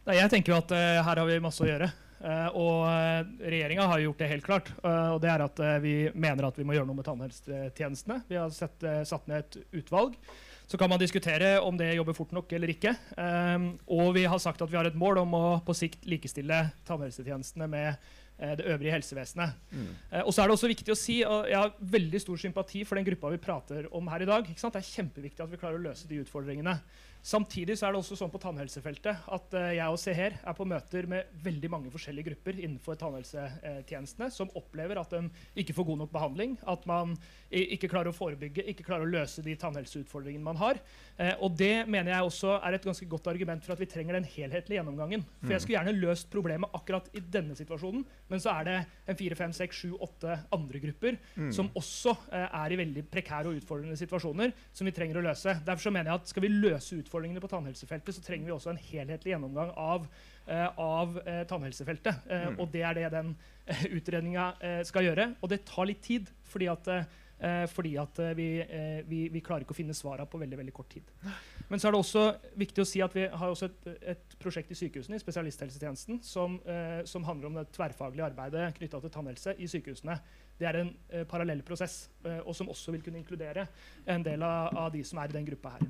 Nei, 0.09 0.17
jeg 0.17 0.33
tenker 0.33 0.55
jo 0.55 0.63
at 0.63 0.73
eh, 0.73 1.03
her 1.05 1.21
har 1.21 1.27
vi 1.29 1.43
masse 1.45 1.61
å 1.61 1.69
gjøre. 1.69 1.93
Eh, 2.19 2.49
og 2.59 2.83
uh, 2.89 3.23
regjeringa 3.39 3.87
har 3.91 4.03
gjort 4.03 4.19
det 4.23 4.31
helt 4.33 4.47
klart. 4.47 4.73
eh, 4.83 5.09
og 5.15 5.21
det 5.23 5.31
er 5.31 5.45
at 5.45 5.63
eh, 5.63 5.79
vi 5.85 5.95
mener 6.15 6.49
at 6.49 6.59
vi 6.59 6.67
må 6.67 6.75
gjøre 6.75 6.89
noe 6.89 6.99
med 6.99 7.07
tannhelsetjenestene. 7.07 8.23
Vi 8.29 8.39
har 8.41 8.51
sett, 8.55 8.83
eh, 8.83 9.05
satt 9.07 9.29
ned 9.31 9.45
et 9.45 9.83
utvalg. 9.83 10.19
Så 10.69 10.77
kan 10.77 10.91
man 10.91 11.01
diskutere 11.01 11.55
om 11.65 11.79
det 11.81 11.95
jobber 11.95 12.13
fort 12.13 12.33
nok 12.37 12.51
eller 12.53 12.69
ikke. 12.69 12.91
Og 13.89 14.11
vi 14.13 14.27
har 14.29 14.37
sagt 14.37 14.61
at 14.61 14.69
vi 14.69 14.77
har 14.77 14.85
et 14.85 14.99
mål 15.01 15.23
om 15.23 15.33
å 15.33 15.45
på 15.65 15.73
sikt 15.73 16.05
likestille 16.05 16.59
tannhelsetjenestene 16.85 17.69
med 17.73 17.87
eh, 17.89 18.19
det 18.39 18.67
øvrige 18.71 18.93
helsevesenet. 18.95 19.57
Mm. 19.73 19.89
og 20.23 20.33
så 20.33 20.43
er 20.43 20.49
det 20.49 20.55
også 20.55 20.71
viktig 20.71 20.93
å 20.95 20.99
si, 20.99 21.17
og 21.27 21.49
jeg 21.51 21.59
har 21.59 21.73
veldig 21.97 22.21
stor 22.23 22.39
sympati 22.39 22.85
for 22.87 22.99
den 22.99 23.07
gruppa 23.09 23.33
vi 23.33 23.41
prater 23.43 23.89
om 23.95 24.09
her 24.13 24.23
i 24.23 24.29
dag. 24.31 24.47
Det 24.47 24.69
er 24.69 24.91
kjempeviktig 24.93 25.43
at 25.43 25.51
vi 25.51 25.59
klarer 25.61 25.81
å 25.81 25.87
løse 25.89 26.07
de 26.11 26.21
utfordringene. 26.23 26.77
Samtidig 27.29 27.75
så 27.77 27.89
er 27.89 27.95
det 27.95 27.99
også 28.01 28.17
sånn 28.17 28.31
på 28.31 28.41
tannhelsefeltet 28.41 29.25
at 29.35 29.55
eh, 29.59 29.73
jeg 29.77 29.93
og 29.93 29.99
Seher 30.01 30.37
er 30.39 30.55
på 30.57 30.67
møter 30.69 31.09
med 31.11 31.33
veldig 31.43 31.71
mange 31.73 31.91
forskjellige 31.93 32.31
grupper 32.31 32.61
innenfor 32.63 32.99
tannhelsetjenestene 33.01 34.31
som 34.33 34.53
opplever 34.59 35.01
at 35.01 35.13
de 35.13 35.25
ikke 35.59 35.75
får 35.77 35.89
god 35.91 36.01
nok 36.05 36.13
behandling, 36.15 36.55
at 36.63 36.87
man 36.89 37.17
ikke 37.51 37.91
klarer 37.91 38.13
å 38.13 38.17
forebygge, 38.17 38.65
ikke 38.71 38.87
klarer 38.87 39.05
å 39.05 39.11
løse 39.11 39.43
de 39.45 39.57
tannhelseutfordringene 39.59 40.47
man 40.47 40.61
har. 40.61 40.81
Eh, 41.19 41.35
og 41.43 41.59
det 41.59 41.89
mener 41.91 42.15
jeg 42.15 42.31
også 42.31 42.55
er 42.63 42.79
et 42.79 42.87
ganske 42.87 43.11
godt 43.11 43.29
argument 43.35 43.67
for 43.67 43.75
at 43.75 43.83
vi 43.83 43.91
trenger 43.91 44.21
den 44.21 44.29
helhetlige 44.29 44.79
gjennomgangen. 44.79 45.27
For 45.43 45.57
jeg 45.57 45.65
skulle 45.65 45.81
gjerne 45.81 45.99
løst 45.99 46.31
problemet 46.33 46.79
akkurat 46.79 47.11
i 47.19 47.25
denne 47.25 47.59
situasjonen, 47.59 48.07
men 48.29 48.41
så 48.41 48.51
er 48.61 48.65
det 48.69 48.77
en 49.09 49.17
fire, 49.17 49.35
fem, 49.39 49.53
seks, 49.57 49.77
sju, 49.83 49.93
åtte 50.05 50.35
andre 50.53 50.81
grupper 50.83 51.17
som 51.55 51.71
også 51.75 52.13
eh, 52.33 52.49
er 52.63 52.73
i 52.73 52.77
veldig 52.77 53.05
prekære 53.11 53.49
og 53.49 53.57
utfordrende 53.61 53.97
situasjoner 53.97 54.53
som 54.73 54.85
vi 54.85 54.93
trenger 54.93 55.17
å 55.21 55.25
løse. 55.25 55.55
Derfor 55.65 55.83
så 55.89 55.93
mener 55.95 56.11
jeg 56.13 56.21
at 56.21 56.29
skal 56.29 56.43
vi 56.45 56.49
løse 56.53 56.99
utfordringene 57.01 57.41
på 57.41 57.49
tannhelsefeltet, 57.49 58.15
så 58.15 58.23
trenger 58.27 58.47
vi 58.47 58.53
også 58.57 58.71
en 58.75 58.83
helhetlig 58.91 59.33
gjennomgang 59.33 59.73
av, 59.77 60.07
eh, 60.47 60.69
av 60.79 61.17
eh, 61.27 61.45
tannhelsefeltet. 61.49 62.27
Eh, 62.29 62.49
Og 62.59 62.71
det 62.73 62.83
er 62.85 62.95
det 62.95 63.11
den 63.13 63.37
eh, 63.67 63.85
utredninga 63.97 64.55
eh, 64.61 64.83
skal 64.85 65.05
gjøre. 65.09 65.35
Og 65.43 65.49
det 65.51 65.65
tar 65.65 65.87
litt 65.89 66.03
tid, 66.03 66.29
fordi 66.45 66.69
at 66.73 66.89
eh, 66.89 67.05
fordi 67.71 67.93
at 68.01 68.19
eh, 68.19 68.35
vi, 68.35 68.47
eh, 68.63 69.01
vi, 69.07 69.21
vi 69.31 69.43
klarer 69.45 69.63
ikke 69.63 69.75
å 69.77 69.79
finne 69.79 69.95
svara 69.95 70.27
på 70.27 70.41
veldig 70.41 70.59
veldig 70.59 70.75
kort 70.75 70.91
tid. 70.91 71.11
Men 71.69 71.79
så 71.79 71.89
er 71.89 71.95
det 71.95 72.01
også 72.01 72.25
viktig 72.59 72.83
å 72.83 72.89
si 72.89 73.03
at 73.05 73.15
vi 73.15 73.27
har 73.29 73.53
også 73.53 73.69
et, 73.69 73.89
et 74.15 74.37
prosjekt 74.43 74.73
i 74.75 74.79
sykehusene, 74.79 75.19
i 75.19 75.23
spesialisthelsetjenesten, 75.23 76.19
som, 76.27 76.59
eh, 76.67 77.05
som 77.07 77.27
handler 77.29 77.51
om 77.51 77.61
det 77.61 77.69
tverrfaglige 77.77 78.27
arbeidet 78.31 78.73
knytta 78.81 79.03
til 79.05 79.15
tannhelse 79.15 79.55
i 79.59 79.71
sykehusene. 79.71 80.19
Det 80.59 80.67
er 80.67 80.81
en 80.81 80.91
eh, 81.13 81.27
parallell 81.31 81.63
prosess, 81.67 82.09
eh, 82.25 82.41
og 82.43 82.57
som 82.59 82.73
også 82.75 82.97
vil 82.97 83.07
kunne 83.07 83.23
inkludere 83.23 83.69
en 84.07 84.27
del 84.27 84.43
av, 84.43 84.75
av 84.87 84.91
de 84.95 85.05
som 85.07 85.23
er 85.23 85.31
i 85.31 85.39
den 85.39 85.47
gruppa 85.47 85.77
her. 85.77 85.87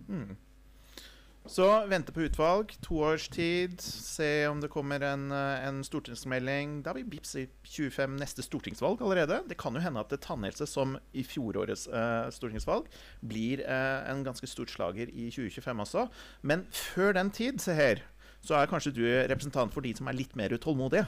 Så 1.48 1.64
vente 1.88 2.12
på 2.12 2.26
utvalg, 2.26 2.74
to 2.84 2.98
års 3.08 3.28
tid, 3.32 3.80
se 3.80 4.46
om 4.50 4.60
det 4.60 4.68
kommer 4.68 5.00
en, 5.00 5.30
eh, 5.32 5.64
en 5.64 5.80
stortingsmelding. 5.84 6.82
Da 6.82 6.90
har 6.90 6.98
vi 6.98 7.04
bips 7.08 7.34
i 7.40 7.46
25 7.64 8.18
neste 8.20 8.44
stortingsvalg 8.44 9.00
allerede. 9.00 9.40
Det 9.48 9.56
kan 9.56 9.72
jo 9.72 9.80
hende 9.80 10.00
at 10.00 10.12
tannhelse, 10.20 10.68
som 10.68 10.98
i 11.14 11.24
fjorårets 11.24 11.86
eh, 11.88 12.28
stortingsvalg, 12.36 12.84
blir 13.24 13.64
eh, 13.64 14.10
en 14.10 14.22
ganske 14.24 14.46
stort 14.46 14.68
slager 14.68 15.08
i 15.08 15.30
2025 15.32 15.80
også. 15.86 16.06
Men 16.42 16.66
før 16.70 17.16
den 17.16 17.32
tid, 17.32 17.62
se 17.64 17.72
her, 17.72 18.04
så 18.44 18.60
er 18.60 18.68
kanskje 18.68 18.92
du 18.94 19.02
representant 19.08 19.72
for 19.72 19.80
de 19.80 19.94
som 19.96 20.08
er 20.08 20.20
litt 20.20 20.36
mer 20.36 20.52
utålmodige. 20.52 21.06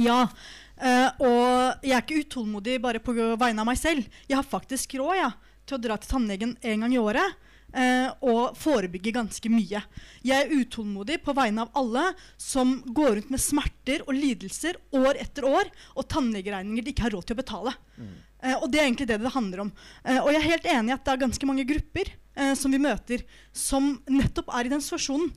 Ja, 0.00 0.26
eh, 0.80 1.10
og 1.20 1.84
jeg 1.84 1.92
er 1.92 2.00
ikke 2.00 2.24
utålmodig 2.24 2.80
bare 2.80 3.00
på 3.04 3.12
vegne 3.12 3.60
av 3.60 3.68
meg 3.68 3.76
selv. 3.80 4.08
Jeg 4.24 4.40
har 4.40 4.54
faktisk 4.56 4.96
råd 4.96 5.20
ja, 5.20 5.34
til 5.68 5.76
å 5.76 5.84
dra 5.84 6.00
til 6.00 6.16
tannlegen 6.16 6.56
en 6.64 6.86
gang 6.86 6.96
i 6.96 7.02
året. 7.02 7.44
Eh, 7.76 8.08
og 8.24 8.56
forebygge 8.58 9.14
ganske 9.16 9.50
mye. 9.52 9.82
Jeg 10.26 10.36
er 10.36 10.52
utålmodig 10.52 11.20
på 11.24 11.34
vegne 11.36 11.66
av 11.66 11.74
alle 11.78 12.06
som 12.40 12.78
går 12.86 13.18
rundt 13.18 13.34
med 13.34 13.42
smerter 13.42 14.04
og 14.06 14.16
lidelser 14.16 14.78
år 14.96 15.20
etter 15.22 15.48
år, 15.48 15.70
og 15.94 16.08
tannlegeregninger 16.12 16.86
de 16.86 16.94
ikke 16.94 17.06
har 17.08 17.16
råd 17.16 17.28
til 17.28 17.36
å 17.36 17.42
betale. 17.42 17.76
Eh, 18.42 18.56
og 18.56 18.70
det 18.72 18.80
er 18.80 18.88
egentlig 18.88 19.10
det 19.10 19.20
det 19.22 19.36
handler 19.36 19.66
om. 19.66 19.74
Eh, 20.04 20.18
og 20.22 20.32
jeg 20.32 20.42
er 20.42 20.50
helt 20.50 20.72
enig 20.72 20.92
i 20.92 20.96
at 20.96 21.06
det 21.06 21.14
er 21.14 21.22
ganske 21.26 21.52
mange 21.52 21.68
grupper 21.68 22.10
eh, 22.10 22.54
som 22.58 22.74
vi 22.74 22.82
møter, 22.82 23.24
som 23.52 23.94
nettopp 24.08 24.52
er 24.56 24.68
i 24.68 24.74
den 24.74 24.84
situasjonen. 24.84 25.32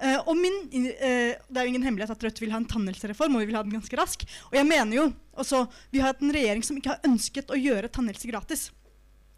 Eh, 0.00 0.16
og 0.24 0.32
min, 0.38 0.54
eh, 0.72 1.36
det 1.36 1.60
er 1.60 1.66
jo 1.66 1.72
ingen 1.74 1.84
hemmelighet 1.84 2.14
at 2.14 2.22
Rødt 2.24 2.40
vil 2.40 2.52
ha 2.54 2.60
en 2.60 2.68
tannhelsereform, 2.68 3.36
og 3.36 3.42
vi 3.42 3.50
vil 3.50 3.58
ha 3.58 3.64
den 3.66 3.76
ganske 3.76 3.98
rask. 4.00 4.24
Og 4.48 4.56
jeg 4.56 4.68
mener 4.68 4.96
jo, 4.96 5.10
også, 5.36 5.66
Vi 5.92 6.00
har 6.00 6.12
hatt 6.12 6.22
en 6.22 6.32
regjering 6.32 6.62
som 6.64 6.76
ikke 6.76 6.94
har 6.94 7.04
ønsket 7.06 7.52
å 7.52 7.58
gjøre 7.60 7.88
tannhelse 7.92 8.28
gratis. 8.28 8.70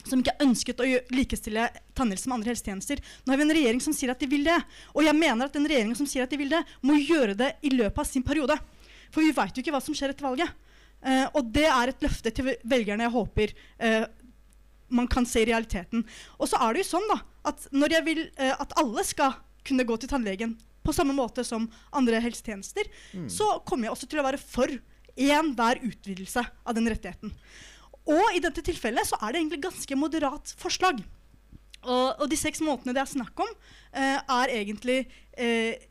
Som 0.08 0.22
ikke 0.22 0.34
ønsket 0.42 0.80
å 0.82 0.86
likestille 1.14 1.68
tannhelse 1.98 2.28
med 2.28 2.40
andre 2.40 2.52
helsetjenester. 2.52 3.02
Nå 3.22 3.32
har 3.32 3.40
vi 3.40 3.46
en 3.46 3.56
regjering 3.56 3.82
som 3.84 3.94
sier 3.96 4.12
at 4.12 4.22
de 4.22 4.28
vil 4.30 4.46
det. 4.46 4.58
Og 4.96 5.06
jeg 5.06 5.18
mener 5.18 5.46
at 5.46 5.54
den 5.56 5.68
regjeringen 5.68 5.98
som 5.98 6.08
sier 6.10 6.26
at 6.26 6.32
de 6.32 6.40
vil 6.40 6.52
det, 6.52 6.62
må 6.82 6.98
gjøre 6.98 7.36
det 7.38 7.52
i 7.62 7.72
løpet 7.74 8.02
av 8.02 8.08
sin 8.08 8.26
periode. 8.26 8.58
For 9.12 9.22
vi 9.22 9.34
veit 9.36 9.54
jo 9.56 9.64
ikke 9.64 9.74
hva 9.74 9.82
som 9.84 9.96
skjer 9.96 10.14
etter 10.14 10.26
valget. 10.26 10.50
Uh, 11.02 11.26
og 11.34 11.48
det 11.54 11.66
er 11.66 11.90
et 11.90 12.04
løfte 12.04 12.30
til 12.30 12.52
velgerne 12.62 13.08
jeg 13.08 13.14
håper 13.14 13.54
uh, 13.82 14.04
man 14.94 15.08
kan 15.10 15.26
se 15.26 15.42
i 15.42 15.48
realiteten. 15.48 16.04
Og 16.38 16.50
så 16.50 16.60
er 16.62 16.74
det 16.74 16.84
jo 16.84 16.92
sånn 16.92 17.08
da, 17.10 17.18
at 17.50 17.66
når 17.74 17.96
jeg 17.96 18.06
vil 18.06 18.20
uh, 18.36 18.54
at 18.62 18.76
alle 18.78 19.02
skal 19.06 19.34
kunne 19.66 19.86
gå 19.88 19.96
til 19.98 20.10
tannlegen 20.10 20.54
på 20.82 20.94
samme 20.94 21.14
måte 21.14 21.44
som 21.46 21.68
andre 21.94 22.18
helsetjenester, 22.18 22.88
så 23.30 23.60
kommer 23.62 23.86
jeg 23.86 23.94
også 23.94 24.08
til 24.10 24.18
å 24.18 24.24
være 24.26 24.40
for 24.42 24.72
enhver 25.14 25.78
utvidelse 25.86 26.42
av 26.42 26.74
den 26.74 26.88
rettigheten. 26.90 27.30
Og 28.10 28.36
i 28.36 28.42
dette 28.42 28.64
tilfellet 28.66 29.06
så 29.08 29.18
er 29.20 29.32
det 29.32 29.42
egentlig 29.42 29.62
ganske 29.66 29.98
moderat 29.98 30.54
forslag. 30.58 31.02
Og, 31.82 32.06
og 32.22 32.26
de 32.30 32.38
seks 32.38 32.62
månedene 32.62 32.94
det 32.96 33.02
er 33.02 33.10
snakk 33.10 33.42
om, 33.42 33.50
eh, 33.94 34.18
er 34.18 34.54
egentlig 34.54 34.98
eh, 35.34 35.82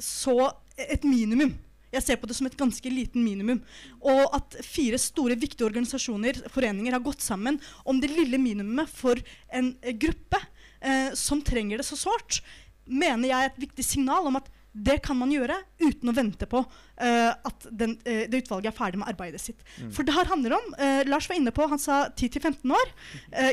så 0.00 0.50
et 0.80 1.04
minimum. 1.06 1.54
Jeg 1.94 2.02
ser 2.02 2.18
på 2.18 2.26
det 2.26 2.34
som 2.36 2.48
et 2.48 2.56
ganske 2.58 2.90
liten 2.90 3.22
minimum. 3.24 3.60
Og 4.02 4.24
at 4.34 4.56
fire 4.66 4.98
store, 4.98 5.38
viktige 5.38 5.68
organisasjoner 5.68 6.42
foreninger, 6.52 6.96
har 6.96 7.04
gått 7.04 7.22
sammen 7.22 7.60
om 7.84 8.00
det 8.02 8.12
lille 8.12 8.40
minimumet 8.40 8.90
for 8.90 9.20
en 9.54 9.74
eh, 9.82 9.94
gruppe 9.94 10.40
eh, 10.80 11.14
som 11.18 11.42
trenger 11.44 11.80
det 11.80 11.88
så 11.88 11.98
sårt, 12.00 12.40
mener 12.84 13.30
jeg 13.30 13.40
er 13.40 13.52
et 13.52 13.62
viktig 13.68 13.86
signal 13.86 14.26
om 14.28 14.40
at 14.40 14.50
det 14.74 14.96
kan 15.06 15.14
man 15.14 15.30
gjøre 15.30 15.54
uten 15.78 16.10
å 16.10 16.14
vente 16.16 16.46
på 16.50 16.60
uh, 16.64 17.30
at 17.30 17.66
den, 17.70 17.94
uh, 18.02 18.24
det 18.26 18.40
utvalget 18.42 18.72
er 18.72 18.76
ferdig 18.76 18.98
med 18.98 19.12
arbeidet 19.12 19.40
sitt. 19.42 19.62
Mm. 19.78 19.92
For 19.94 20.06
det 20.06 20.16
her 20.16 20.26
handler 20.26 20.56
om 20.56 20.66
uh, 20.74 21.02
Lars 21.06 21.28
var 21.30 21.38
inne 21.38 21.52
på, 21.54 21.68
han 21.70 21.80
sa 21.80 22.00
10-15 22.10 22.74
år. 22.74 22.90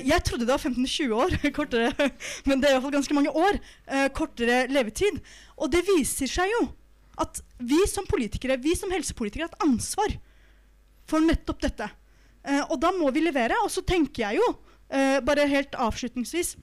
jeg 0.02 0.26
trodde 0.26 0.48
det 0.48 0.56
var 0.56 0.66
15-20 0.66 1.14
år, 1.14 1.38
kortere, 1.58 2.10
men 2.50 2.62
det 2.62 2.70
er 2.70 2.76
iallfall 2.76 2.96
ganske 2.98 3.18
mange 3.18 3.34
år. 3.38 3.62
kortere 4.18 4.66
levetid. 4.72 5.22
Og 5.62 5.70
det 5.74 5.84
viser 5.86 6.30
seg 6.32 6.50
jo 6.56 6.66
at 7.22 7.42
vi 7.62 7.84
som 7.90 8.08
politikere, 8.10 8.58
vi 8.58 8.74
som 8.78 8.92
helsepolitikere 8.94 9.46
har 9.46 9.54
et 9.54 9.66
ansvar 9.68 10.16
for 11.10 11.22
nettopp 11.22 11.62
dette. 11.62 11.90
og 12.72 12.78
da 12.82 12.90
må 12.96 13.12
vi 13.14 13.22
levere. 13.22 13.60
Og 13.62 13.70
så 13.70 13.84
tenker 13.86 14.26
jeg 14.26 14.42
jo, 14.42 14.48
bare 15.24 15.46
helt 15.48 15.76
avslutningsvis 15.80 16.58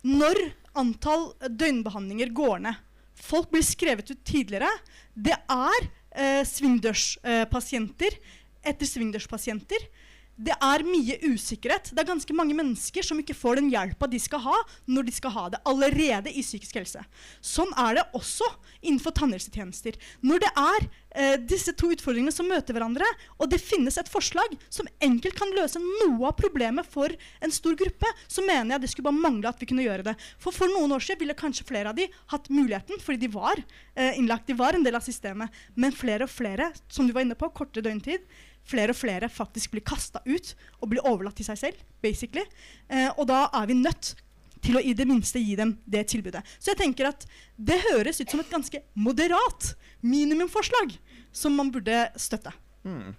Når 0.00 0.38
antall 0.78 1.30
døgnbehandlinger 1.48 2.32
går 2.34 2.64
ned. 2.66 2.80
Folk 3.14 3.50
blir 3.52 3.64
skrevet 3.64 4.10
ut 4.10 4.24
tidligere. 4.26 4.70
Det 5.14 5.36
er 5.36 5.86
eh, 6.10 6.42
svingdørspasienter 6.48 8.18
etter 8.64 8.88
svingdørspasienter 8.88 9.86
det 10.34 10.54
er 10.58 10.82
mye 10.86 11.16
usikkerhet. 11.22 11.92
Det 11.94 12.02
er 12.02 12.08
ganske 12.08 12.34
mange 12.34 12.56
mennesker 12.58 13.06
som 13.06 13.18
ikke 13.20 13.36
får 13.36 13.60
den 13.60 13.70
hjelpa 13.70 14.08
de 14.10 14.18
skal 14.22 14.42
ha, 14.42 14.56
når 14.90 15.06
de 15.06 15.14
skal 15.14 15.34
ha 15.34 15.44
det, 15.52 15.60
allerede 15.68 16.32
i 16.32 16.42
psykisk 16.42 16.80
helse. 16.80 17.02
Sånn 17.44 17.70
er 17.78 18.00
det 18.00 18.06
også 18.18 18.48
innenfor 18.82 19.14
tannhelsetjenester. 19.14 19.98
Når 20.26 20.42
det 20.42 20.50
er 20.58 20.86
eh, 21.14 21.36
disse 21.38 21.74
to 21.78 21.92
utfordringene 21.94 22.34
som 22.34 22.48
møter 22.50 22.74
hverandre, 22.74 23.06
og 23.38 23.52
det 23.52 23.62
finnes 23.62 23.98
et 24.00 24.10
forslag 24.10 24.56
som 24.66 24.90
enkelt 25.04 25.38
kan 25.38 25.54
løse 25.54 25.82
noe 25.82 26.30
av 26.30 26.34
problemet 26.40 26.88
for 26.90 27.14
en 27.44 27.54
stor 27.54 27.78
gruppe, 27.78 28.10
så 28.26 28.42
mener 28.42 28.74
jeg 28.74 28.84
det 28.84 28.90
skulle 28.92 29.10
bare 29.10 29.24
mangle 29.28 29.52
at 29.52 29.62
vi 29.62 29.68
kunne 29.70 29.86
gjøre 29.86 30.08
det. 30.10 30.16
For 30.42 30.54
for 30.54 30.72
noen 30.72 30.96
år 30.96 31.04
siden 31.04 31.22
ville 31.22 31.38
kanskje 31.38 31.68
flere 31.68 31.92
av 31.92 31.98
de 31.98 32.08
hatt 32.34 32.50
muligheten, 32.50 32.98
fordi 33.02 33.22
de 33.22 33.30
var 33.36 33.62
eh, 33.62 34.18
innlagt, 34.18 34.48
de 34.50 34.58
var 34.58 34.74
en 34.74 34.86
del 34.86 34.98
av 34.98 35.06
systemet. 35.06 35.62
Men 35.78 35.94
flere 35.94 36.26
og 36.26 36.34
flere, 36.34 36.72
som 36.90 37.06
du 37.06 37.14
var 37.14 37.22
inne 37.22 37.38
på, 37.38 37.52
kortere 37.54 37.86
døgntid, 37.86 38.26
flere 38.68 38.94
og 38.94 38.98
flere 38.98 39.30
faktisk 39.32 39.74
blir 39.74 39.84
kasta 39.86 40.22
ut 40.26 40.54
og 40.80 40.90
blir 40.92 41.04
overlatt 41.06 41.36
til 41.38 41.48
seg 41.48 41.60
selv. 41.60 41.82
basically. 42.04 42.44
Eh, 42.88 43.10
og 43.16 43.26
da 43.28 43.48
er 43.52 43.66
vi 43.66 43.74
nødt 43.74 44.14
til 44.64 44.76
å 44.76 44.80
i 44.80 44.94
det 44.96 45.06
minste 45.08 45.40
gi 45.40 45.56
dem 45.56 45.76
det 45.84 46.06
tilbudet. 46.12 46.42
Så 46.58 46.72
jeg 46.72 46.80
tenker 46.80 47.08
at 47.10 47.26
det 47.56 47.80
høres 47.90 48.20
ut 48.20 48.30
som 48.30 48.40
et 48.40 48.52
ganske 48.52 48.80
moderat 48.94 49.74
minimumforslag 50.04 50.96
som 51.32 51.56
man 51.56 51.72
burde 51.72 52.06
støtte. 52.20 52.52
Mm. 52.84 53.14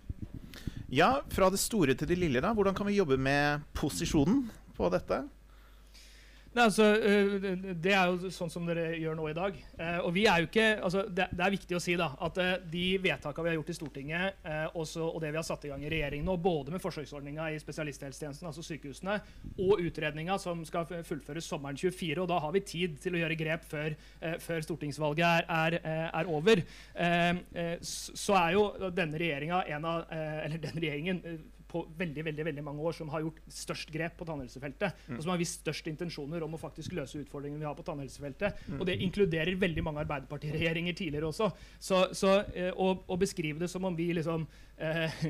Ja, 0.94 1.22
fra 1.34 1.50
det 1.50 1.60
store 1.62 1.96
til 1.98 2.10
det 2.10 2.18
lille, 2.20 2.42
da. 2.42 2.54
Hvordan 2.54 2.76
kan 2.78 2.88
vi 2.88 3.00
jobbe 3.00 3.18
med 3.18 3.66
posisjonen 3.74 4.46
på 4.78 4.90
dette? 4.94 5.24
Nei, 6.56 6.64
altså, 6.64 6.84
eh, 7.04 7.74
Det 7.76 7.92
er 7.92 8.08
jo 8.08 8.30
sånn 8.32 8.52
som 8.52 8.68
dere 8.68 8.94
gjør 8.96 9.18
nå 9.20 9.28
i 9.28 9.36
dag. 9.36 9.58
Eh, 9.76 9.98
og 10.00 10.14
vi 10.16 10.24
er 10.32 10.40
jo 10.40 10.48
ikke, 10.48 10.68
altså, 10.88 11.04
det, 11.12 11.28
er 11.36 11.52
viktig 11.52 11.76
å 11.76 11.82
si 11.84 11.98
da, 12.00 12.14
at 12.24 12.38
eh, 12.40 12.54
de 12.72 12.84
vedtakene 13.04 13.44
vi 13.44 13.52
har 13.52 13.58
gjort 13.58 13.72
i 13.74 13.76
Stortinget, 13.76 14.46
også, 14.76 15.04
og 15.04 15.20
det 15.22 15.34
vi 15.34 15.40
har 15.40 15.44
satt 15.44 15.66
i 15.68 15.72
gang 15.72 15.84
i 15.84 15.90
regjeringen 15.92 16.26
nå, 16.30 16.38
både 16.40 16.72
med 16.72 16.84
forsøksordninga 16.84 17.50
i 17.52 17.60
spesialisthelsetjenesten, 17.60 18.48
altså 18.48 18.64
sykehusene, 18.64 19.18
og 19.66 19.84
utredninga 19.84 20.38
som 20.40 20.62
skal 20.68 20.88
fullføres 20.88 21.48
sommeren 21.50 21.78
24, 21.80 22.22
og 22.24 22.30
da 22.32 22.40
har 22.44 22.54
vi 22.56 22.64
tid 22.64 22.96
til 23.04 23.18
å 23.18 23.22
gjøre 23.22 23.40
grep 23.40 23.68
før, 23.68 23.98
før 24.44 24.64
stortingsvalget 24.64 25.50
er, 25.52 25.80
er, 25.82 26.08
er 26.08 26.32
over, 26.32 26.64
så 27.84 28.40
er 28.40 28.56
jo 28.56 28.66
denne 28.96 29.20
regjeringa 29.20 29.64
en 29.76 29.90
av 29.90 30.16
Eller 30.16 30.62
denne 30.62 30.82
regjeringen 30.82 31.22
på 31.76 31.84
veldig 32.00 32.26
veldig, 32.30 32.46
veldig 32.50 32.64
mange 32.66 32.86
år 32.88 32.96
som 32.96 33.12
har 33.12 33.26
gjort 33.26 33.42
størst 33.52 33.92
grep 33.94 34.16
på 34.20 34.28
tannhelsefeltet. 34.30 35.02
Mm. 35.08 35.18
Og 35.18 35.26
som 35.26 35.34
har 35.34 35.42
vist 35.42 35.60
størst 35.62 35.90
intensjoner 35.92 36.46
om 36.46 36.56
å 36.56 36.62
faktisk 36.62 36.96
løse 36.96 37.20
utfordringene 37.22 37.62
vi 37.62 37.68
har 37.68 37.76
på 37.78 37.86
tannhelsefeltet. 37.88 38.64
Mm. 38.70 38.80
Og 38.80 38.88
det 38.90 39.00
inkluderer 39.04 39.60
veldig 39.60 39.84
mange 39.86 40.06
Arbeiderpartiregjeringer 40.06 40.96
tidligere 40.96 41.32
også. 41.32 41.52
Så, 41.80 42.02
så 42.16 42.38
eh, 42.56 42.72
å, 42.72 42.94
å, 43.06 43.20
beskrive 43.20 43.62
det 43.62 43.72
som 43.72 43.86
om 43.88 43.96
vi 43.98 44.12
liksom 44.16 44.48
eh, 44.78 45.22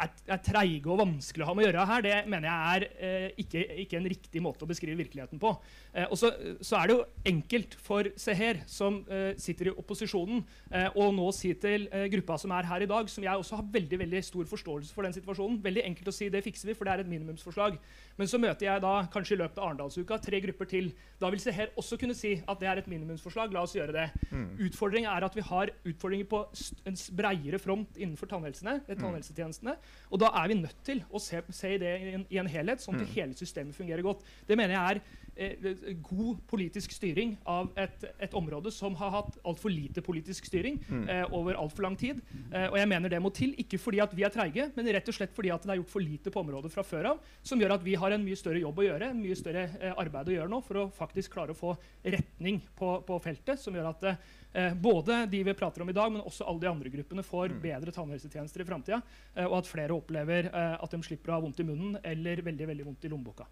er, 0.00 0.12
er 0.32 0.42
treige 0.44 0.90
og 0.90 1.00
vanskelig 1.02 1.44
å 1.44 1.50
ha 1.50 1.54
med 1.56 1.66
å 1.66 1.68
gjøre 1.68 1.86
her, 1.90 2.04
det 2.06 2.16
mener 2.30 2.48
jeg 2.48 2.76
er 2.76 2.86
eh, 3.08 3.26
ikke, 3.42 3.64
ikke, 3.84 3.98
en 3.98 4.08
riktig 4.12 4.42
måte 4.44 4.66
å 4.66 4.70
beskrive 4.70 4.98
virkeligheten 5.00 5.40
på. 5.42 5.52
Eh, 5.92 6.06
og 6.08 6.18
så, 6.18 6.32
så, 6.60 6.78
er 6.78 6.88
det 6.88 6.96
jo 6.96 7.04
enkelt 7.32 7.76
for 7.82 8.10
Seher, 8.20 8.62
som 8.70 9.00
eh, 9.08 9.32
sitter 9.40 9.70
i 9.70 9.74
opposisjonen, 9.82 10.42
eh, 10.72 10.88
å 10.98 11.08
nå 11.14 11.28
si 11.36 11.52
til 11.60 11.88
eh, 11.92 12.08
gruppa 12.12 12.38
som 12.40 12.54
er 12.56 12.68
her 12.70 12.86
i 12.86 12.90
dag, 12.90 13.10
som 13.12 13.26
jeg 13.26 13.44
også 13.44 13.60
har 13.60 13.70
veldig 13.76 14.00
veldig 14.04 14.24
stor 14.26 14.48
forståelse 14.50 14.94
for 14.94 15.06
den 15.06 15.16
situasjonen 15.16 15.60
Veldig 15.62 15.82
enkelt 15.86 16.08
å 16.10 16.14
si 16.14 16.28
det 16.32 16.42
fikser 16.44 16.70
vi, 16.70 16.76
for 16.76 16.88
det 16.88 16.94
er 16.94 17.02
et 17.04 17.10
minimumsforslag. 17.10 17.76
Men 18.18 18.28
så 18.30 18.40
møter 18.40 18.66
jeg 18.66 18.82
da 18.84 18.94
kanskje 19.12 19.36
i 19.36 19.40
løpet 19.40 19.60
av 19.60 19.68
Arendalsuka 19.70 20.18
tre 20.22 20.40
grupper 20.44 20.68
til. 20.70 20.90
Da 21.20 21.30
vil 21.32 21.42
Seher 21.42 21.72
også 21.78 21.98
kunne 22.00 22.16
si 22.18 22.34
at 22.40 22.60
det 22.60 22.68
er 22.70 22.80
et 22.80 22.90
minimumsforslag. 22.90 23.52
La 23.54 23.64
oss 23.66 23.76
gjøre 23.76 23.94
det. 23.94 24.08
Mm. 24.30 24.48
Utfordringen 24.68 25.10
er 25.12 25.26
at 25.26 25.36
vi 25.36 25.44
har 25.46 25.72
utfordringer 25.88 26.28
på 26.30 26.42
en 26.88 26.98
breiere 27.18 27.60
front 27.62 27.98
innenfor 27.98 28.30
tannhelsene, 28.30 28.78
mm. 28.86 28.92
tannhelsetjenestene. 29.00 29.76
Og 30.12 30.20
da 30.20 30.28
er 30.42 30.50
vi 30.50 30.60
nødt 30.60 30.84
til 30.84 31.02
å 31.08 31.20
se, 31.22 31.40
se 31.54 31.74
det 31.80 31.90
i 31.96 32.14
en, 32.18 32.24
i 32.28 32.38
en, 32.40 32.48
helhet, 32.52 32.82
sånn 32.84 32.98
at 32.98 33.06
mm. 33.06 33.12
hele 33.14 33.36
systemet 33.38 33.76
fungerer 33.76 34.04
godt. 34.04 34.24
Det 34.48 34.58
mener 34.60 34.76
jeg 34.76 35.00
er 35.00 35.54
eh, 35.56 35.94
god 36.04 36.42
politisk 36.50 36.92
styring 36.92 37.32
av 37.48 37.70
et, 37.80 38.04
et, 38.18 38.36
område 38.36 38.72
som 38.74 38.96
har 39.00 39.14
hatt 39.14 39.38
altfor 39.48 39.72
lite 39.72 40.04
politisk 40.04 40.50
styring 40.50 40.76
mm. 40.84 41.06
eh, 41.08 41.24
over 41.32 41.56
altfor 41.60 41.86
lang 41.86 41.96
tid. 41.96 42.20
Eh, 42.50 42.68
og 42.68 42.76
jeg 42.80 42.90
mener 42.92 43.12
det 43.12 43.22
må 43.24 43.32
til, 43.32 43.54
ikke 43.64 43.80
fordi 43.80 44.02
at 44.04 44.12
vi 44.16 44.26
er 44.28 44.34
treige, 44.34 44.68
men 44.76 44.92
rett 44.92 45.08
og 45.08 45.16
slett 45.16 45.32
fordi 45.36 45.54
at 45.54 45.64
det 45.64 45.72
er 45.74 45.80
gjort 45.80 45.94
for 45.94 46.04
lite 46.04 46.34
på 46.34 46.44
området 46.44 46.74
fra 46.74 46.84
før 46.84 47.14
av, 47.14 47.24
som 47.40 47.62
gjør 47.62 47.78
at 47.78 47.86
vi 47.86 47.96
har 47.96 48.12
en 48.12 48.26
mye 48.26 48.38
større 48.38 48.60
jobb 48.60 48.82
å 48.82 48.88
gjøre, 48.90 49.10
en 49.14 49.24
mye 49.24 49.38
større 49.38 49.64
eh, 49.80 49.96
arbeid 49.96 50.28
å 50.28 50.36
gjøre 50.36 50.52
nå 50.52 50.60
for 50.68 50.84
å 50.84 50.86
faktisk 50.92 51.38
klare 51.38 51.56
å 51.56 51.58
få 51.58 51.72
retning 52.04 52.60
på, 52.76 52.98
på 53.08 53.20
feltet, 53.24 53.60
som 53.62 53.80
gjør 53.80 53.94
at 53.94 54.08
eh, 54.52 54.66
eh, 54.66 54.74
både 54.74 55.26
de 55.26 55.42
vi 55.44 55.54
prater 55.54 55.82
om 55.82 55.90
i 55.90 55.96
dag, 55.96 56.12
men 56.12 56.22
også 56.22 56.46
alle 56.48 56.60
de 56.64 56.70
andre 56.70 56.92
gruppene 56.92 57.24
får 57.26 57.52
mm. 57.52 57.60
bedre 57.62 57.94
tannhelsetjenester 57.94 58.64
i 58.64 58.66
framtida. 58.68 59.00
Eh, 59.34 59.46
og 59.46 59.58
at 59.60 59.70
flere 59.70 59.96
opplever 59.96 60.50
eh, 60.50 60.74
at 60.76 60.94
de 60.94 61.02
slipper 61.04 61.32
å 61.32 61.38
ha 61.38 61.44
vondt 61.44 61.62
i 61.62 61.66
munnen 61.68 61.98
eller 62.02 62.42
veldig 62.44 62.68
veldig 62.72 62.88
vondt 62.88 63.06
i 63.06 63.12
lommeboka. 63.12 63.48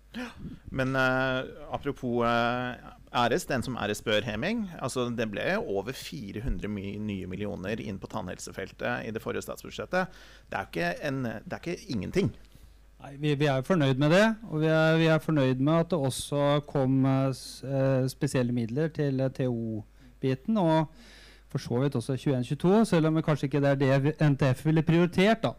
Men 0.71 0.97
eh, 0.99 1.51
apropos 1.73 2.25
eh, 2.27 2.91
æres, 3.25 3.49
den 3.51 3.67
som 3.67 3.79
æres 3.81 4.05
bør, 4.07 4.23
Heming. 4.27 4.67
Altså, 4.81 5.09
det 5.15 5.31
ble 5.33 5.47
over 5.61 5.97
400 5.97 6.71
my 6.71 6.95
nye 7.01 7.31
millioner 7.31 7.81
inn 7.83 7.99
på 8.01 8.11
tannhelsefeltet 8.11 9.09
i 9.09 9.15
det 9.15 9.23
forrige 9.25 9.47
statsbudsjettet. 9.49 10.23
Det 10.51 10.61
er 10.61 10.71
ikke, 10.71 10.95
en, 11.09 11.25
det 11.25 11.59
er 11.59 11.65
ikke 11.65 11.93
ingenting. 11.93 12.33
Nei, 13.01 13.15
vi, 13.17 13.33
vi, 13.41 13.47
er 13.49 13.63
fornøyd 13.65 14.01
med 14.01 14.13
det. 14.13 14.27
Og 14.51 14.61
vi 14.61 14.69
er, 14.69 14.99
vi 15.01 15.07
er, 15.09 15.23
fornøyd 15.25 15.63
med 15.65 15.87
at 15.87 15.93
det 15.93 16.01
også 16.11 16.61
kom 16.69 17.05
eh, 17.09 18.09
spesielle 18.13 18.53
midler 18.53 18.93
til 18.93 19.23
uh, 19.25 19.31
TO 19.33 19.81
biten 20.21 20.59
og 20.61 20.91
for 21.51 21.63
så 21.63 21.81
vidt 21.83 21.97
også 21.99 22.15
21-22, 22.15 22.85
selv 22.93 23.11
om 23.11 23.19
kanskje 23.27 23.49
ikke 23.49 23.63
det 23.63 23.73
er 23.73 23.81
det 23.81 24.13
NTF 24.23 24.63
ville 24.69 24.85
prioritert. 24.87 25.43
da. 25.43 25.55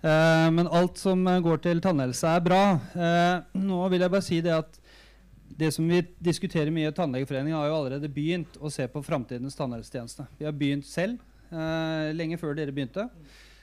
Eh, 0.00 0.48
men 0.52 0.68
alt 0.72 0.98
som 0.98 1.24
går 1.24 1.60
til 1.64 1.82
tannhelse, 1.84 2.28
er 2.28 2.44
bra. 2.44 2.62
Eh, 2.96 3.58
nå 3.60 3.88
vil 3.92 4.04
jeg 4.04 4.12
bare 4.14 4.24
si 4.24 4.40
det 4.40 4.54
at 4.56 4.78
det 5.56 5.70
som 5.72 5.88
vi 5.88 6.02
diskuterer 6.20 6.72
mye 6.74 6.90
i 6.90 6.94
Tannlegeforeningen, 6.94 7.56
har 7.56 7.68
jo 7.70 7.78
allerede 7.78 8.12
begynt 8.12 8.56
å 8.60 8.70
se 8.72 8.86
på 8.90 9.02
framtidens 9.04 9.56
tannhelsetjeneste. 9.56 10.26
Vi 10.38 10.44
har 10.48 10.56
begynt 10.56 10.88
selv, 10.88 11.20
eh, 11.50 12.12
lenge 12.16 12.38
før 12.40 12.56
dere 12.56 12.72
begynte. 12.72 13.08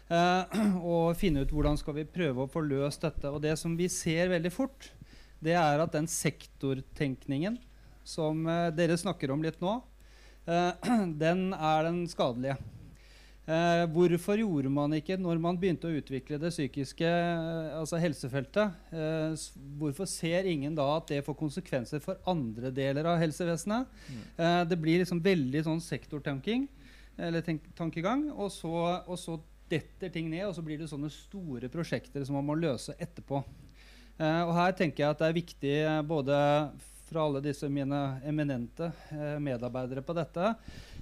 eh, 0.09 1.13
finne 1.21 1.41
ut 1.41 1.51
hvordan 1.51 1.77
skal 1.77 1.93
vi 1.93 2.05
prøve 2.05 2.43
å 2.43 2.51
få 2.51 2.61
løst 2.61 3.01
dette. 3.01 3.29
Og 3.29 3.41
det 3.41 3.57
som 3.57 3.75
vi 3.77 3.87
ser 3.87 4.29
veldig 4.29 4.51
fort, 4.51 4.91
det 5.41 5.53
er 5.53 5.79
at 5.79 5.91
den 5.91 6.07
sektortenkningen 6.07 7.57
som 8.03 8.45
eh, 8.47 8.69
dere 8.71 8.97
snakker 8.97 9.31
om 9.31 9.41
litt 9.41 9.61
nå, 9.61 9.81
Eh, 9.81 9.92
den 11.23 11.49
er 11.53 11.89
den 11.89 12.03
skadelige. 12.11 12.57
Eh, 13.43 13.81
hvorfor 13.91 14.39
gjorde 14.39 14.69
man 14.71 14.93
ikke, 14.95 15.17
når 15.19 15.39
man 15.43 15.57
begynte 15.59 15.89
å 15.89 15.97
utvikle 15.99 16.37
det 16.39 16.53
psykiske 16.53 17.03
uh, 17.03 17.73
altså 17.75 17.99
helsefeltet 17.99 18.93
eh, 18.95 19.33
Hvorfor 19.81 20.07
ser 20.07 20.47
ingen 20.47 20.77
da 20.77 20.85
at 20.93 21.09
det 21.11 21.25
får 21.25 21.35
konsekvenser 21.41 21.99
for 21.99 22.21
andre 22.23 22.71
deler 22.71 23.09
av 23.11 23.19
helsevesenet? 23.19 23.89
Mm. 24.07 24.69
det 24.69 24.77
blir 24.79 25.01
liksom 25.01 25.19
veldig 25.23 25.63
sånn 25.65 25.83
sektortanking, 25.83 26.69
eller 27.19 27.43
tankegang, 27.75 28.29
og 28.31 28.47
så, 28.53 28.71
og 29.03 29.19
så, 29.19 29.41
detter 29.73 30.11
ting 30.13 30.27
ned, 30.29 30.43
og 30.45 30.53
så 30.53 30.61
blir 30.61 30.77
det 30.77 30.87
sånne 30.91 31.09
store 31.09 31.67
prosjekter 31.71 32.23
som 32.27 32.35
man 32.37 32.45
må 32.45 32.55
løse 32.59 32.93
etterpå. 33.01 33.39
og 34.19 34.51
her 34.53 34.75
tenker 34.77 35.01
jeg 35.01 35.15
at 35.15 35.21
det 35.23 35.29
er 35.29 35.37
viktig 35.39 35.77
både 36.05 36.35
fra 37.13 37.23
alle 37.27 37.41
disse 37.45 37.69
mine 37.69 37.99
eminente 38.25 38.89
eh, 39.09 39.37
medarbeidere 39.39 40.01
på 40.01 40.15
dette. 40.17 40.53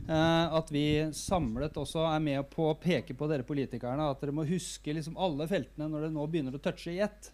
Eh, 0.07 0.53
at 0.59 0.72
vi 0.74 0.86
samlet 1.16 1.78
også 1.80 2.03
er 2.09 2.20
med 2.24 2.49
på 2.51 2.68
å 2.70 2.78
peke 2.80 3.16
på 3.16 3.30
dere 3.32 3.47
politikerne 3.47 4.09
at 4.12 4.22
dere 4.22 4.36
må 4.36 4.45
huske 4.47 4.93
liksom 4.93 5.16
alle 5.16 5.47
feltene 5.47 5.88
når 5.88 6.07
dere 6.07 6.16
nå 6.18 6.28
begynner 6.28 6.57
å 6.57 6.64
touche 6.64 6.93
i 6.93 6.99
ett. 7.05 7.32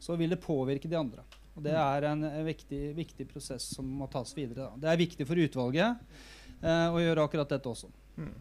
Så 0.00 0.16
vil 0.16 0.32
det 0.32 0.40
påvirke 0.40 0.88
de 0.88 0.98
andre. 1.00 1.26
Og 1.56 1.64
Det 1.66 1.74
er 1.76 2.06
en, 2.08 2.22
en 2.24 2.46
viktig, 2.46 2.82
viktig, 2.96 3.26
prosess 3.32 3.66
som 3.74 3.84
må 3.84 4.06
tas 4.08 4.30
videre. 4.36 4.70
Da. 4.70 4.84
Det 4.84 4.92
er 4.92 5.02
viktig 5.02 5.26
for 5.28 5.42
utvalget 5.42 6.06
eh, 6.62 6.86
å 6.88 7.02
gjøre 7.02 7.26
akkurat 7.26 7.50
dette 7.50 7.74
også. 7.74 7.90
Mm. 8.16 8.32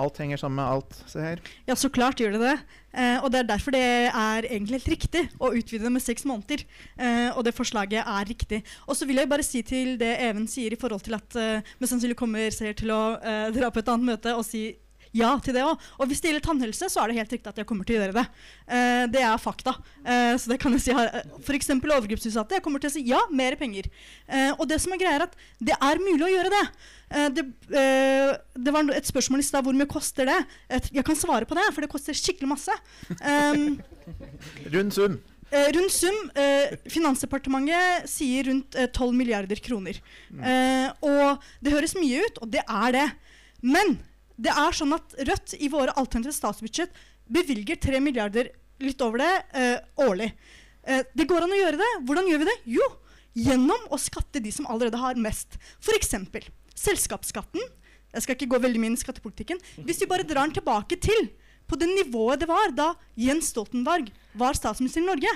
Alt 0.00 0.16
henger 0.22 0.40
sammen 0.40 0.56
med 0.56 0.64
alt. 0.64 0.94
Se 1.10 1.20
her. 1.20 1.40
Ja, 1.68 1.76
så 1.76 1.90
klart 1.92 2.20
gjør 2.20 2.38
det 2.38 2.40
det. 2.40 2.54
Eh, 2.96 3.18
og 3.20 3.28
det 3.32 3.42
er 3.42 3.48
derfor 3.50 3.74
det 3.74 3.82
er 4.08 4.46
egentlig 4.48 4.78
helt 4.80 4.92
riktig 4.94 5.22
å 5.36 5.50
utvide 5.52 5.84
det 5.84 5.92
med 5.92 6.04
seks 6.04 6.24
måneder. 6.28 6.64
Eh, 6.96 7.28
og 7.36 7.44
det 7.44 7.52
forslaget 7.56 8.00
er 8.00 8.28
riktig. 8.28 8.62
Og 8.86 8.96
så 8.96 9.08
vil 9.08 9.20
jeg 9.20 9.28
bare 9.28 9.44
si 9.44 9.60
til 9.66 9.98
det 10.00 10.14
Even 10.24 10.48
sier 10.48 10.72
i 10.72 10.80
forhold 10.80 11.04
til 11.04 11.18
at 11.18 11.36
eh, 11.36 11.74
mest 11.80 11.92
sannsynlig 11.92 12.16
kommer 12.16 12.52
ser 12.54 12.72
til 12.78 12.92
å 12.94 13.02
eh, 13.20 13.50
dra 13.52 13.68
på 13.72 13.82
et 13.82 13.92
annet 13.92 14.14
møte 14.14 14.32
og 14.36 14.46
si 14.48 14.70
ja 15.16 15.32
til 15.44 15.56
det 15.56 15.64
òg. 15.66 15.80
Og 16.00 16.08
hvis 16.10 16.22
det 16.22 16.30
gjelder 16.30 16.44
tannhelse, 16.46 16.88
så 16.92 17.02
er 17.02 17.10
det 17.10 17.18
helt 17.20 17.34
riktig 17.36 17.52
at 17.52 17.60
jeg 17.60 17.68
kommer 17.68 17.88
til 17.88 17.98
å 17.98 18.02
gjøre 18.02 18.16
det. 18.16 18.24
Uh, 18.66 19.04
det 19.12 19.22
er 19.26 19.42
fakta. 19.42 19.76
Uh, 20.00 20.34
så 20.40 20.52
det 20.52 20.58
kan 20.62 20.74
jeg 20.76 20.86
si. 20.86 20.96
F.eks. 21.42 21.72
overgrepsutsatte. 21.76 22.58
Jeg 22.58 22.64
kommer 22.64 22.82
til 22.82 22.92
å 22.92 22.94
si 22.94 23.04
ja, 23.08 23.20
mer 23.32 23.56
penger. 23.60 23.90
Uh, 24.26 24.52
og 24.56 24.66
det 24.70 24.80
som 24.82 24.94
er 24.94 25.02
greia 25.02 25.20
er 25.20 25.26
at 25.28 25.38
det 25.60 25.76
er 25.76 26.02
mulig 26.02 26.28
å 26.28 26.34
gjøre 26.36 26.52
det. 26.56 26.66
Det, 27.36 27.42
det, 27.68 28.72
var 28.72 28.88
et 28.96 29.04
spørsmål 29.04 29.42
i 29.42 29.44
stad 29.44 29.66
hvor 29.66 29.76
mye 29.76 29.90
koster 29.90 30.24
det. 30.30 30.38
Jeg 30.96 31.04
kan 31.04 31.18
svare 31.18 31.44
på 31.44 31.58
det, 31.58 31.66
for 31.74 31.84
det 31.84 31.90
koster 31.92 32.16
skikkelig 32.16 32.48
masse. 32.54 32.76
Um, 33.20 33.74
Rund 34.72 34.96
sum. 34.96 35.18
Uh, 35.52 35.68
rundt 35.76 35.92
sum 35.92 36.16
uh, 36.32 36.72
Finansdepartementet 36.88 38.08
sier 38.08 38.48
rundt 38.48 38.72
uh, 38.78 38.86
12 38.88 39.12
milliarder 39.18 39.60
kroner. 39.60 39.98
Mm. 40.32 40.40
og 41.04 41.44
det 41.60 41.74
høres 41.74 41.92
mye 41.98 42.24
ut, 42.24 42.40
og 42.40 42.48
det 42.54 42.62
er 42.64 42.96
det. 42.96 43.04
Men 43.60 43.98
det 44.42 44.52
er 44.52 44.74
sånn 44.74 44.94
at 44.96 45.14
Rødt 45.28 45.54
i 45.60 45.70
våre 45.72 45.94
alternative 45.98 46.34
statsbudsjett 46.34 46.96
bevilger 47.32 47.78
3 47.80 48.00
milliarder 48.02 48.50
litt 48.82 49.02
over 49.04 49.22
det 49.22 49.32
eh, 49.58 49.76
årlig. 50.02 50.32
Eh, 50.82 51.04
det 51.14 51.28
går 51.30 51.46
an 51.46 51.54
å 51.54 51.60
gjøre 51.60 51.78
det. 51.80 51.90
Hvordan 52.08 52.30
gjør 52.30 52.42
vi 52.42 52.48
det? 52.48 52.56
Jo, 52.78 52.88
gjennom 53.38 53.86
å 53.92 54.00
skatte 54.00 54.42
de 54.42 54.52
som 54.54 54.66
allerede 54.70 54.98
har 55.00 55.20
mest. 55.20 55.58
F.eks. 55.78 56.16
selskapsskatten. 56.74 57.62
Jeg 58.12 58.24
skal 58.24 58.36
ikke 58.36 58.50
gå 58.52 58.60
veldig 58.60 58.82
mye 58.82 58.92
inn 58.92 58.98
i 58.98 59.04
skattepolitikken. 59.04 59.62
Hvis 59.86 60.02
vi 60.02 60.10
bare 60.10 60.26
drar 60.26 60.44
den 60.44 60.58
tilbake 60.58 60.98
til 61.00 61.30
på 61.70 61.78
det 61.80 61.88
nivået 61.88 62.42
det 62.42 62.48
var 62.50 62.74
da 62.76 62.90
Jens 63.16 63.48
Stoltenberg 63.52 64.10
var 64.36 64.58
statsminister 64.58 65.00
i 65.00 65.06
Norge. 65.06 65.30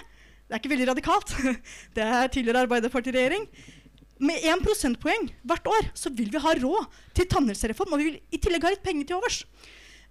Det 0.46 0.54
er 0.54 0.60
ikke 0.60 0.74
veldig 0.74 0.90
radikalt. 0.90 1.32
Det 1.96 2.04
er 2.04 2.28
tidligere 2.30 2.66
Arbeiderparti-regjering 2.66 3.46
med 4.22 4.40
1 4.40 4.62
prosentpoeng 4.64 5.28
hvert 5.46 5.66
år 5.68 5.88
så 5.96 6.12
vil 6.14 6.30
vi 6.32 6.40
ha 6.42 6.54
råd 6.56 7.00
til 7.16 7.28
tannhelsereform. 7.30 7.92
Og 7.92 8.00
vi 8.00 8.10
vil 8.10 8.20
i 8.32 8.40
tillegg 8.40 8.64
ha 8.64 8.72
litt 8.72 8.84
penger 8.86 9.10
til 9.10 9.18
overs. 9.18 9.42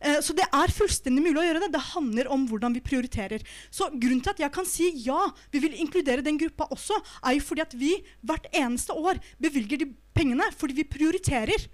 Uh, 0.03 0.19
så 0.21 0.35
det 0.37 0.45
er 0.45 0.73
fullstendig 0.75 1.23
mulig 1.23 1.41
å 1.41 1.45
gjøre 1.47 1.63
det. 1.65 1.71
Det 1.73 1.83
handler 1.93 2.29
om 2.33 2.45
hvordan 2.49 2.75
vi 2.75 2.83
prioriterer. 2.85 3.45
Så 3.73 3.89
grunnen 3.93 4.21
til 4.25 4.35
at 4.35 4.43
jeg 4.45 4.53
kan 4.53 4.67
si 4.69 4.91
ja, 5.05 5.21
vi 5.53 5.63
vil 5.63 5.77
inkludere 5.81 6.25
den 6.25 6.39
gruppa 6.41 6.69
også, 6.75 6.99
er 7.25 7.37
jo 7.37 7.47
fordi 7.47 7.65
at 7.65 7.73
vi 7.79 7.95
hvert 8.25 8.49
eneste 8.53 8.93
år 8.93 9.21
bevilger 9.41 9.81
de 9.81 9.89
pengene 10.15 10.51
fordi 10.55 10.79
vi 10.81 10.89
prioriterer 10.89 11.67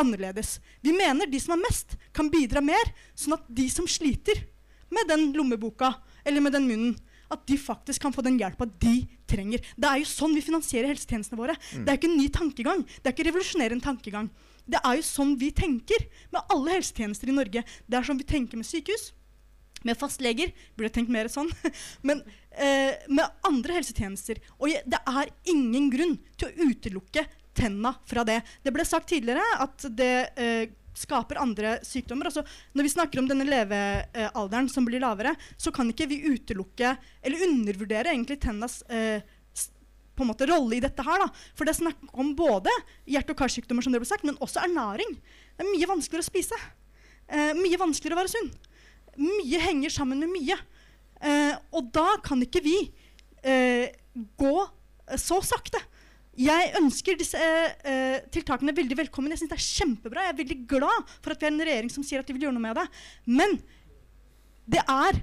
annerledes. 0.00 0.58
Vi 0.80 0.94
mener 0.94 1.28
de 1.28 1.40
som 1.42 1.56
har 1.56 1.62
mest, 1.64 1.96
kan 2.16 2.30
bidra 2.32 2.62
mer, 2.64 2.92
sånn 3.18 3.36
at 3.36 3.46
de 3.52 3.66
som 3.72 3.88
sliter 3.90 4.46
med 4.90 5.10
den 5.10 5.30
lommeboka 5.36 5.92
eller 6.24 6.42
med 6.44 6.54
den 6.54 6.66
munnen, 6.68 6.94
at 7.30 7.46
de 7.46 7.58
faktisk 7.60 8.02
kan 8.02 8.14
få 8.14 8.24
den 8.26 8.38
hjelpa 8.40 8.66
de 8.82 8.94
trenger. 9.30 9.62
Det 9.76 9.88
er 9.88 10.02
jo 10.02 10.10
sånn 10.10 10.34
vi 10.36 10.44
finansierer 10.44 10.90
helsetjenestene 10.90 11.38
våre. 11.38 11.56
Mm. 11.72 11.84
Det 11.84 11.92
er 11.92 12.00
ikke 12.00 12.10
en 12.10 12.18
ny 12.18 12.28
tankegang. 12.34 12.84
Det 12.88 13.06
er 13.06 13.14
ikke 13.14 13.28
revolusjonerende 13.30 13.86
tankegang. 13.86 14.30
Det 14.70 14.80
er 14.82 14.98
jo 14.98 15.06
sånn 15.06 15.36
vi 15.40 15.50
tenker 15.56 16.04
med 16.34 16.52
alle 16.52 16.76
helsetjenester 16.76 17.30
i 17.30 17.36
Norge. 17.36 17.64
Det 17.86 17.98
er 17.98 18.06
sånn 18.06 18.20
vi 18.20 18.28
tenker 18.28 18.60
med 18.60 18.68
sykehus. 18.68 19.10
Med 19.86 19.96
fastleger 19.96 20.52
burde 20.76 20.90
jeg 20.90 20.96
tenkt 20.98 21.12
mer 21.14 21.30
sånn. 21.32 21.48
Men 22.06 22.22
eh, 22.52 22.98
med 23.08 23.26
andre 23.46 23.78
helsetjenester. 23.78 24.42
Og 24.58 24.74
det 24.74 25.00
er 25.00 25.34
ingen 25.52 25.88
grunn 25.92 26.18
til 26.36 26.50
å 26.50 26.68
utelukke 26.70 27.24
tenna 27.56 27.94
fra 28.08 28.24
det. 28.26 28.40
Det 28.62 28.72
ble 28.74 28.84
sagt 28.86 29.10
tidligere 29.10 29.44
at 29.62 29.88
det 29.96 30.14
eh, 30.38 30.68
skaper 31.00 31.40
andre 31.40 31.78
sykdommer. 31.86 32.28
Altså, 32.28 32.44
når 32.76 32.86
vi 32.86 32.92
snakker 32.92 33.20
om 33.22 33.28
denne 33.30 33.46
levealderen 33.48 34.68
som 34.72 34.86
blir 34.86 35.02
lavere, 35.02 35.34
så 35.56 35.72
kan 35.74 35.90
ikke 35.90 36.08
vi 36.10 36.22
utelukke 36.28 36.94
eller 37.22 37.46
undervurdere 37.48 38.12
egentlig 38.12 38.40
tennas 38.42 38.80
eh, 38.92 39.22
på 40.20 40.26
en 40.26 40.32
måte 40.34 40.48
rolle 40.50 40.76
i 40.76 40.82
dette 40.84 41.04
her. 41.06 41.22
Da. 41.22 41.30
For 41.56 41.64
det 41.64 41.72
er 41.72 41.80
snakk 41.80 42.10
om 42.12 42.34
både 42.36 42.72
hjerte- 43.08 43.32
og 43.32 43.40
karsykdommer, 43.40 43.84
som 43.84 43.94
det 43.94 44.02
ble 44.02 44.10
sagt, 44.10 44.26
men 44.28 44.38
også 44.44 44.60
ernæring. 44.66 45.14
Det 45.56 45.64
er 45.64 45.70
mye 45.70 45.88
vanskeligere 45.88 46.26
å 46.26 46.30
spise. 46.30 46.58
Eh, 47.30 47.54
mye 47.56 47.80
vanskeligere 47.80 48.18
å 48.18 48.20
være 48.20 48.34
sunn. 48.34 48.50
Mye 49.20 49.62
henger 49.64 49.94
sammen 49.94 50.20
med 50.20 50.32
mye. 50.34 50.58
Eh, 51.20 51.54
og 51.76 51.88
da 51.94 52.18
kan 52.24 52.42
ikke 52.44 52.62
vi 52.64 52.76
eh, 53.44 53.88
gå 54.40 54.54
så 55.20 55.40
sakte. 55.42 55.80
Jeg 56.40 56.70
ønsker 56.78 57.18
disse 57.20 57.38
uh, 57.40 58.18
tiltakene 58.32 58.72
veldig 58.76 58.96
velkommen. 59.02 59.32
Jeg 59.34 59.42
synes 59.42 59.52
det 59.52 59.58
er 59.58 59.66
kjempebra. 59.80 60.22
Jeg 60.24 60.32
er 60.32 60.38
veldig 60.38 60.60
glad 60.70 61.10
for 61.18 61.34
at 61.34 61.42
vi 61.42 61.48
har 61.48 61.52
en 61.52 61.66
regjering 61.68 61.92
som 61.92 62.06
sier 62.06 62.22
at 62.22 62.28
de 62.28 62.36
vil 62.36 62.46
gjøre 62.46 62.56
noe 62.56 62.64
med 62.64 62.78
det. 62.80 62.86
Men 63.28 63.58
det 64.70 64.80
er 64.86 65.20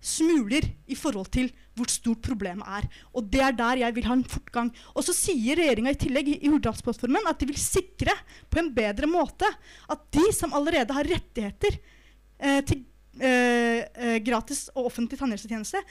smuler 0.00 0.64
i 0.88 0.96
forhold 0.96 1.28
til 1.34 1.50
hvor 1.76 1.90
stort 1.92 2.22
problemet 2.24 2.64
er. 2.78 2.88
Og 3.12 3.28
det 3.28 3.42
er 3.44 3.56
der 3.58 3.82
jeg 3.82 3.96
vil 3.98 4.08
ha 4.08 4.16
en 4.16 4.24
fortgang. 4.24 4.72
Og 4.94 5.04
så 5.04 5.12
sier 5.16 5.60
regjeringa 5.60 5.92
i 5.92 6.00
tillegg 6.06 6.32
i, 6.32 6.38
i 6.40 6.52
Hurdalsplattformen 6.52 7.28
at 7.28 7.42
de 7.42 7.50
vil 7.50 7.60
sikre 7.60 8.16
på 8.48 8.62
en 8.62 8.72
bedre 8.76 9.10
måte 9.10 9.48
at 9.92 10.08
de 10.16 10.24
som 10.36 10.56
allerede 10.56 10.96
har 10.96 11.12
rettigheter 11.18 11.76
uh, 11.76 12.60
til 12.64 12.86
uh, 13.20 14.16
gratis 14.24 14.70
og 14.72 14.88
offentlig 14.88 15.20
tannhelsetjeneste, 15.20 15.82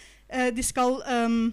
de 0.55 0.63
skal 0.65 1.01
um, 1.03 1.43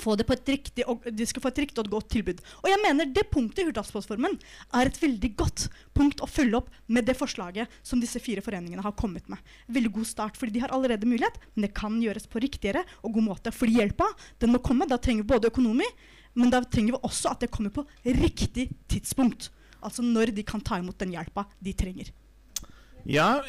få 0.00 0.16
det 0.18 0.26
på 0.28 0.34
et 0.36 0.52
riktig, 0.54 0.84
og 0.88 1.04
de 1.06 1.26
skal 1.28 1.44
få 1.44 1.50
et 1.52 1.60
riktig 1.64 1.82
og 1.82 1.90
godt 1.96 2.10
tilbud. 2.14 2.42
Og 2.62 2.68
jeg 2.70 2.80
mener 2.82 3.08
Det 3.16 3.26
punktet 3.32 3.62
i 3.62 3.66
Hurdalsplattformen 3.68 4.36
er 4.76 4.90
et 4.90 5.00
veldig 5.00 5.32
godt 5.38 5.66
punkt 5.96 6.22
å 6.24 6.28
følge 6.30 6.60
opp 6.60 6.70
med 6.92 7.06
det 7.08 7.16
forslaget 7.18 7.72
som 7.82 8.00
disse 8.02 8.20
fire 8.22 8.44
foreningene 8.44 8.84
har 8.84 8.96
kommet 8.98 9.28
med. 9.32 9.38
Veldig 9.68 9.92
god 9.98 10.06
start, 10.06 10.36
fordi 10.36 10.56
De 10.56 10.64
har 10.64 10.72
allerede 10.72 11.08
mulighet, 11.08 11.38
men 11.54 11.66
det 11.66 11.74
kan 11.74 12.00
gjøres 12.00 12.28
på 12.30 12.40
riktigere 12.42 12.84
og 13.02 13.16
god 13.16 13.28
måte. 13.30 13.52
Fordi 13.52 13.80
hjelpa 13.80 14.08
den 14.40 14.52
må 14.52 14.62
komme. 14.64 14.88
Da 14.88 14.98
trenger 14.98 15.24
vi 15.24 15.34
både 15.34 15.50
økonomi, 15.50 15.88
men 16.34 16.52
da 16.52 16.62
trenger 16.62 16.96
vi 16.96 17.04
også 17.08 17.32
at 17.32 17.44
det 17.44 17.52
kommer 17.52 17.72
på 17.74 17.86
riktig 18.04 18.70
tidspunkt. 18.88 19.50
Altså 19.80 20.02
når 20.02 20.32
de 20.34 20.44
kan 20.46 20.60
ta 20.60 20.78
imot 20.80 20.98
den 20.98 21.14
hjelpa 21.14 21.46
de 21.62 21.72
trenger. 21.76 22.12
Ja, 23.06 23.42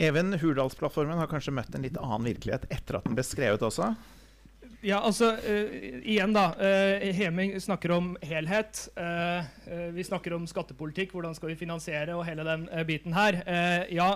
Even, 0.00 0.32
Hurdalsplattformen 0.40 1.18
har 1.20 1.28
kanskje 1.28 1.52
møtt 1.52 1.74
en 1.76 1.84
litt 1.84 1.98
annen 2.00 2.24
virkelighet 2.30 2.64
etter 2.72 2.98
at 2.98 3.04
den 3.06 3.18
ble 3.18 3.24
skrevet 3.26 3.62
også? 3.66 3.92
Ja, 4.80 5.02
altså 5.04 5.34
uh, 5.36 5.72
Igjen, 6.08 6.32
da. 6.32 6.54
Uh, 6.56 7.10
Heming 7.12 7.52
snakker 7.60 7.92
om 7.92 8.14
helhet. 8.24 8.86
Uh, 8.96 9.44
vi 9.92 10.04
snakker 10.06 10.32
om 10.32 10.46
skattepolitikk. 10.48 11.12
Hvordan 11.12 11.36
skal 11.36 11.50
vi 11.52 11.58
finansiere 11.60 12.16
og 12.16 12.24
hele 12.24 12.46
den 12.46 12.64
biten 12.88 13.12
her. 13.12 13.36
ja, 13.92 14.08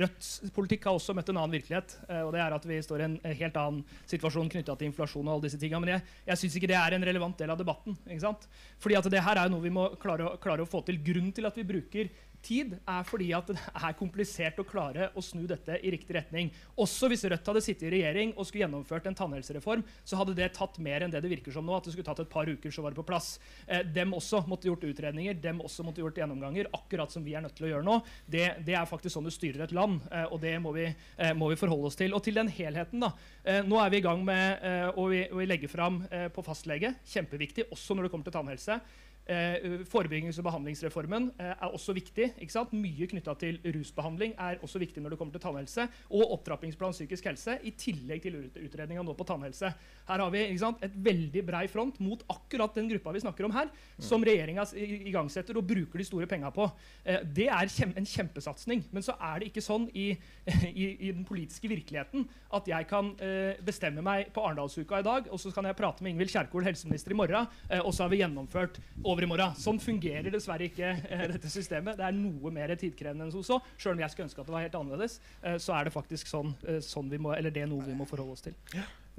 Rødts 0.00 0.50
politikk 0.54 0.88
har 0.88 0.96
også 0.96 1.14
møtt 1.16 1.28
en 1.28 1.38
annen 1.42 1.54
virkelighet. 1.54 1.94
og 2.22 2.32
det 2.34 2.40
er 2.40 2.56
at 2.56 2.66
vi 2.66 2.80
står 2.82 3.02
i 3.02 3.06
en 3.06 3.16
helt 3.24 3.58
annen 3.60 3.84
situasjon 4.10 4.48
knytta 4.52 4.74
til 4.78 4.88
inflasjon 4.88 5.26
og 5.26 5.34
alle 5.34 5.46
disse 5.46 5.60
tingene. 5.60 5.84
Men 5.84 5.94
jeg, 5.94 6.04
jeg 6.30 6.40
syns 6.40 6.56
ikke 6.58 6.72
det 6.72 6.78
er 6.80 6.96
en 6.96 7.06
relevant 7.06 7.38
del 7.38 7.52
av 7.52 7.60
debatten. 7.60 7.96
ikke 8.08 8.24
sant? 8.24 8.48
Fordi 8.82 8.98
at 8.98 9.10
det 9.12 9.22
her 9.22 9.42
er 9.44 9.52
noe 9.52 9.64
vi 9.64 9.74
må 9.74 9.90
klare 10.02 10.30
å, 10.32 10.36
klare 10.42 10.64
å 10.64 10.70
få 10.70 10.82
til. 10.86 11.02
Grunnen 11.04 11.34
til 11.36 11.48
at 11.48 11.58
vi 11.58 11.68
bruker 11.68 12.10
tid, 12.44 12.74
er 12.88 13.06
fordi 13.08 13.30
at 13.36 13.50
det 13.52 13.58
er 13.58 13.96
komplisert 13.98 14.60
å 14.60 14.66
klare 14.66 15.10
å 15.16 15.24
snu 15.24 15.44
dette 15.50 15.78
i 15.80 15.92
riktig 15.94 16.16
retning. 16.16 16.50
Også 16.80 17.10
hvis 17.10 17.24
Rødt 17.30 17.48
hadde 17.48 17.62
sittet 17.64 17.88
i 17.88 17.92
regjering 17.96 18.34
og 18.36 18.46
skulle 18.48 18.64
gjennomført 18.64 19.06
en 19.08 19.16
tannhelsereform, 19.18 19.84
så 20.04 20.18
hadde 20.20 20.36
det 20.38 20.52
tatt 20.56 20.78
mer 20.82 21.04
enn 21.04 21.12
det 21.12 21.22
det 21.22 21.30
virker 21.32 21.54
som 21.54 21.66
nå. 21.66 21.76
at 21.76 21.86
det 21.86 21.94
skulle 21.94 22.08
tatt 22.08 22.24
et 22.24 22.32
par 22.32 22.48
uker, 22.48 22.70
så 22.74 22.84
var 22.84 22.92
det 22.92 23.00
på 23.00 23.06
plass. 23.06 23.36
Eh, 23.66 23.84
dem 23.86 24.14
også 24.16 24.42
måtte 24.50 24.68
gjort 24.70 24.86
utredninger, 24.88 25.38
dem 25.42 25.62
også 25.64 25.86
måtte 25.86 26.02
gjort 26.02 26.18
gjennomganger, 26.18 26.70
akkurat 26.72 27.12
som 27.12 27.24
vi 27.24 27.36
er 27.38 27.44
nødt 27.44 27.56
til 27.58 27.68
å 27.68 27.72
gjøre 27.74 27.86
nå. 27.86 27.98
Det, 28.26 28.46
det 28.66 28.76
er 28.78 28.88
faktisk 28.88 29.16
sånn 29.16 29.28
du 29.28 29.34
styrer 29.34 29.66
et 29.66 29.76
land, 29.76 30.02
eh, 30.10 30.26
og 30.28 30.42
det 30.42 30.56
må 30.62 30.74
vi, 30.76 30.88
eh, 30.90 31.34
må 31.38 31.52
vi, 31.52 31.60
forholde 31.62 31.92
oss 31.92 31.98
til. 31.98 32.14
Og 32.16 32.24
til 32.24 32.38
den 32.38 32.50
helheten, 32.52 33.02
da. 33.02 33.12
Eh, 33.44 33.62
nå 33.66 33.78
er 33.82 33.92
vi 33.92 34.02
i 34.02 34.04
gang 34.04 34.24
med 34.26 34.66
eh, 34.66 34.88
å, 34.98 35.08
legge 35.46 35.70
fram 35.70 36.02
eh, 36.10 36.28
på 36.32 36.44
fastlege. 36.46 36.94
Kjempeviktig, 37.12 37.70
også 37.72 37.96
når 37.96 38.06
det 38.06 38.14
kommer 38.14 38.28
til 38.28 38.36
tannhelse. 38.36 38.80
Eh, 39.22 39.84
forebyggings- 39.86 40.40
og 40.40 40.48
behandlingsreformen 40.48 41.28
eh, 41.38 41.52
er 41.52 41.70
også 41.70 41.94
viktig. 41.94 42.32
ikke 42.42 42.52
sant? 42.52 42.72
Mye 42.74 43.06
knytta 43.06 43.34
til 43.38 43.60
rusbehandling 43.62 44.34
er 44.34 44.58
også 44.62 44.80
viktig 44.82 45.02
når 45.02 45.14
det 45.14 45.18
kommer 45.20 45.36
til 45.36 45.44
tannhelse. 45.44 45.86
Og 46.10 46.32
opptrappingsplan 46.34 46.94
psykisk 46.96 47.28
helse, 47.30 47.54
i 47.62 47.70
tillegg 47.70 48.24
til 48.24 48.40
ut 48.40 48.58
utredninga 48.64 49.04
nå 49.06 49.14
på 49.14 49.26
tannhelse. 49.28 49.70
Her 50.08 50.24
har 50.24 50.32
vi 50.34 50.42
ikke 50.48 50.64
sant, 50.64 50.82
et 50.82 50.96
veldig 51.04 51.44
brei 51.46 51.68
front 51.70 52.00
mot 52.02 52.24
akkurat 52.34 52.74
den 52.74 52.90
gruppa 52.90 53.14
vi 53.14 53.22
snakker 53.22 53.46
om 53.46 53.54
her, 53.54 53.70
som 54.02 54.24
regjeringa 54.26 54.66
igangsetter 54.74 55.56
og 55.56 55.68
bruker 55.70 56.02
de 56.02 56.08
store 56.08 56.26
penga 56.26 56.50
på. 56.50 56.66
Eh, 57.06 57.22
det 57.22 57.46
er 57.46 57.70
kjem 57.70 57.94
en 57.96 58.08
kjempesatsing. 58.08 58.88
Men 58.90 59.06
så 59.06 59.14
er 59.20 59.38
det 59.38 59.52
ikke 59.52 59.62
sånn 59.62 59.86
i, 59.94 60.08
i, 60.66 60.88
i 60.98 61.12
den 61.12 61.22
politiske 61.28 61.70
virkeligheten 61.70 62.26
at 62.52 62.66
jeg 62.68 62.90
kan 62.90 63.14
eh, 63.22 63.54
bestemme 63.62 64.02
meg 64.02 64.34
på 64.34 64.42
Arendalsuka 64.42 64.98
i 64.98 65.06
dag, 65.06 65.30
og 65.30 65.38
så 65.38 65.54
kan 65.54 65.70
jeg 65.70 65.78
prate 65.78 66.02
med 66.02 66.16
Ingvild 66.16 66.34
Kjerkol, 66.34 66.66
helseminister, 66.66 67.14
i 67.14 67.20
morgen, 67.22 67.46
eh, 67.70 67.78
og 67.78 67.94
så 67.94 68.04
har 68.04 68.12
vi 68.12 68.20
gjennomført 68.24 68.82
over 69.12 69.26
i 69.26 69.28
morgen. 69.30 69.54
Sånn 69.60 69.78
fungerer 69.82 70.32
dessverre 70.32 70.66
ikke 70.68 70.90
eh, 70.96 71.26
dette 71.34 71.50
systemet. 71.52 71.98
Det 71.98 72.06
er 72.08 72.16
noe 72.16 72.52
mer 72.54 72.72
tidkrevende 72.78 73.28
enn 73.28 73.44
så. 73.44 73.60
Selv 73.76 73.94
om 73.94 74.02
jeg 74.02 74.14
skulle 74.14 74.28
ønske 74.30 74.42
at 74.42 74.48
det 74.48 74.56
var 74.56 74.66
helt 74.66 74.80
annerledes, 74.80 75.18
eh, 75.42 75.58
så 75.62 75.76
er 75.76 75.88
det 75.88 75.94
faktisk 75.94 76.30
sånn, 76.30 76.54
eh, 76.66 76.80
sånn 76.84 77.12
vi 77.12 77.20
må, 77.22 77.34
eller 77.36 77.54
det 77.54 77.66
er 77.66 77.70
noe 77.70 77.84
vi 77.86 77.96
må 77.96 78.08
forholde 78.08 78.36
oss 78.36 78.44
til. 78.44 78.56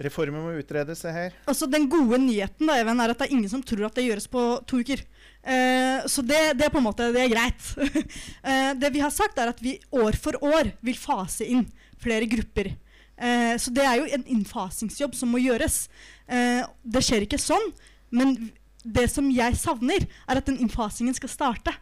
Reformer 0.04 0.41
må 0.41 0.54
utredes, 0.58 1.04
se 1.04 1.12
her. 1.14 1.36
Altså, 1.46 1.68
den 1.70 1.86
gode 1.91 2.18
nyheten 2.24 2.70
da, 2.70 2.80
Even, 2.82 3.02
er 3.04 3.14
at 3.14 3.20
det 3.20 3.28
er 3.28 3.36
ingen 3.36 3.52
som 3.52 3.62
tror 3.62 3.86
at 3.86 3.98
det 3.98 4.08
gjøres 4.08 4.26
på 4.32 4.46
to 4.70 4.80
uker. 4.82 5.04
Eh, 5.44 6.08
så 6.10 6.26
det, 6.26 6.39
det, 6.58 6.66
er 6.66 6.74
på 6.74 6.82
en 6.82 6.88
måte 6.88 7.12
det 7.14 7.22
er 7.28 7.34
greit. 7.34 7.68
eh, 8.50 8.72
det 8.80 8.89
vi 8.96 9.04
har 9.04 9.14
sagt, 9.14 9.38
er 9.38 9.54
at 9.54 9.62
vi 9.62 9.78
år 9.94 10.18
for 10.18 10.39
år 10.41 10.74
vil 10.82 10.98
fase 10.98 11.46
inn 11.46 11.68
flere 12.02 12.26
grupper. 12.32 12.74
Eh, 13.22 13.54
så 13.62 13.74
det 13.74 13.86
er 13.86 14.02
jo 14.02 14.10
en 14.18 14.26
innfasingsjobb 14.36 15.14
som 15.18 15.30
må 15.30 15.44
gjøres. 15.44 15.86
Eh, 16.26 16.66
det 16.82 17.04
skjer 17.06 17.28
ikke 17.28 17.41
sånn, 17.41 17.70
men 18.14 18.36
det 18.84 19.07
som 19.11 19.29
jeg 19.31 19.57
savner, 19.59 20.05
er 20.27 20.39
at 20.39 20.49
den 20.49 20.59
innfasingen 20.63 21.15
skal 21.17 21.31
starte. 21.31 21.73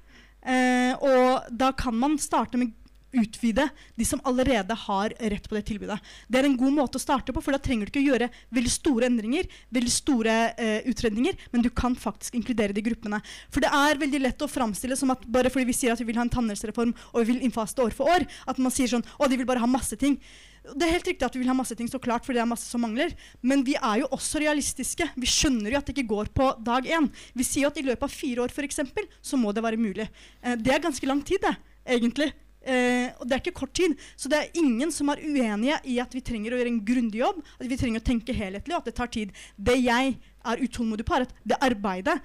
Eh, 0.41 0.93
og 0.97 1.49
da 1.53 1.71
kan 1.77 1.97
man 1.97 2.17
starte 2.21 2.57
med 2.57 2.73
utvide 3.11 3.65
de 3.99 4.05
som 4.07 4.21
allerede 4.23 4.75
har 4.85 5.13
rett 5.19 5.47
på 5.49 5.55
det 5.57 5.63
tilbudet. 5.67 5.97
Det 6.27 6.39
er 6.39 6.47
en 6.47 6.57
god 6.57 6.75
måte 6.77 6.99
å 6.99 7.03
starte 7.03 7.33
på, 7.35 7.43
for 7.43 7.55
da 7.55 7.59
trenger 7.61 7.87
du 7.87 7.91
ikke 7.91 8.05
gjøre 8.05 8.29
veldig 8.55 8.71
store 8.71 9.09
endringer, 9.09 9.49
veldig 9.73 9.93
store 9.93 10.35
eh, 10.55 10.87
utredninger, 10.89 11.39
men 11.51 11.65
du 11.65 11.69
kan 11.75 11.97
faktisk 11.99 12.37
inkludere 12.39 12.75
de 12.75 12.85
gruppene. 12.85 13.21
For 13.51 13.63
det 13.63 13.71
er 13.75 13.99
veldig 14.01 14.23
lett 14.23 14.45
å 14.45 14.51
framstille 14.51 14.97
som 14.99 15.11
at 15.13 15.25
bare 15.27 15.51
fordi 15.51 15.67
vi 15.69 15.77
sier 15.77 15.95
at 15.95 16.01
vi 16.01 16.07
vil 16.07 16.21
ha 16.21 16.25
en 16.27 16.33
tannhelsereform 16.33 16.95
og 17.11 17.19
vi 17.19 17.33
vil 17.33 17.43
innfase 17.47 17.77
det 17.77 17.89
år 17.89 17.97
for 17.97 18.11
år, 18.15 18.27
at 18.47 18.61
man 18.61 18.73
sier 18.73 18.91
sånn 18.91 19.05
å, 19.17 19.27
de 19.27 19.39
vil 19.39 19.49
bare 19.49 19.63
ha 19.63 19.69
masse 19.69 19.99
ting. 19.99 20.17
Det 20.61 20.85
er 20.85 20.93
helt 20.93 21.07
riktig 21.09 21.25
at 21.25 21.33
vi 21.33 21.41
vil 21.41 21.49
ha 21.49 21.55
masse 21.57 21.75
ting, 21.77 21.87
så 21.89 21.99
klart, 22.01 22.25
fordi 22.25 22.37
det 22.37 22.43
er 22.43 22.51
masse 22.51 22.69
som 22.69 22.83
mangler. 22.85 23.15
Men 23.41 23.63
vi 23.65 23.73
er 23.79 24.03
jo 24.03 24.11
også 24.13 24.43
realistiske. 24.43 25.07
Vi 25.17 25.29
skjønner 25.29 25.73
jo 25.73 25.79
at 25.79 25.89
det 25.89 25.95
ikke 25.95 26.11
går 26.11 26.29
på 26.37 26.51
dag 26.61 26.85
én. 26.85 27.09
Vi 27.33 27.47
sier 27.47 27.65
jo 27.65 27.71
at 27.71 27.79
i 27.81 27.85
løpet 27.87 28.05
av 28.05 28.13
fire 28.13 28.45
år 28.45 28.53
for 28.53 28.67
eksempel, 28.67 29.09
så 29.25 29.39
må 29.41 29.55
det 29.57 29.65
være 29.65 29.81
mulig. 29.81 30.05
Eh, 30.43 30.55
det 30.61 30.75
er 30.75 30.83
ganske 30.83 31.09
lang 31.09 31.23
tid, 31.25 31.41
det, 31.41 31.55
egentlig. 31.97 32.29
Eh, 32.61 33.09
og 33.17 33.25
det 33.25 33.35
er 33.35 33.41
ikke 33.41 33.57
kort 33.63 33.73
tid. 33.73 33.97
Så 34.13 34.29
det 34.29 34.37
er 34.37 34.61
ingen 34.61 34.93
som 34.93 35.09
er 35.09 35.23
uenige 35.25 35.81
i 35.89 35.97
at 36.03 36.13
vi 36.13 36.21
trenger 36.25 36.53
å 36.53 36.61
gjøre 36.61 36.73
en 36.75 36.83
grundig 36.85 37.23
jobb, 37.23 37.41
at 37.57 37.69
vi 37.71 37.81
trenger 37.81 38.03
å 38.03 38.09
tenke 38.11 38.37
helhetlig, 38.37 38.75
og 38.75 38.83
at 38.83 38.91
det 38.91 38.97
tar 39.01 39.11
tid. 39.17 39.33
Det 39.57 39.79
jeg 39.81 40.15
er 40.21 40.65
utålmodig 40.67 41.07
på, 41.09 41.17
er 41.17 41.25
at 41.25 41.37
det 41.41 41.57
arbeidet, 41.57 42.19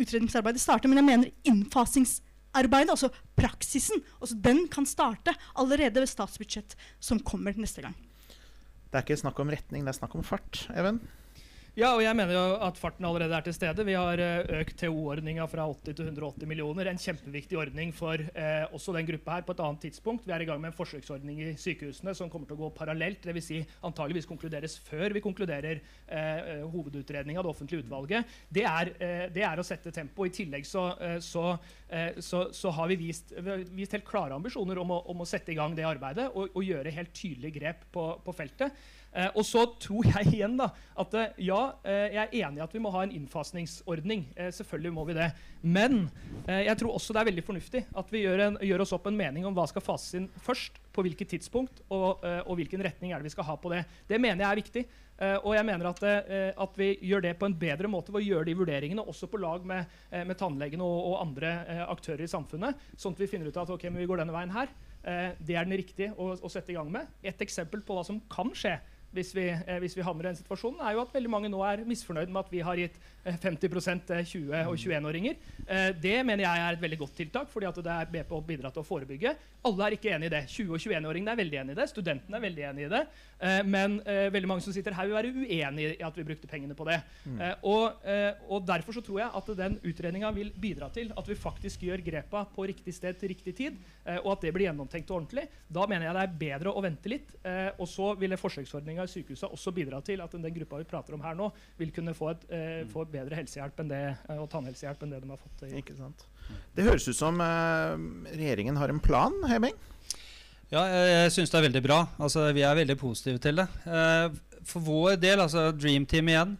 utredningsarbeidet 0.00 0.64
starter, 0.64 0.88
men 0.88 1.02
jeg 1.02 1.10
mener 1.12 1.34
innfasingsarbeidet, 1.44 2.30
altså 2.54 3.10
praksisen, 3.36 4.02
også 4.20 4.36
den 4.40 4.68
kan 4.68 4.86
starte 4.86 5.34
allerede 5.54 6.00
ved 6.00 6.08
statsbudsjett 6.08 6.76
som 7.00 7.20
kommer 7.20 7.52
neste 7.56 7.82
gang. 7.82 7.94
Det 8.90 8.98
er 8.98 9.04
ikke 9.06 9.22
snakk 9.22 9.38
om 9.40 9.50
retning, 9.50 9.84
det 9.84 9.88
er 9.88 9.98
snakk 9.98 10.14
om 10.14 10.24
fart. 10.24 10.66
Even? 10.76 11.00
Ja, 11.72 11.94
og 11.96 12.02
jeg 12.04 12.12
mener 12.12 12.34
jo 12.36 12.40
at 12.66 12.76
farten 12.76 13.06
allerede 13.08 13.32
er 13.32 13.44
til 13.46 13.54
stede. 13.56 13.84
Vi 13.88 13.94
har 13.96 14.20
uh, 14.20 14.50
økt 14.58 14.74
TO-ordninga 14.76 15.46
fra 15.48 15.64
80 15.70 15.94
til 15.96 16.10
180 16.10 16.44
millioner. 16.50 16.90
En 16.90 17.00
kjempeviktig 17.00 17.56
ordning 17.56 17.94
for 17.96 18.20
eh, 18.20 18.66
også 18.76 18.92
den 18.92 19.08
gruppa 19.08 19.38
her 19.38 19.46
på 19.48 19.54
et 19.56 19.62
annet 19.64 19.80
tidspunkt. 19.86 20.26
Vi 20.28 20.34
er 20.36 20.44
i 20.44 20.48
gang 20.50 20.60
med 20.60 20.68
en 20.68 20.76
forsøksordning 20.76 21.40
i 21.40 21.54
sykehusene 21.56 22.12
som 22.12 22.28
kommer 22.28 22.50
til 22.50 22.58
å 22.58 22.66
gå 22.66 22.70
parallelt. 22.76 23.24
Dvs. 23.24 23.48
Si 23.48 23.62
antageligvis 23.88 24.28
konkluderes 24.28 24.76
før 24.84 25.16
vi 25.16 25.24
konkluderer 25.24 25.80
eh, 25.80 26.60
hovedutredninga 26.74 27.40
av 27.40 27.48
det 27.48 27.54
offentlige 27.56 27.86
utvalget. 27.86 28.38
Det 28.52 28.68
er, 28.68 28.92
det 29.32 29.48
er, 29.48 29.56
å 29.56 29.64
sette 29.64 29.96
tempo. 29.96 30.28
I 30.28 30.36
tillegg 30.42 30.68
så, 30.68 30.90
så, 31.24 31.54
så, 32.20 32.46
så 32.52 32.76
har 32.76 32.92
vi 32.92 33.00
vist, 33.06 33.32
vi 33.32 33.48
har 33.48 33.64
vist, 33.72 33.96
helt 33.96 34.10
klare 34.12 34.36
ambisjoner 34.36 34.84
om 34.84 34.92
å, 34.92 35.04
om 35.08 35.24
å, 35.24 35.32
sette 35.32 35.56
i 35.56 35.56
gang 35.56 35.72
det 35.78 35.88
arbeidet 35.88 36.34
og, 36.34 36.52
og 36.52 36.68
gjøre 36.68 36.92
helt 37.00 37.16
tydelige 37.16 37.62
grep 37.62 37.88
på, 37.96 38.10
på 38.20 38.36
feltet. 38.36 38.76
Eh, 39.12 39.28
og 39.36 39.44
så 39.44 39.66
tror 39.80 40.06
jeg 40.08 40.30
igjen 40.32 40.54
da, 40.56 40.70
at 41.02 41.14
eh, 41.18 41.40
ja, 41.44 41.60
eh, 41.84 42.14
jeg 42.14 42.22
er 42.22 42.36
enig 42.46 42.62
i 42.62 42.64
at 42.64 42.72
vi 42.72 42.80
må 42.80 42.92
ha 42.94 43.02
en 43.04 43.12
innfasningsordning. 43.12 44.24
Eh, 44.36 44.48
selvfølgelig 44.54 44.94
må 44.96 45.04
vi 45.08 45.16
det. 45.18 45.28
Men 45.60 46.06
eh, 46.46 46.64
jeg 46.68 46.78
tror 46.80 46.96
også 46.96 47.12
det 47.12 47.20
er 47.20 47.28
veldig 47.28 47.44
fornuftig 47.44 47.84
at 48.00 48.12
vi 48.12 48.24
gjør, 48.24 48.46
en, 48.46 48.58
gjør, 48.64 48.84
oss 48.86 48.94
opp 48.96 49.10
en 49.10 49.18
mening 49.18 49.44
om 49.48 49.56
hva 49.56 49.66
skal 49.68 49.84
fases 49.84 50.16
inn 50.20 50.30
først, 50.46 50.80
på 50.92 51.04
hvilket 51.04 51.30
tidspunkt, 51.32 51.84
og, 51.92 52.24
eh, 52.24 52.40
og, 52.42 52.56
hvilken 52.58 52.82
retning 52.84 53.12
er 53.12 53.20
det 53.20 53.30
vi 53.30 53.32
skal 53.32 53.46
ha 53.48 53.56
på 53.60 53.72
det. 53.72 53.84
Det 54.08 54.20
mener 54.20 54.44
jeg 54.44 54.50
er 54.50 54.62
viktig. 54.62 54.84
og 55.22 55.52
jeg 55.54 55.64
mener 55.68 55.86
at, 55.86 56.00
at, 56.58 56.72
vi 56.80 56.88
gjør 57.06 57.20
det 57.22 57.34
på 57.38 57.46
en 57.46 57.54
bedre 57.54 57.86
måte 57.86 58.10
ved 58.10 58.24
å 58.24 58.26
gjøre 58.26 58.48
de 58.48 58.54
vurderingene 58.58 59.04
også 59.06 59.28
på 59.30 59.38
lag 59.38 59.62
med, 59.64 59.92
med 60.10 60.34
tannlegene 60.40 60.82
og, 60.82 61.12
og, 61.12 61.14
andre 61.20 61.52
aktører 61.84 62.24
i 62.24 62.30
samfunnet, 62.32 62.80
sånn 62.98 63.14
at 63.14 63.22
vi 63.22 63.28
finner 63.30 63.46
ut 63.46 63.60
at 63.60 63.70
ok, 63.70 63.84
men 63.90 64.02
vi 64.02 64.08
går 64.10 64.24
denne 64.24 64.34
veien 64.34 64.50
her. 64.50 64.72
det 65.38 65.54
er 65.54 65.68
den 65.68 65.78
riktige 65.78 66.10
å, 66.16 66.32
å 66.34 66.50
sette 66.50 66.72
i 66.72 66.76
gang 66.76 66.90
med. 66.90 67.06
Et 67.22 67.44
eksempel 67.46 67.84
på 67.86 67.94
hva 67.94 68.02
som 68.08 68.18
kan 68.32 68.50
skje, 68.56 68.74
hvis 69.12 69.34
vi, 69.36 69.48
eh, 69.52 69.78
hvis 69.78 69.96
vi, 69.96 70.04
havner 70.04 70.24
i 70.24 70.28
den 70.30 70.40
situasjonen, 70.40 70.80
er 70.80 70.96
jo 70.96 71.02
at 71.04 71.14
veldig 71.14 71.30
mange 71.30 71.50
nå 71.52 71.60
er 71.68 71.84
misfornøyd 71.88 72.32
med 72.32 72.44
at 72.44 72.52
vi 72.52 72.62
har 72.64 72.80
gitt 72.80 72.96
50 73.24 74.10
eh, 74.10 74.24
20- 74.24 74.52
eh, 74.52 74.68
og 74.68 74.76
21-åringer. 74.76 75.36
Eh, 75.66 75.90
det 76.02 76.18
mener 76.26 76.44
jeg 76.44 76.62
er 76.62 76.76
et 76.76 76.82
veldig 76.82 76.98
godt 77.04 77.16
tiltak, 77.20 77.50
fordi 77.52 77.70
det 77.78 77.94
er 77.94 78.10
med 78.10 78.26
på 78.26 78.38
å 78.38 78.44
bidra 78.44 78.72
til 78.72 78.82
å 78.82 78.86
forebygge. 78.86 79.34
Alle 79.62 79.86
er 79.86 79.96
ikke 79.96 80.10
enig 80.16 80.26
i 80.26 80.34
det. 80.34 80.42
20- 80.50 80.72
og 80.74 80.82
21-åringene 80.82 81.34
er 81.34 81.38
veldig 81.38 81.60
enig 81.60 81.76
i 81.76 81.78
det. 81.78 81.88
Studentene 81.92 82.38
er 82.38 82.42
veldig 82.42 82.64
enig 82.72 82.86
i 82.86 82.90
det. 82.90 83.02
Men 83.66 83.96
veldig 84.06 84.48
mange 84.50 84.62
som 84.62 84.74
sitter 84.74 84.94
her, 84.94 85.06
vil 85.06 85.16
være 85.16 85.30
uenig 85.34 85.86
i 85.98 86.02
at 86.06 86.18
vi 86.18 86.24
brukte 86.26 86.46
pengene 86.50 86.76
på 86.78 86.86
det. 86.86 87.00
Mm. 87.26 87.40
Og, 87.66 88.04
og, 88.48 88.60
Derfor 88.66 88.94
så 88.94 89.02
tror 89.02 89.18
jeg 89.18 89.34
at 89.38 89.48
den 89.58 89.78
utredninga 89.86 90.30
vil 90.34 90.52
bidra 90.62 90.88
til 90.94 91.10
at 91.18 91.30
vi 91.30 91.34
faktisk 91.38 91.82
gjør 91.86 92.04
grepa 92.06 92.44
på 92.54 92.66
riktig 92.70 92.94
sted 92.94 93.18
til 93.18 93.32
riktig 93.32 93.54
tid, 93.58 93.78
og 94.22 94.28
at 94.36 94.46
det 94.46 94.52
blir 94.54 94.68
gjennomtenkt 94.68 95.10
og 95.10 95.20
ordentlig. 95.20 95.48
Da 95.66 95.86
mener 95.90 96.08
jeg 96.08 96.18
det 96.18 96.22
er 96.22 96.38
bedre 96.42 96.74
å 96.74 96.84
vente 96.84 97.10
litt. 97.10 97.34
Og 97.78 97.86
så 97.90 98.12
ville 98.18 98.38
forsøksordninga 98.38 99.06
i 99.06 99.14
sykehuset 99.14 99.50
også 99.50 99.74
bidra 99.74 99.98
til 100.06 100.22
at 100.22 100.38
den 100.38 100.54
gruppa 100.58 100.82
vi 100.82 100.90
prater 100.90 101.18
om 101.18 101.26
her 101.26 101.38
nå, 101.38 101.50
vil 101.82 101.94
kunne 101.94 102.14
få 102.18 102.30
et, 102.34 102.46
få 102.94 103.06
et 103.06 103.11
bedre 103.12 103.38
helsehjelp 103.38 103.82
enn 103.82 103.90
det, 103.92 104.02
eh, 104.28 104.38
og 104.38 104.48
tannhelsehjelp 104.52 105.02
enn 105.04 105.14
det 105.14 105.22
de 105.22 105.32
har 105.32 105.40
fått. 105.40 105.64
I. 105.66 105.72
Ikke 105.80 105.96
sant. 105.98 106.24
Det 106.76 106.86
høres 106.86 107.08
ut 107.08 107.16
som 107.18 107.40
uh, 107.40 107.96
regjeringen 108.32 108.78
har 108.80 108.92
en 108.92 109.02
plan, 109.02 109.34
Heming? 109.50 109.76
Ja, 110.72 110.86
jeg, 110.88 111.10
jeg 111.12 111.34
syns 111.36 111.52
det 111.52 111.60
er 111.60 111.66
veldig 111.68 111.84
bra. 111.84 111.98
Altså, 112.22 112.46
vi 112.56 112.64
er 112.66 112.78
veldig 112.78 112.96
positive 113.00 113.42
til 113.44 113.60
det. 113.60 113.68
Uh, 113.86 114.32
for 114.68 114.84
vår 114.84 115.20
del, 115.20 115.42
altså 115.42 115.70
Dream 115.74 116.06
Team 116.06 116.30
igjen 116.30 116.56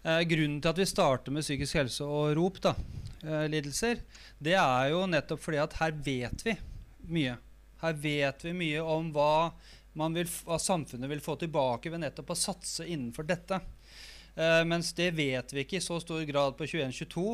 Grunnen 0.00 0.62
til 0.62 0.70
at 0.70 0.78
vi 0.80 0.84
starter 0.88 1.34
med 1.34 1.44
psykisk 1.44 1.76
helse 1.76 2.06
og 2.08 2.30
ROP, 2.38 2.56
da, 2.64 2.70
lidelser, 3.52 3.98
det 4.40 4.54
er 4.56 4.86
jo 4.94 5.02
nettopp 5.12 5.42
fordi 5.44 5.58
at 5.60 5.74
her 5.76 5.92
vet 6.06 6.44
vi 6.46 6.54
mye. 7.12 7.34
Her 7.82 7.98
vet 8.00 8.46
vi 8.46 8.54
mye 8.56 8.80
om 8.80 9.10
hva, 9.12 9.50
vil, 10.14 10.30
hva 10.46 10.56
samfunnet 10.62 11.10
vil 11.10 11.20
få 11.20 11.36
tilbake 11.42 11.92
ved 11.92 12.00
nettopp 12.00 12.32
å 12.32 12.38
satse 12.38 12.86
innenfor 12.88 13.28
dette. 13.28 13.60
Uh, 14.40 14.62
mens 14.64 14.94
det 14.96 15.10
vet 15.18 15.52
vi 15.52 15.64
ikke 15.64 15.76
i 15.76 15.84
så 15.84 15.98
stor 16.00 16.22
grad 16.24 16.54
på 16.56 16.64
21-22. 16.64 17.24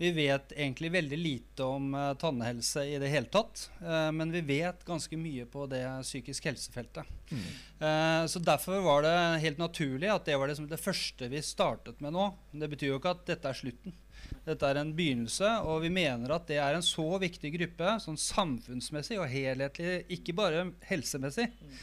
Vi 0.00 0.12
vet 0.16 0.54
egentlig 0.56 0.92
veldig 0.94 1.18
lite 1.18 1.66
om 1.66 1.90
uh, 1.92 2.14
tannhelse 2.16 2.86
i 2.88 2.94
det 3.02 3.10
hele 3.12 3.28
tatt. 3.28 3.66
Uh, 3.82 4.08
men 4.16 4.32
vi 4.32 4.40
vet 4.48 4.86
ganske 4.86 5.18
mye 5.20 5.44
på 5.50 5.66
det 5.68 5.82
psykisk 6.06 6.48
helsefeltet. 6.48 7.10
Mm. 7.34 8.28
så 8.28 8.38
derfor 8.38 8.82
var 8.84 9.02
det 9.02 9.40
helt 9.42 9.58
naturlig 9.58 10.10
at 10.12 10.26
det 10.28 10.36
var 10.38 10.48
det, 10.48 10.58
det 10.70 10.78
første 10.78 11.26
vi 11.32 11.40
startet 11.42 12.00
med 12.04 12.14
nå. 12.14 12.28
Det 12.52 12.68
betyr 12.70 12.92
jo 12.92 12.98
ikke 13.00 13.14
at 13.16 13.24
dette 13.26 13.50
er 13.50 13.58
slutten. 13.58 13.96
Dette 14.44 14.68
er 14.68 14.78
en 14.78 14.92
begynnelse, 14.94 15.48
og 15.66 15.82
vi 15.82 15.90
mener 15.92 16.36
at 16.36 16.46
det 16.48 16.60
er 16.62 16.76
en 16.76 16.84
så 16.84 17.06
viktig 17.20 17.50
gruppe, 17.56 17.96
sånn 18.04 18.20
samfunnsmessig 18.20 19.18
og 19.18 19.28
helhetlig, 19.32 20.04
ikke 20.16 20.36
bare 20.36 20.68
helsemessig. 20.88 21.48
Mm 21.64 21.76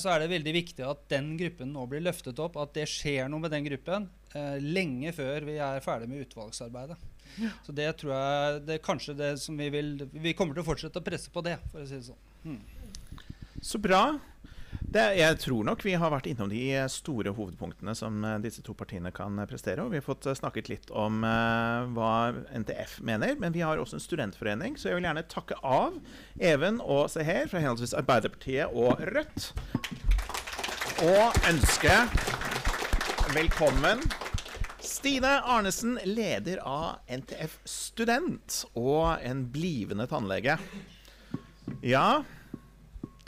så 0.00 0.10
er 0.12 0.24
det 0.24 0.32
veldig 0.32 0.54
viktig 0.56 0.84
at 0.86 1.04
den 1.12 1.36
gruppen 1.38 1.70
nå 1.74 1.84
blir 1.90 2.02
løftet 2.02 2.40
opp, 2.42 2.56
at 2.58 2.74
det 2.74 2.88
skjer 2.90 3.28
noe 3.30 3.44
med 3.44 3.52
den 3.54 3.66
gruppen 3.68 4.08
eh, 4.34 4.56
lenge 4.62 5.12
før 5.14 5.46
vi 5.46 5.58
er 5.62 5.84
ferdig 5.84 6.10
med 6.10 6.24
utvalgsarbeidet. 6.26 6.98
Ja. 7.38 7.52
Så 7.62 7.74
det 7.76 7.86
tror 8.00 8.14
jeg 8.16 8.62
det 8.66 8.78
er 8.78 8.82
kanskje 8.82 9.14
det 9.14 9.28
som 9.38 9.58
vi 9.60 9.68
vil 9.70 9.92
Vi 10.10 10.32
kommer 10.34 10.56
til 10.56 10.64
å 10.64 10.66
fortsette 10.66 10.98
å 10.98 11.04
presse 11.04 11.30
på 11.30 11.44
det, 11.46 11.58
for 11.70 11.84
å 11.84 11.86
si 11.86 12.00
det 12.00 12.08
sånn. 12.08 12.24
Mm. 12.48 13.22
Så 13.62 13.78
bra. 13.82 14.02
Det, 14.88 15.02
jeg 15.18 15.36
tror 15.42 15.66
nok 15.68 15.82
vi 15.84 15.92
har 16.00 16.08
vært 16.08 16.30
innom 16.30 16.48
de 16.48 16.62
store 16.88 17.34
hovedpunktene 17.36 17.92
som 17.96 18.22
uh, 18.24 18.38
disse 18.40 18.62
to 18.64 18.72
partiene 18.76 19.12
kan 19.12 19.36
uh, 19.36 19.44
prestere. 19.48 19.84
Og 19.84 19.92
vi 19.92 20.00
har 20.00 20.06
fått 20.06 20.24
uh, 20.24 20.32
snakket 20.36 20.70
litt 20.72 20.88
om 20.96 21.20
hva 21.20 22.12
NTF 22.56 22.98
mener. 23.04 23.36
Men 23.40 23.52
vi 23.52 23.60
har 23.64 23.80
også 23.80 23.98
en 23.98 24.04
studentforening, 24.04 24.78
så 24.80 24.88
jeg 24.90 24.98
vil 24.98 25.08
gjerne 25.10 25.26
takke 25.28 25.58
av 25.60 25.98
Even 26.40 26.80
og 26.80 27.10
Seher 27.12 27.50
fra 27.50 27.60
henholdsvis 27.60 27.96
Arbeiderpartiet 28.00 28.72
og 28.72 29.02
Rødt. 29.12 29.50
Og 31.04 31.36
ønske 31.52 31.92
velkommen 33.36 34.00
Stine 34.80 35.36
Arnesen, 35.44 35.98
leder 36.08 36.62
av 36.64 37.04
NTF 37.12 37.58
Student 37.68 38.62
og 38.72 39.20
en 39.20 39.44
blivende 39.52 40.08
tannlege. 40.10 40.56
Ja, 41.84 42.22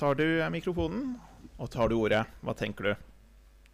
tar 0.01 0.17
du 0.17 0.25
mikrofonen 0.51 1.19
og 1.61 1.69
tar 1.73 1.91
du 1.93 1.99
ordet? 2.01 2.25
Hva 2.41 2.55
tenker 2.57 2.91
du? 2.91 3.07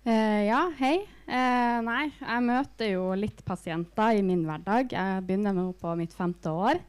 Uh, 0.07 0.43
ja, 0.47 0.61
hei. 0.78 0.99
Uh, 1.26 1.78
nei, 1.87 2.05
jeg 2.18 2.43
møter 2.47 2.93
jo 2.93 3.09
litt 3.18 3.41
pasienter 3.47 4.18
i 4.18 4.22
min 4.26 4.45
hverdag. 4.47 4.93
Jeg 4.95 5.24
begynner 5.26 5.55
nå 5.55 5.70
på 5.78 5.95
mitt 5.99 6.14
femte 6.14 6.51
år. 6.51 6.82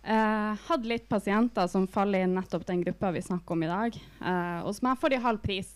Uh, 0.00 0.56
hadde 0.68 0.88
litt 0.88 1.08
pasienter 1.08 1.68
som 1.68 1.88
faller 1.88 2.24
i 2.24 2.30
nettopp 2.30 2.64
den 2.68 2.84
gruppa 2.86 3.12
vi 3.12 3.24
snakker 3.24 3.56
om 3.56 3.64
i 3.64 3.70
dag. 3.70 4.00
Uh, 4.20 4.60
og 4.64 4.72
som 4.76 4.88
jeg 4.88 5.00
får 5.02 5.16
i 5.16 5.22
halv 5.26 5.42
pris. 5.44 5.74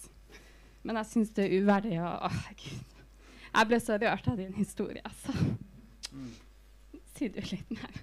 Men 0.85 1.01
jeg 1.01 1.11
syns 1.11 1.37
det 1.37 1.47
er 1.49 1.61
uverdig 1.65 2.01
å 2.01 2.15
Åh, 2.29 2.41
gud. 2.61 2.97
Jeg 3.55 3.71
ble 3.71 3.79
så 3.81 4.01
rørt 4.01 4.27
av 4.29 4.41
din 4.41 4.57
historie, 4.57 5.05
altså. 5.05 5.37
Si 7.15 7.29
du 7.31 7.39
litt 7.47 7.71
mer. 7.71 8.01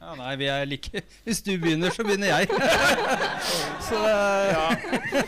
Ja, 0.00 0.12
nei, 0.18 0.32
vi 0.36 0.48
er 0.52 0.66
like 0.68 1.00
Hvis 1.24 1.40
du 1.42 1.54
begynner, 1.58 1.90
så 1.94 2.04
begynner 2.04 2.28
jeg. 2.34 2.48
så 3.88 4.00
eh, 4.06 5.22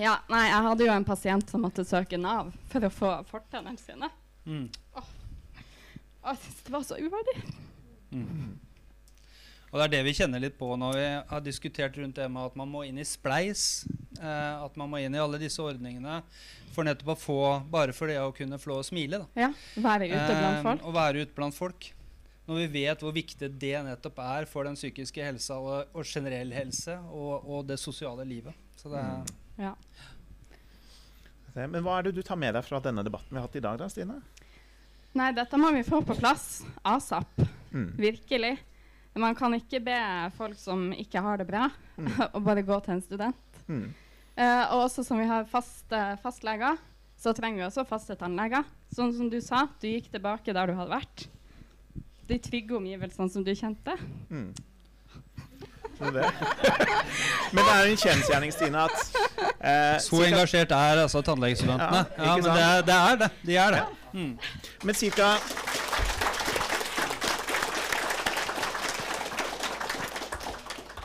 Ja, 0.04 0.14
nei, 0.32 0.44
jeg 0.48 0.64
hadde 0.68 0.86
jo 0.86 0.92
en 0.94 1.04
pasient 1.08 1.50
som 1.52 1.64
måtte 1.66 1.84
søke 1.84 2.16
Nav 2.20 2.52
for 2.72 2.86
å 2.86 2.90
få 2.92 3.14
fortennene 3.28 3.80
sine. 3.80 4.08
mm. 4.48 4.66
Åh. 4.96 5.08
jeg 6.30 6.38
syns 6.44 6.62
det 6.66 6.72
var 6.76 6.84
så 6.86 6.96
uverdig. 7.00 7.36
Og 9.70 9.78
det 9.78 9.84
er 9.84 9.92
det 9.92 10.00
vi 10.08 10.14
kjenner 10.18 10.42
litt 10.42 10.56
på 10.58 10.66
når 10.78 10.96
vi 10.98 11.04
har 11.30 11.42
diskutert 11.44 11.98
rundt 12.00 12.16
det 12.18 12.26
med 12.32 12.48
at 12.48 12.56
man 12.58 12.70
må 12.72 12.82
inn 12.88 12.98
i 12.98 13.06
spleis. 13.06 13.84
Eh, 14.18 14.64
at 14.64 14.74
man 14.80 14.90
må 14.90 14.98
inn 14.98 15.14
i 15.14 15.20
alle 15.22 15.38
disse 15.42 15.62
ordningene 15.62 16.20
for 16.74 16.86
nettopp 16.86 17.14
å 17.14 17.18
få 17.18 17.38
Bare 17.70 17.94
for 17.94 18.10
det 18.10 18.18
å 18.22 18.32
kunne 18.34 18.58
få 18.62 18.80
og 18.80 18.86
smile. 18.88 19.22
Da. 19.22 19.46
Ja, 19.46 19.50
Være 19.76 20.08
ute 20.10 20.32
blant 20.32 20.58
Eh, 20.58 20.64
folk. 20.66 20.82
Å 20.86 20.94
være 20.96 21.22
ute 21.26 21.36
blant 21.36 21.56
folk. 21.56 21.90
Når 22.50 22.64
vi 22.64 22.82
vet 22.82 23.02
hvor 23.04 23.14
viktig 23.14 23.46
det 23.62 23.76
nettopp 23.86 24.16
er 24.24 24.46
for 24.50 24.66
den 24.66 24.74
psykiske 24.74 25.22
helsa 25.22 25.60
og, 25.62 25.92
og 25.94 26.02
generell 26.08 26.50
helse 26.56 26.96
og, 27.14 27.44
og 27.46 27.68
det 27.68 27.76
sosiale 27.78 28.26
livet. 28.26 28.56
Så 28.80 28.90
det 28.90 28.98
er, 29.04 29.36
Ja. 29.60 29.74
Men 31.54 31.82
hva 31.84 31.98
er 31.98 32.08
det 32.08 32.14
du 32.16 32.22
tar 32.26 32.38
med 32.38 32.54
deg 32.54 32.64
fra 32.66 32.78
denne 32.82 33.02
debatten 33.06 33.30
vi 33.34 33.38
har 33.38 33.46
hatt 33.46 33.58
i 33.58 33.62
dag, 33.62 33.78
da, 33.80 33.88
Stine? 33.90 34.18
Nei, 35.18 35.30
dette 35.34 35.58
må 35.58 35.72
vi 35.74 35.82
få 35.86 35.98
på 36.06 36.14
plass 36.18 36.60
asap. 36.86 37.40
Mm. 37.74 37.88
Virkelig. 37.98 38.52
Man 39.18 39.34
kan 39.38 39.54
ikke 39.56 39.80
be 39.82 39.96
folk 40.36 40.58
som 40.58 40.90
ikke 40.94 41.22
har 41.24 41.40
det 41.42 41.48
bra, 41.50 41.68
Mm. 42.00 42.06
å 42.38 42.40
bare 42.40 42.62
gå 42.64 42.76
til 42.80 42.94
en 42.94 43.02
student. 43.04 43.58
Mm. 43.68 43.90
Uh, 44.38 44.62
og 44.72 44.86
også 44.86 45.02
som 45.04 45.18
vi 45.20 45.26
har 45.28 45.42
faste 45.50 45.98
fastleger, 46.22 46.78
så 47.20 47.34
trenger 47.36 47.60
vi 47.60 47.66
også 47.66 47.84
faste 47.84 48.16
tannleger. 48.16 48.64
Sånn 48.94 49.12
som 49.12 49.28
du 49.28 49.36
sa, 49.44 49.66
du 49.82 49.84
gikk 49.90 50.08
tilbake 50.14 50.54
der 50.56 50.70
du 50.70 50.78
hadde 50.78 50.94
vært. 50.94 51.26
De 52.30 52.38
trygge 52.38 52.76
omgivelsene 52.78 53.30
som 53.32 53.44
du 53.44 53.50
kjente. 53.58 53.96
Mm. 54.30 54.50
Det. 56.00 56.28
Men 57.52 57.64
det 57.66 57.72
er 57.74 57.88
en 57.90 57.98
kjensgjerning, 58.00 58.52
Stine, 58.54 58.84
at 58.86 59.16
eh, 59.60 59.96
så 60.00 60.22
engasjert 60.24 60.70
er 60.72 61.02
altså 61.02 61.20
tannlegestudentene. 61.26 62.04
Ja, 62.16 62.24
Ja, 62.24 62.36
men 62.36 62.46
det 62.46 62.62
er, 62.62 62.84
det 62.86 62.94
er 62.94 63.18
det. 63.20 63.28
De 63.46 63.56
er 63.56 63.74
det. 63.76 63.82
Mm. 64.14 64.38
Men 64.84 64.94
cirka 64.94 65.34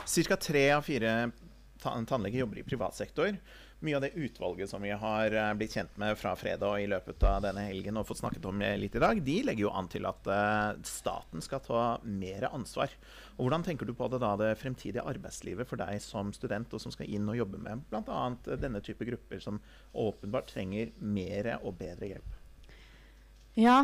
Cirka 0.06 0.36
tre 0.40 0.70
av 0.72 0.82
fire 0.86 1.30
ta 1.86 1.94
tannleger 2.10 2.42
jobber 2.42 2.60
i 2.60 2.66
privat 2.66 2.98
sektor. 2.98 3.38
Mye 3.84 3.96
av 3.96 4.00
det 4.06 4.14
utvalget 4.16 4.70
som 4.70 4.80
vi 4.82 4.90
har 4.90 5.34
eh, 5.36 5.54
blitt 5.54 5.74
kjent 5.76 5.98
med 6.00 6.16
fra 6.16 6.30
fredag 6.36 6.78
i 6.80 6.86
løpet 6.88 7.20
av 7.28 7.42
denne 7.44 7.66
helgen 7.66 7.98
og 8.00 8.06
fått 8.08 8.22
snakket 8.22 8.46
om 8.48 8.62
eh, 8.64 8.72
litt 8.80 8.94
i 8.96 9.02
dag, 9.02 9.18
de 9.20 9.34
legger 9.44 9.66
jo 9.66 9.72
an 9.76 9.90
til 9.92 10.06
at 10.08 10.30
eh, 10.32 10.78
staten 10.88 11.44
skal 11.44 11.60
ta 11.60 11.82
mer 12.08 12.46
ansvar. 12.48 12.94
Og 13.36 13.44
Hvordan 13.44 13.66
tenker 13.66 13.84
du 13.84 13.92
på 13.92 14.08
det 14.08 14.22
da, 14.22 14.30
det 14.40 14.54
fremtidige 14.62 15.04
arbeidslivet 15.04 15.68
for 15.68 15.76
deg 15.82 16.00
som 16.00 16.32
student, 16.32 16.72
og 16.72 16.80
som 16.80 16.94
skal 16.94 17.10
inn 17.12 17.28
og 17.28 17.36
jobbe 17.36 17.60
med 17.66 17.82
bl.a. 17.90 18.22
denne 18.56 18.80
type 18.80 19.04
grupper 19.10 19.44
som 19.44 19.60
åpenbart 19.92 20.48
trenger 20.54 20.94
mer 20.96 21.52
og 21.58 21.76
bedre 21.76 22.14
hjelp? 22.14 22.32
Ja, 23.60 23.82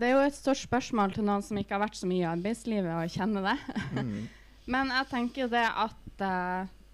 det 0.00 0.04
er 0.04 0.14
jo 0.14 0.20
et 0.24 0.36
stort 0.36 0.60
spørsmål 0.60 1.16
til 1.16 1.26
noen 1.28 1.44
som 1.44 1.56
ikke 1.60 1.76
har 1.76 1.82
vært 1.82 1.96
så 1.96 2.08
mye 2.08 2.22
i 2.22 2.28
arbeidslivet 2.28 2.92
og 2.92 3.16
kjenner 3.16 3.50
det. 3.50 3.56
Mm. 3.96 4.20
Men 4.76 4.92
jeg 4.94 5.08
tenker 5.10 5.50
det 5.52 5.64
at 5.64 6.20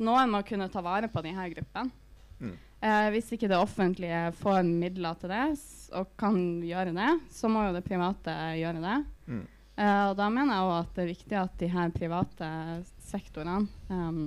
noen 0.02 0.32
må 0.32 0.42
kunne 0.46 0.68
ta 0.72 0.82
vare 0.84 1.08
på 1.12 1.22
denne 1.24 1.48
gruppen. 1.52 1.90
Mm. 2.40 2.54
Eh, 2.86 3.08
hvis 3.14 3.30
ikke 3.32 3.48
det 3.48 3.58
offentlige 3.58 4.30
får 4.36 4.62
midler 4.68 5.16
til 5.20 5.32
det 5.32 5.44
og 5.96 6.10
kan 6.20 6.38
gjøre 6.66 6.92
det, 6.96 7.12
så 7.32 7.48
må 7.48 7.64
jo 7.66 7.76
det 7.76 7.86
private 7.86 8.34
gjøre 8.60 8.82
det. 8.84 8.96
Mm. 9.26 9.44
Eh, 9.76 10.02
og 10.10 10.16
da 10.18 10.28
mener 10.32 10.56
jeg 10.56 10.74
at 10.76 10.92
det 10.96 11.04
er 11.04 11.12
viktig 11.12 11.38
at 11.40 11.56
de 11.60 11.70
her 11.72 11.94
private 11.94 12.50
sektorene 13.06 13.66
um, 13.92 14.20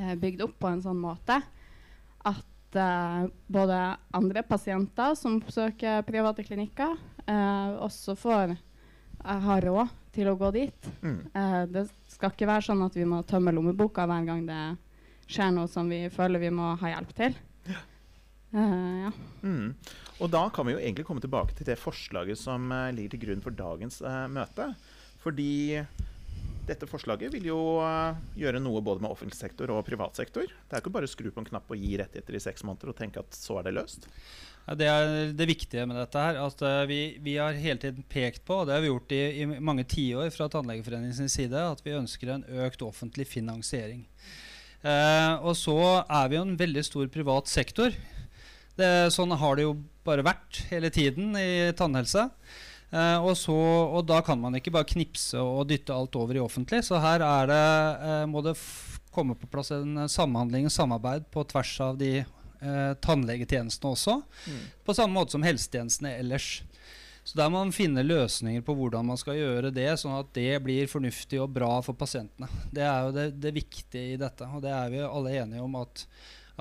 er 0.00 0.20
bygd 0.20 0.44
opp 0.46 0.56
på 0.62 0.70
en 0.70 0.82
sånn 0.84 1.00
måte 1.00 1.40
at 2.28 2.76
uh, 2.76 3.24
både 3.50 3.78
andre 4.16 4.44
pasienter 4.46 5.16
som 5.18 5.38
oppsøker 5.40 6.04
private 6.06 6.44
klinikker, 6.46 6.92
uh, 7.26 7.80
også 7.82 8.14
får 8.20 8.54
uh, 8.54 9.40
ha 9.46 9.56
råd 9.64 9.99
til 10.14 10.30
å 10.30 10.36
gå 10.38 10.50
dit. 10.54 10.90
Mm. 11.02 11.20
Eh, 11.34 11.62
det 11.70 11.86
skal 12.10 12.34
ikke 12.34 12.48
være 12.50 12.66
sånn 12.70 12.82
at 12.86 12.96
vi 12.98 13.06
må 13.08 13.22
tømme 13.28 13.54
lommeboka 13.54 14.06
hver 14.08 14.26
gang 14.28 14.44
det 14.48 14.60
skjer 15.30 15.54
noe 15.54 15.70
som 15.70 15.90
vi 15.90 16.04
føler 16.12 16.42
vi 16.42 16.52
må 16.54 16.74
ha 16.80 16.92
hjelp 16.96 17.14
til. 17.18 17.38
Uh, 18.50 19.06
ja. 19.06 19.10
Mm. 19.46 19.74
Og 20.18 20.30
da 20.32 20.42
kan 20.50 20.66
vi 20.66 20.74
jo 20.74 20.80
egentlig 20.82 21.06
komme 21.06 21.22
tilbake 21.22 21.54
til 21.54 21.68
det 21.68 21.78
forslaget 21.78 22.40
som 22.40 22.66
uh, 22.74 22.88
ligger 22.90 23.14
til 23.14 23.22
grunn 23.28 23.44
for 23.44 23.54
dagens 23.54 24.00
møte. 24.32 24.72
Fordi 25.22 25.84
dette 26.66 26.88
forslaget 26.90 27.32
vil 27.34 27.46
jo 27.50 27.60
gjøre 28.38 28.60
noe 28.62 28.82
både 28.84 29.02
med 29.02 29.10
offentlig 29.12 29.38
sektor 29.38 29.70
og 29.74 29.84
privat 29.86 30.18
sektor. 30.18 30.46
Det 30.46 30.76
er 30.76 30.82
ikke 30.82 30.92
bare 30.94 31.06
å 31.06 31.10
skru 31.10 31.30
på 31.30 31.42
en 31.42 31.48
knapp 31.48 31.70
og 31.70 31.78
gi 31.78 31.96
rettigheter 31.98 32.36
i 32.36 32.42
seks 32.42 32.64
måneder 32.66 32.92
og 32.92 32.98
tenke 32.98 33.22
at 33.22 33.36
så 33.36 33.58
er 33.60 33.68
det 33.68 33.76
løst. 33.78 34.06
Det 34.78 34.86
er 34.86 35.32
det 35.34 35.48
viktige 35.50 35.82
med 35.88 35.98
dette 35.98 36.20
her. 36.22 36.38
At 36.44 36.62
eh, 36.62 36.84
vi, 36.86 37.00
vi 37.22 37.34
har 37.40 37.56
hele 37.58 37.80
tiden 37.82 38.06
pekt 38.06 38.44
på, 38.46 38.60
og 38.60 38.68
det 38.68 38.76
har 38.76 38.84
vi 38.84 38.92
gjort 38.92 39.14
i, 39.16 39.22
i 39.42 39.48
mange 39.58 39.86
tiår 39.88 40.30
fra 40.34 40.46
Tannlegeforeningens 40.52 41.34
side, 41.34 41.58
at 41.58 41.82
vi 41.82 41.96
ønsker 41.98 42.30
en 42.30 42.46
økt 42.66 42.84
offentlig 42.86 43.26
finansiering. 43.32 44.04
Eh, 44.80 45.34
og 45.42 45.56
så 45.58 45.76
er 46.06 46.30
vi 46.30 46.38
jo 46.38 46.46
en 46.46 46.58
veldig 46.60 46.84
stor 46.86 47.10
privat 47.12 47.50
sektor. 47.50 47.94
Det, 48.78 48.90
sånn 49.12 49.34
har 49.36 49.58
det 49.58 49.66
jo 49.66 49.74
bare 50.06 50.24
vært 50.24 50.62
hele 50.70 50.90
tiden 50.94 51.34
i 51.36 51.72
tannhelse. 51.76 52.28
Eh, 52.90 53.18
og, 53.18 53.34
så, 53.38 53.54
og 53.54 54.06
da 54.08 54.20
kan 54.26 54.40
man 54.40 54.56
ikke 54.58 54.72
bare 54.74 54.88
knipse 54.88 55.38
og 55.38 55.68
dytte 55.70 55.94
alt 55.94 56.16
over 56.18 56.38
i 56.38 56.42
offentlig. 56.42 56.82
Så 56.86 57.00
her 57.02 57.22
er 57.26 57.50
det, 57.50 57.64
eh, 58.06 58.26
må 58.30 58.42
det 58.46 58.56
komme 59.10 59.34
på 59.34 59.50
plass 59.50 59.72
en 59.74 60.06
samhandling 60.10 60.68
og 60.68 60.74
samarbeid 60.74 61.26
på 61.34 61.44
tvers 61.50 61.74
av 61.82 61.98
de 61.98 62.20
eh, 62.60 62.92
tannlegetjenestene 63.02 63.92
også. 63.94 64.20
Mm. 64.46 64.64
På 64.86 64.96
samme 64.96 65.16
måte 65.16 65.36
som 65.36 65.46
helsetjenestene 65.46 66.16
ellers. 66.20 66.62
Så 67.24 67.36
der 67.38 67.50
må 67.52 67.60
man 67.60 67.74
finne 67.74 68.02
løsninger 68.02 68.64
på 68.64 68.74
hvordan 68.74 69.06
man 69.10 69.18
skal 69.20 69.36
gjøre 69.38 69.72
det, 69.74 69.90
sånn 70.00 70.16
at 70.16 70.32
det 70.34 70.56
blir 70.64 70.88
fornuftig 70.90 71.40
og 71.42 71.52
bra 71.52 71.76
for 71.84 71.98
pasientene. 71.98 72.48
Det 72.72 72.82
er 72.86 73.06
jo 73.06 73.14
det, 73.14 73.26
det 73.42 73.54
viktige 73.54 74.14
i 74.14 74.20
dette. 74.20 74.48
Og 74.48 74.64
det 74.64 74.72
er 74.74 74.92
vi 74.92 75.04
alle 75.04 75.36
enige 75.42 75.62
om 75.62 75.76
at, 75.82 76.06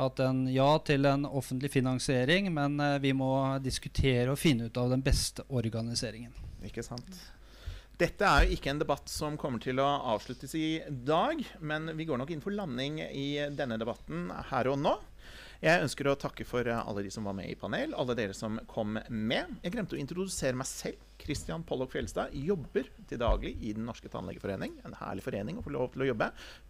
at 0.04 0.22
en 0.26 0.44
ja 0.52 0.70
til 0.86 1.08
en 1.10 1.26
offentlig 1.26 1.72
finansiering, 1.74 2.52
men 2.54 2.80
eh, 2.84 3.00
vi 3.02 3.16
må 3.18 3.32
diskutere 3.64 4.30
og 4.34 4.40
finne 4.42 4.70
ut 4.70 4.80
av 4.82 4.92
den 4.94 5.06
beste 5.06 5.48
organiseringen. 5.48 6.36
Ikke 6.68 6.84
sant? 6.86 7.22
Dette 8.00 8.24
er 8.24 8.46
jo 8.46 8.56
ikke 8.56 8.72
en 8.72 8.80
debatt 8.80 9.10
som 9.12 9.36
kommer 9.40 9.60
til 9.60 9.80
å 9.84 9.88
avsluttes 10.14 10.54
i 10.56 10.80
dag, 10.88 11.42
men 11.60 11.90
vi 11.98 12.06
går 12.08 12.22
nok 12.22 12.30
inn 12.32 12.44
for 12.44 12.56
landing 12.56 13.02
i 13.04 13.32
denne 13.52 13.76
debatten 13.80 14.30
her 14.52 14.70
og 14.72 14.78
nå. 14.80 14.94
Jeg 15.60 15.84
ønsker 15.84 16.08
å 16.08 16.16
takke 16.16 16.46
for 16.48 16.64
eh, 16.72 16.78
alle 16.88 17.02
de 17.04 17.10
som 17.12 17.26
var 17.28 17.36
med 17.36 17.50
i 17.52 17.56
panel, 17.60 17.92
alle 18.00 18.16
dere 18.16 18.36
som 18.38 18.56
kom 18.72 18.96
med. 18.96 19.58
Jeg 19.60 19.74
glemte 19.74 19.98
å 19.98 20.00
introdusere 20.00 20.56
meg 20.56 20.70
selv. 20.70 21.02
Christian 21.20 21.66
Pollock 21.68 21.92
Fjelstad 21.92 22.32
jobber 22.32 22.88
til 23.10 23.20
daglig 23.20 23.58
i 23.60 23.74
Den 23.76 23.84
norske 23.90 24.08
tannlegeforening. 24.12 24.78
En 24.88 24.96
herlig 25.02 25.26
forening 25.26 25.60
å 25.60 25.66
få 25.66 25.74
lov 25.76 25.92
til 25.92 26.06
å 26.06 26.08
jobbe 26.14 26.30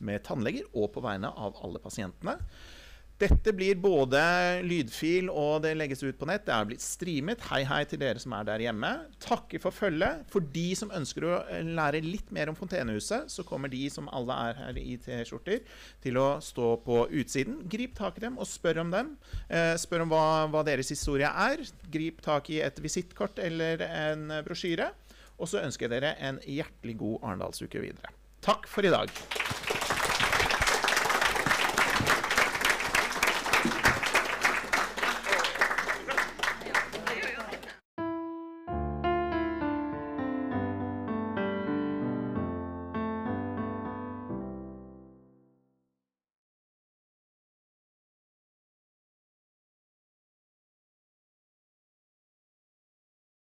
med 0.09 0.25
tannleger 0.25 0.65
og 0.73 0.89
på 0.95 1.03
vegne 1.05 1.29
av 1.29 1.61
alle 1.61 1.81
pasientene. 1.83 2.39
Dette 3.19 3.51
blir 3.51 3.75
både 3.75 4.19
lydfil 4.63 5.27
og 5.27 5.65
det 5.65 5.73
legges 5.75 5.99
ut 6.05 6.15
på 6.15 6.27
nett. 6.29 6.45
Det 6.47 6.53
er 6.55 6.67
blitt 6.69 6.83
streamet. 6.83 7.41
Hei, 7.49 7.65
hei 7.67 7.81
til 7.89 7.99
dere 7.99 8.21
som 8.23 8.31
er 8.37 8.45
der 8.47 8.61
hjemme. 8.63 8.91
Takker 9.19 9.59
for 9.59 9.75
følget. 9.75 10.21
For 10.31 10.45
de 10.55 10.67
som 10.79 10.93
ønsker 10.95 11.25
å 11.27 11.33
eh, 11.51 11.65
lære 11.67 11.99
litt 12.05 12.31
mer 12.35 12.47
om 12.47 12.55
Fontenehuset, 12.55 13.27
så 13.27 13.43
kommer 13.43 13.71
de 13.73 13.81
som 13.91 14.07
alle 14.15 14.37
er 14.47 14.61
her 14.61 14.79
i 14.79 14.95
T-skjorter, 15.03 15.65
til 15.99 16.21
å 16.21 16.29
stå 16.43 16.69
på 16.85 17.01
utsiden. 17.19 17.59
Grip 17.67 17.97
tak 17.99 18.21
i 18.21 18.23
dem 18.23 18.39
og 18.39 18.47
spør 18.47 18.85
om 18.85 18.95
dem. 18.95 19.11
Eh, 19.51 19.73
spør 19.83 20.05
om 20.05 20.15
hva, 20.15 20.23
hva 20.55 20.63
deres 20.69 20.93
historie 20.95 21.27
er. 21.27 21.65
Grip 21.91 22.23
tak 22.23 22.47
i 22.55 22.61
et 22.63 22.79
visittkort 22.79 23.43
eller 23.43 23.83
en 23.89 24.39
brosjyre. 24.47 24.93
Og 25.35 25.51
så 25.51 25.59
ønsker 25.65 25.89
jeg 25.89 25.97
dere 25.97 26.15
en 26.23 26.39
hjertelig 26.47 26.95
god 27.03 27.19
Arendalsuke 27.19 27.83
videre. 27.83 28.15
Takk 28.47 28.71
for 28.71 28.87
i 28.87 28.95
dag. 28.95 29.11